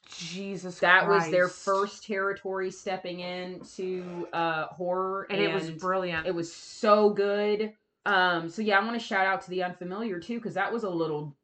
Jesus 0.09 0.79
that 0.79 1.07
was 1.07 1.29
their 1.31 1.47
first 1.47 2.05
territory 2.05 2.69
stepping 2.69 3.21
into 3.21 4.27
uh 4.33 4.67
horror 4.67 5.25
and, 5.29 5.41
it 5.41 5.53
was 5.53 5.71
brilliant. 5.71 6.27
it 6.27 6.35
was 6.35 6.53
so 6.53 7.09
good. 7.09 7.73
Um, 8.05 8.49
so 8.49 8.61
yeah, 8.61 8.79
I 8.79 8.83
want 8.83 8.99
to 8.99 9.05
shout 9.05 9.25
out 9.25 9.41
to 9.43 9.49
the 9.49 9.63
unfamiliar 9.63 10.19
too, 10.19 10.35
because 10.35 10.55
that 10.55 10.73
was 10.73 10.83
a 10.83 10.89
little 10.89 11.35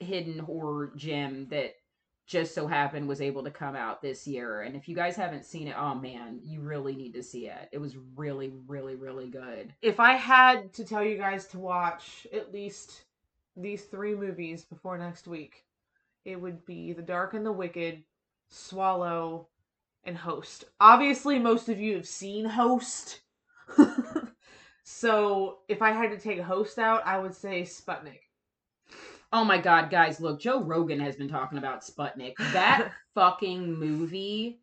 hidden 0.00 0.38
horror 0.38 0.92
gem 0.96 1.46
that 1.50 1.74
just 2.26 2.54
so 2.54 2.66
happened 2.66 3.06
was 3.06 3.20
able 3.20 3.44
to 3.44 3.50
come 3.50 3.76
out 3.76 4.02
this 4.02 4.26
year. 4.26 4.62
And 4.62 4.74
if 4.74 4.88
you 4.88 4.96
guys 4.96 5.16
haven't 5.16 5.44
seen 5.44 5.68
it, 5.68 5.76
oh 5.78 5.94
man, 5.94 6.40
you 6.42 6.60
really 6.60 6.96
need 6.96 7.14
to 7.14 7.22
see 7.22 7.46
it. 7.46 7.68
It 7.72 7.78
was 7.78 7.96
really, 8.16 8.52
really, 8.66 8.96
really 8.96 9.28
good. 9.28 9.72
if 9.80 10.00
I 10.00 10.14
had 10.14 10.72
to 10.74 10.84
tell 10.84 11.04
you 11.04 11.16
guys 11.16 11.46
to 11.48 11.58
watch 11.58 12.26
at 12.32 12.52
least 12.52 13.04
these 13.56 13.84
three 13.84 14.14
movies 14.14 14.64
before 14.64 14.98
next 14.98 15.28
week, 15.28 15.64
it 16.24 16.40
would 16.40 16.66
be 16.66 16.92
The 16.92 17.02
Dark 17.02 17.34
and 17.34 17.46
the 17.46 17.52
Wicked, 17.52 18.02
Swallow, 18.50 19.48
and 20.02 20.16
Host. 20.16 20.64
Obviously, 20.80 21.38
most 21.38 21.68
of 21.68 21.78
you 21.78 21.94
have 21.94 22.08
seen 22.08 22.44
Host. 22.44 23.20
so 24.84 25.58
if 25.68 25.80
I 25.80 25.92
had 25.92 26.10
to 26.10 26.18
take 26.18 26.40
Host 26.40 26.78
out, 26.78 27.06
I 27.06 27.18
would 27.18 27.34
say 27.34 27.62
Sputnik. 27.62 28.25
Oh 29.32 29.44
my 29.44 29.58
god, 29.58 29.90
guys, 29.90 30.20
look, 30.20 30.40
Joe 30.40 30.62
Rogan 30.62 31.00
has 31.00 31.16
been 31.16 31.28
talking 31.28 31.58
about 31.58 31.82
Sputnik. 31.82 32.36
That 32.52 32.92
fucking 33.14 33.74
movie 33.74 34.60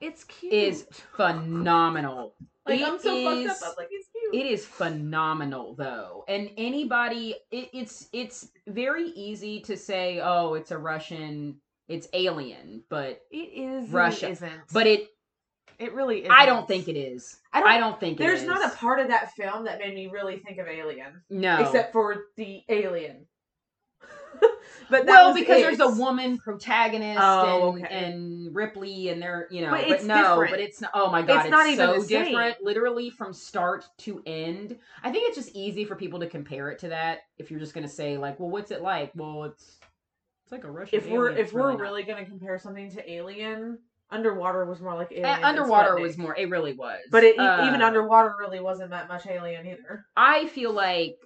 It's 0.00 0.24
cute. 0.24 0.52
is 0.52 0.86
phenomenal. 1.16 2.34
like 2.66 2.80
It 2.80 2.86
I'm 2.88 2.98
so 2.98 3.14
is- 3.16 3.46
fucked 3.48 3.62
up. 3.62 3.68
I'm 3.70 3.74
like, 3.76 3.88
it's 3.90 4.08
cute. 4.10 4.34
It 4.34 4.46
is 4.50 4.64
phenomenal 4.64 5.74
though. 5.74 6.24
And 6.28 6.50
anybody 6.56 7.34
it, 7.50 7.70
it's 7.72 8.08
it's 8.12 8.48
very 8.66 9.08
easy 9.10 9.60
to 9.62 9.76
say, 9.76 10.20
"Oh, 10.22 10.54
it's 10.54 10.70
a 10.70 10.78
Russian, 10.78 11.56
it's 11.88 12.08
alien," 12.12 12.82
but 12.88 13.20
it 13.30 13.36
is 13.36 13.90
Russia. 13.90 14.28
It 14.28 14.32
isn't. 14.32 14.60
but 14.72 14.86
it 14.86 15.08
it 15.78 15.92
really 15.94 16.20
is. 16.22 16.28
I 16.30 16.46
don't 16.46 16.66
think 16.66 16.88
it 16.88 16.96
is. 16.96 17.36
I 17.52 17.60
don't. 17.60 17.68
I 17.68 17.78
don't 17.78 18.00
think 18.00 18.18
there's 18.18 18.40
it 18.40 18.44
is. 18.44 18.48
not 18.48 18.72
a 18.72 18.76
part 18.76 18.98
of 18.98 19.08
that 19.08 19.32
film 19.34 19.64
that 19.66 19.78
made 19.78 19.94
me 19.94 20.06
really 20.08 20.38
think 20.38 20.58
of 20.58 20.66
Alien, 20.68 21.20
no. 21.30 21.58
except 21.60 21.92
for 21.92 22.24
the 22.36 22.62
alien. 22.68 23.26
but 24.90 25.06
that 25.06 25.06
well, 25.06 25.28
was 25.32 25.40
because 25.40 25.58
it. 25.58 25.62
there's 25.62 25.80
a 25.80 25.98
woman 25.98 26.36
protagonist 26.38 27.18
Oh, 27.22 27.72
and, 27.76 27.84
okay. 27.84 27.94
and 28.04 28.54
Ripley 28.54 29.08
and 29.08 29.20
they're 29.20 29.48
you 29.50 29.62
know 29.62 29.70
But 29.70 29.88
but, 29.88 30.04
no 30.04 30.14
different. 30.30 30.50
but 30.50 30.60
it's 30.60 30.80
not 30.80 30.90
oh 30.94 31.10
my 31.10 31.22
god 31.22 31.36
It's 31.36 31.44
it's, 31.46 31.50
not 31.50 31.66
even 31.66 31.86
so 31.94 32.00
the 32.02 32.06
different 32.06 32.56
literally 32.62 33.10
from 33.10 33.32
start 33.32 33.86
to 33.98 34.22
end 34.26 34.76
I 35.02 35.10
think 35.10 35.28
it's 35.28 35.36
just 35.36 35.56
easy 35.56 35.84
for 35.84 35.96
people 35.96 36.20
to 36.20 36.26
compare 36.28 36.70
it 36.70 36.78
to 36.80 36.88
that 36.88 37.20
if 37.38 37.50
you're 37.50 37.60
just 37.60 37.74
gonna 37.74 37.88
say 37.88 38.16
like 38.18 38.38
well 38.38 38.50
what's 38.50 38.70
it 38.70 38.82
like 38.82 39.12
well 39.14 39.44
it's 39.44 39.78
it's 40.44 40.52
like 40.52 40.64
a 40.64 40.70
Russian 40.70 40.96
If 40.98 41.08
we're 41.08 41.30
if 41.30 41.38
It's 41.38 41.52
we're 41.52 41.72
not. 41.72 41.80
really 41.80 42.02
gonna 42.04 42.24
compare 42.24 42.56
something 42.58 42.88
to 42.92 43.10
Alien, 43.10 43.78
Underwater 44.10 44.64
was 44.64 44.80
more 44.80 44.94
like 44.94 45.10
Alien. 45.10 45.24
Uh, 45.24 45.38
underwater 45.42 45.98
was 45.98 46.16
more 46.16 46.36
it 46.36 46.48
really 46.48 46.72
was 46.74 47.00
But 47.10 47.24
it, 47.24 47.36
Uh, 47.36 47.64
even 47.66 47.82
underwater 47.82 48.34
really 48.38 48.60
wasn't 48.60 48.90
that 48.90 49.08
much 49.08 49.26
Alien 49.26 49.66
either. 49.66 50.06
I 50.16 50.46
feel 50.46 50.72
like 50.72 51.18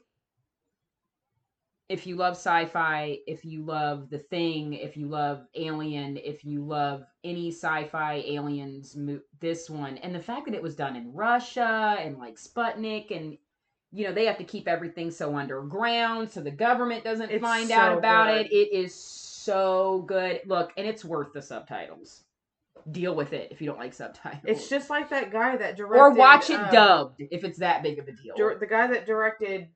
if 1.91 2.07
you 2.07 2.15
love 2.15 2.35
sci-fi, 2.37 3.19
if 3.27 3.45
you 3.45 3.65
love 3.65 4.11
The 4.11 4.19
Thing, 4.21 4.75
if 4.75 4.97
you 4.97 5.09
love 5.09 5.45
Alien, 5.57 6.17
if 6.17 6.45
you 6.45 6.65
love 6.65 7.03
any 7.25 7.49
sci-fi 7.51 8.23
aliens, 8.27 8.95
mo- 8.97 9.19
this 9.41 9.69
one, 9.69 9.99
and 9.99 10.15
the 10.15 10.23
fact 10.23 10.47
that 10.47 10.55
it 10.55 10.63
was 10.63 10.77
done 10.77 10.95
in 10.95 11.13
Russia 11.13 11.97
and 11.99 12.17
like 12.17 12.37
Sputnik, 12.37 13.11
and 13.11 13.37
you 13.91 14.07
know 14.07 14.15
they 14.15 14.27
have 14.27 14.39
to 14.39 14.45
keep 14.45 14.69
everything 14.69 15.11
so 15.11 15.37
underground 15.37 16.31
so 16.31 16.41
the 16.41 16.51
government 16.53 17.03
doesn't 17.03 17.33
It's 17.33 17.43
find 17.43 17.73
out 17.73 17.99
about 17.99 18.29
good. 18.37 18.47
it. 18.47 18.53
It 18.53 18.73
is 18.73 18.95
so 18.95 20.05
good. 20.07 20.43
Look, 20.47 20.71
and 20.77 20.87
it's 20.87 21.05
worth 21.05 21.33
the 21.33 21.43
subtitles. 21.43 22.23
Deal 22.93 23.17
with 23.17 23.33
it 23.33 23.49
if 23.51 23.61
you 23.61 23.67
don't 23.67 23.81
like 23.81 23.95
subtitles. 23.95 24.45
It's 24.47 24.69
just 24.69 24.91
like 24.91 25.11
that 25.11 25.33
guy 25.33 25.57
that 25.57 25.77
directed. 25.77 25.99
or 26.01 26.11
watch 26.13 26.51
it 26.51 26.61
um, 26.61 26.73
dubbed 26.73 27.21
if 27.31 27.43
it's 27.43 27.59
that 27.59 27.83
big 27.83 27.99
of 27.99 28.07
a 28.07 28.13
deal. 28.13 28.37
the 28.37 28.67
guy 28.67 28.87
that 28.87 29.07
directed 29.07 29.69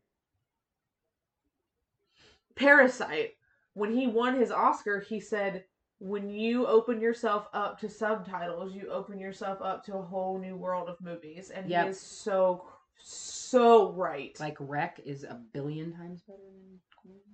Parasite. 2.57 3.35
When 3.75 3.93
he 3.93 4.07
won 4.07 4.39
his 4.39 4.51
Oscar, 4.51 5.01
he 5.01 5.19
said, 5.21 5.65
"When 5.99 6.29
you 6.31 6.67
open 6.67 7.01
yourself 7.01 7.49
up 7.53 7.79
to 7.81 7.89
subtitles, 7.89 8.75
you 8.75 8.89
open 8.91 9.19
yourself 9.19 9.61
up 9.61 9.85
to 9.87 9.97
a 9.97 10.03
whole 10.03 10.39
new 10.39 10.57
world 10.57 10.89
of 10.89 11.01
movies." 11.01 11.51
And 11.51 11.69
Yep. 11.69 11.85
he 11.85 11.91
is 11.91 12.01
so 12.01 12.67
so 12.97 13.93
right. 13.93 14.39
Like 14.41 14.57
Rec 14.61 15.01
is 15.05 15.25
a 15.25 15.35
billion 15.53 15.93
times 15.93 16.23
better 16.23 16.39
than. 16.43 16.81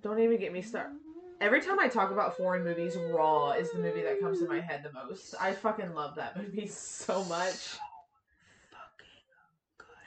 Don't 0.01 0.19
even 0.19 0.37
get 0.39 0.51
me 0.51 0.61
started. 0.61 0.97
Every 1.39 1.61
time 1.61 1.79
I 1.79 1.87
talk 1.87 2.11
about 2.11 2.35
foreign 2.37 2.63
movies, 2.63 2.95
Raw 2.97 3.51
is 3.51 3.71
the 3.71 3.79
movie 3.79 4.01
that 4.03 4.19
comes 4.19 4.39
to 4.39 4.47
my 4.47 4.59
head 4.59 4.83
the 4.83 4.91
most. 4.91 5.33
I 5.39 5.53
fucking 5.53 5.93
love 5.93 6.15
that 6.15 6.37
movie 6.37 6.67
so 6.67 7.23
much. 7.25 7.77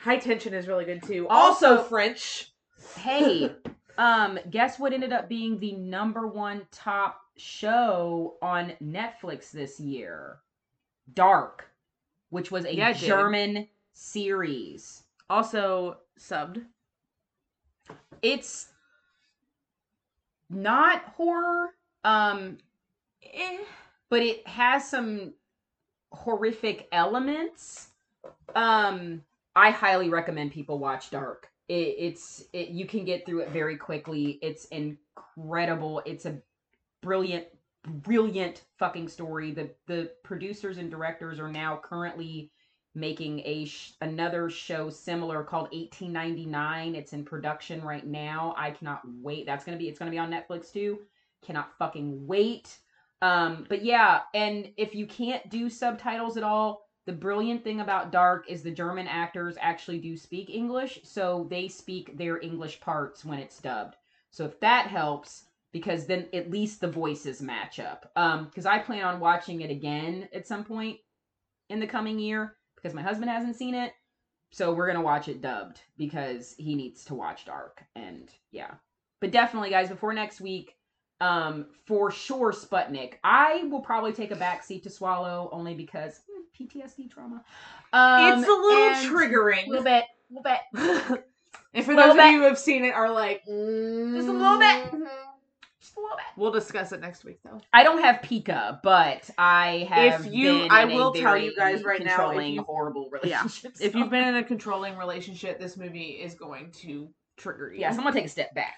High 0.01 0.19
Tension 0.19 0.53
is 0.55 0.69
really 0.69 0.85
good 0.85 1.03
too. 1.03 1.27
Also, 1.29 1.77
Also- 1.79 1.85
French. 1.85 2.51
Hey, 2.97 3.51
um, 3.99 4.39
guess 4.51 4.79
what 4.79 4.93
ended 4.93 5.13
up 5.13 5.29
being 5.29 5.59
the 5.59 5.73
number 5.73 6.27
one 6.27 6.67
top 6.71 7.21
show 7.37 8.37
on 8.43 8.73
Netflix 8.83 9.51
this 9.51 9.79
year? 9.81 10.39
Dark, 11.15 11.71
which 12.31 12.51
was 12.51 12.65
a 12.65 12.75
Yeah, 12.75 12.91
it 12.91 12.99
did. 12.99 13.07
German 13.07 13.69
series. 13.93 15.03
Also 15.31 15.99
subbed. 16.19 16.65
It's 18.23 18.69
not 20.51 21.03
horror, 21.03 21.75
um, 22.05 22.59
Eh. 23.23 23.59
but 24.09 24.23
it 24.23 24.47
has 24.47 24.89
some 24.89 25.35
horrific 26.13 26.89
elements. 26.93 27.89
Um, 28.55 29.25
I 29.57 29.71
highly 29.71 30.09
recommend 30.09 30.53
people 30.53 30.79
watch 30.79 31.11
Dark. 31.11 31.51
It, 31.69 31.95
it's 31.99 32.45
it, 32.53 32.69
you 32.69 32.87
can 32.87 33.05
get 33.05 33.25
through 33.25 33.41
it 33.41 33.51
very 33.51 33.77
quickly. 33.77 34.39
It's 34.43 34.67
incredible. 34.67 36.03
It's 36.05 36.27
a 36.27 36.39
brilliant, 37.03 37.47
brilliant 37.85 38.63
fucking 38.79 39.09
story. 39.09 39.53
The 39.53 39.71
the 39.87 40.11
producers 40.23 40.79
and 40.79 40.91
directors 40.91 41.41
are 41.41 41.51
now 41.51 41.81
currently 41.83 42.51
making 42.95 43.41
a 43.45 43.65
sh- 43.65 43.93
another 44.01 44.49
show 44.49 44.89
similar 44.89 45.43
called 45.43 45.69
1899. 45.73 46.95
It's 46.95 47.13
in 47.13 47.25
production 47.25 47.83
right 47.83 48.07
now. 48.07 48.55
I 48.57 48.71
cannot 48.71 49.01
wait. 49.21 49.47
That's 49.47 49.65
gonna 49.65 49.79
be 49.79 49.89
it's 49.89 49.99
gonna 49.99 50.11
be 50.11 50.19
on 50.19 50.31
Netflix 50.31 50.73
too. 50.73 51.01
Cannot 51.45 51.77
fucking 51.79 52.27
wait. 52.27 52.79
Um, 53.23 53.65
but 53.69 53.83
yeah, 53.83 54.21
and 54.35 54.71
if 54.77 54.95
you 54.95 55.07
can't 55.07 55.49
do 55.49 55.71
subtitles 55.71 56.37
at 56.37 56.43
all, 56.43 56.84
the 57.07 57.13
brilliant 57.13 57.63
thing 57.63 57.81
about 57.81 58.13
Dark 58.13 58.47
is 58.49 58.63
the 58.63 58.71
German 58.71 59.07
actors 59.07 59.57
actually 59.61 59.99
do 59.99 60.17
speak 60.17 60.49
English, 60.49 61.01
so 61.03 61.47
they 61.51 61.69
speak 61.69 62.17
their 62.17 62.41
English 62.41 62.81
parts 62.81 63.25
when 63.25 63.39
it's 63.39 63.61
dubbed. 63.61 63.97
So 64.31 64.45
if 64.45 64.59
that 64.61 64.87
helps, 64.87 65.45
because 65.73 66.07
then 66.07 66.29
at 66.33 66.51
least 66.51 66.81
the 66.81 66.91
voices 66.91 67.43
match 67.43 67.79
up. 67.79 68.11
Um, 68.17 68.47
because 68.47 68.65
I 68.65 68.79
plan 68.79 69.05
on 69.05 69.21
watching 69.21 69.61
it 69.61 69.71
again 69.71 70.29
at 70.33 70.47
some 70.47 70.65
point 70.65 70.99
in 71.69 71.81
the 71.81 71.87
coming 71.87 72.19
year 72.19 72.57
because 72.77 72.95
my 72.95 73.03
husband 73.03 73.31
hasn't 73.31 73.57
seen 73.57 73.75
it. 73.75 73.93
So 74.51 74.73
we're 74.73 74.87
gonna 74.87 75.03
watch 75.03 75.29
it 75.29 75.43
dubbed 75.43 75.81
because 75.97 76.55
he 76.57 76.75
needs 76.75 77.05
to 77.07 77.15
watch 77.15 77.45
Dark. 77.45 77.85
And 77.97 78.31
yeah. 78.51 78.75
But 79.21 79.33
definitely 79.33 79.71
guys, 79.71 79.89
before 79.89 80.15
next 80.15 80.41
week, 80.41 80.77
um, 81.21 81.67
for 81.87 82.11
sure 82.11 82.53
Sputnik. 82.53 83.15
I 83.25 83.65
will 83.65 83.81
probably 83.81 84.13
take 84.13 84.31
a 84.31 84.37
back 84.37 84.63
seat 84.63 84.83
to 84.85 84.91
swallow 84.91 85.49
only 85.53 85.75
because 85.75 86.21
PTSD 86.59 87.11
trauma. 87.11 87.45
Um, 87.93 88.39
it's 88.39 88.49
a 88.49 88.53
little 88.53 89.19
triggering. 89.19 89.67
A 89.67 89.71
little 89.71 89.85
bit. 89.85 90.05
A 90.05 90.35
little 90.35 90.43
bit. 90.43 91.25
and 91.75 91.85
for 91.85 91.95
those 91.95 92.15
bit. 92.15 92.25
of 92.27 92.33
you 92.33 92.39
who 92.41 92.45
have 92.49 92.59
seen 92.59 92.85
it, 92.85 92.95
are 92.95 93.11
like, 93.11 93.45
Just 93.45 93.51
a 93.51 94.33
little 94.33 94.59
bit. 94.59 94.91
mm. 94.93 95.09
Just 95.81 95.97
a 95.97 96.01
little 96.01 96.17
bit. 96.17 96.25
We'll 96.37 96.51
discuss 96.53 96.93
it 96.93 97.01
next 97.01 97.25
week, 97.25 97.41
though. 97.45 97.61
I 97.73 97.83
don't 97.83 98.01
have 98.01 98.17
Pika, 98.23 98.81
but 98.83 99.29
I 99.37 99.87
have. 99.91 100.25
If 100.27 100.33
you- 100.33 100.67
I 100.71 100.87
will 100.87 101.13
tell 101.13 101.37
you 101.37 101.55
guys 101.55 101.85
right 101.85 102.01
now, 102.03 102.13
if 102.13 102.17
controlling, 102.17 102.55
you- 102.55 102.63
horrible 102.63 103.11
Yeah. 103.23 103.47
If 103.81 103.95
you've 103.95 104.11
been 104.11 104.27
in 104.27 104.37
a 104.37 104.45
controlling 104.45 104.97
relationship, 104.97 105.61
this 105.61 105.77
movie 105.77 106.23
is 106.23 106.35
going 106.35 106.71
to 106.83 107.09
trigger 107.37 107.73
you. 107.73 107.81
yes, 107.81 107.97
I'm 107.99 108.05
gonna 108.05 108.15
take 108.15 108.27
a 108.27 108.29
step 108.29 108.55
back. 108.55 108.77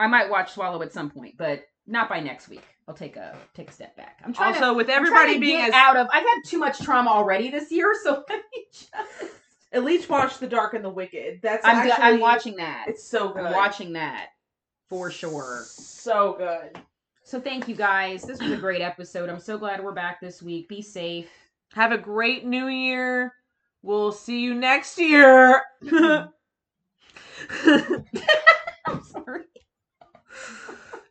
I 0.00 0.06
might 0.06 0.28
watch 0.30 0.52
Swallow 0.52 0.82
at 0.82 0.92
some 0.92 1.10
point, 1.10 1.36
but 1.36 1.64
not 1.86 2.08
by 2.08 2.20
next 2.20 2.48
week. 2.48 2.62
I'll 2.90 2.96
take 2.96 3.16
a 3.16 3.38
take 3.54 3.70
a 3.70 3.72
step 3.72 3.96
back. 3.96 4.18
I'm 4.24 4.32
trying 4.32 4.54
to 4.54 4.64
also, 4.64 4.74
with 4.74 4.90
I'm 4.90 5.06
trying 5.06 5.06
everybody 5.06 5.34
to 5.34 5.40
being 5.40 5.58
get 5.58 5.68
as 5.68 5.74
out 5.74 5.96
of. 5.96 6.08
I've 6.12 6.24
had 6.24 6.40
too 6.44 6.58
much 6.58 6.80
trauma 6.80 7.08
already 7.10 7.48
this 7.48 7.70
year, 7.70 7.94
so 8.02 8.24
let 8.28 8.42
me 8.52 8.64
just. 8.72 8.90
at 9.70 9.84
least 9.84 10.08
watch 10.08 10.38
The 10.38 10.48
Dark 10.48 10.74
and 10.74 10.84
the 10.84 10.90
Wicked. 10.90 11.38
That's 11.40 11.64
I'm 11.64 11.76
actually, 11.76 11.92
I'm 12.04 12.18
watching 12.18 12.56
that. 12.56 12.86
It's 12.88 13.04
so 13.04 13.28
good. 13.28 13.44
I'm 13.44 13.52
watching 13.52 13.92
that 13.92 14.30
for 14.88 15.08
sure. 15.08 15.62
So 15.66 16.34
good. 16.36 16.82
So 17.22 17.40
thank 17.40 17.68
you 17.68 17.76
guys. 17.76 18.22
This 18.22 18.40
was 18.40 18.50
a 18.50 18.56
great 18.56 18.80
episode. 18.80 19.30
I'm 19.30 19.38
so 19.38 19.56
glad 19.56 19.84
we're 19.84 19.92
back 19.92 20.20
this 20.20 20.42
week. 20.42 20.68
Be 20.68 20.82
safe. 20.82 21.30
Have 21.74 21.92
a 21.92 21.98
great 21.98 22.44
New 22.44 22.66
Year. 22.66 23.34
We'll 23.82 24.10
see 24.10 24.40
you 24.40 24.52
next 24.52 24.98
year. 24.98 25.62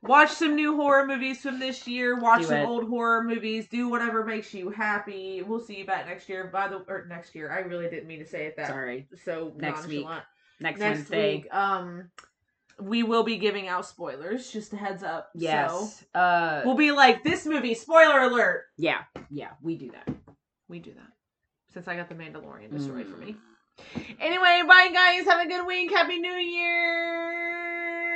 Watch 0.10 0.32
some 0.32 0.56
new 0.56 0.76
horror 0.76 1.06
movies 1.06 1.40
from 1.42 1.60
this 1.60 1.88
year. 1.88 2.20
Watch 2.20 2.42
Do 2.42 2.48
some 2.48 2.58
it. 2.58 2.66
old 2.66 2.90
horror 2.90 3.24
movies. 3.24 3.68
Do 3.70 3.88
whatever 3.90 4.26
makes 4.26 4.54
you 4.54 4.72
happy. 4.72 5.44
We'll 5.44 5.60
see 5.60 5.78
you 5.78 5.86
back 5.86 6.08
next 6.08 6.28
year. 6.28 6.50
By 6.52 6.68
the 6.68 6.78
or 6.88 7.06
next 7.08 7.36
year, 7.36 7.52
I 7.52 7.60
really 7.60 7.88
didn't 7.90 8.08
mean 8.08 8.20
to 8.20 8.26
say 8.26 8.46
it 8.48 8.56
that 8.58 8.68
Sorry. 8.68 9.08
so 9.24 9.54
Next 9.56 9.86
week. 9.88 10.08
Next, 10.60 10.80
Next 10.80 10.98
Wednesday. 10.98 11.36
week, 11.38 11.54
um, 11.54 12.10
we 12.82 13.04
will 13.04 13.24
be 13.24 13.38
giving 13.38 13.68
out 13.68 13.86
spoilers. 13.86 14.52
Just 14.52 14.74
a 14.74 14.78
heads 14.78 15.04
up. 15.04 15.30
Yes. 15.36 16.04
So 16.14 16.20
uh. 16.20 16.62
we'll 16.66 16.76
be 16.76 16.92
like 16.92 17.24
this 17.24 17.46
movie. 17.46 17.76
Spoiler 17.76 18.22
alert. 18.24 18.64
yeah. 18.78 19.02
Yeah. 19.30 19.52
We 19.62 19.76
do 19.78 19.92
that. 19.92 20.10
We 20.68 20.80
do 20.80 20.92
that 20.96 21.08
since 21.74 21.88
I 21.88 21.96
got 21.96 22.10
the 22.10 22.16
Mandalorian 22.16 22.72
destroyed 22.72 23.06
for 23.08 23.18
Mm. 23.18 23.26
me. 23.28 23.36
Anyway, 24.20 24.62
bye 24.68 24.90
guys. 24.92 25.26
Have 25.26 25.40
a 25.40 25.48
good 25.48 25.66
week. 25.68 25.92
Happy 25.92 26.18
New 26.20 26.34
Year. 26.34 28.09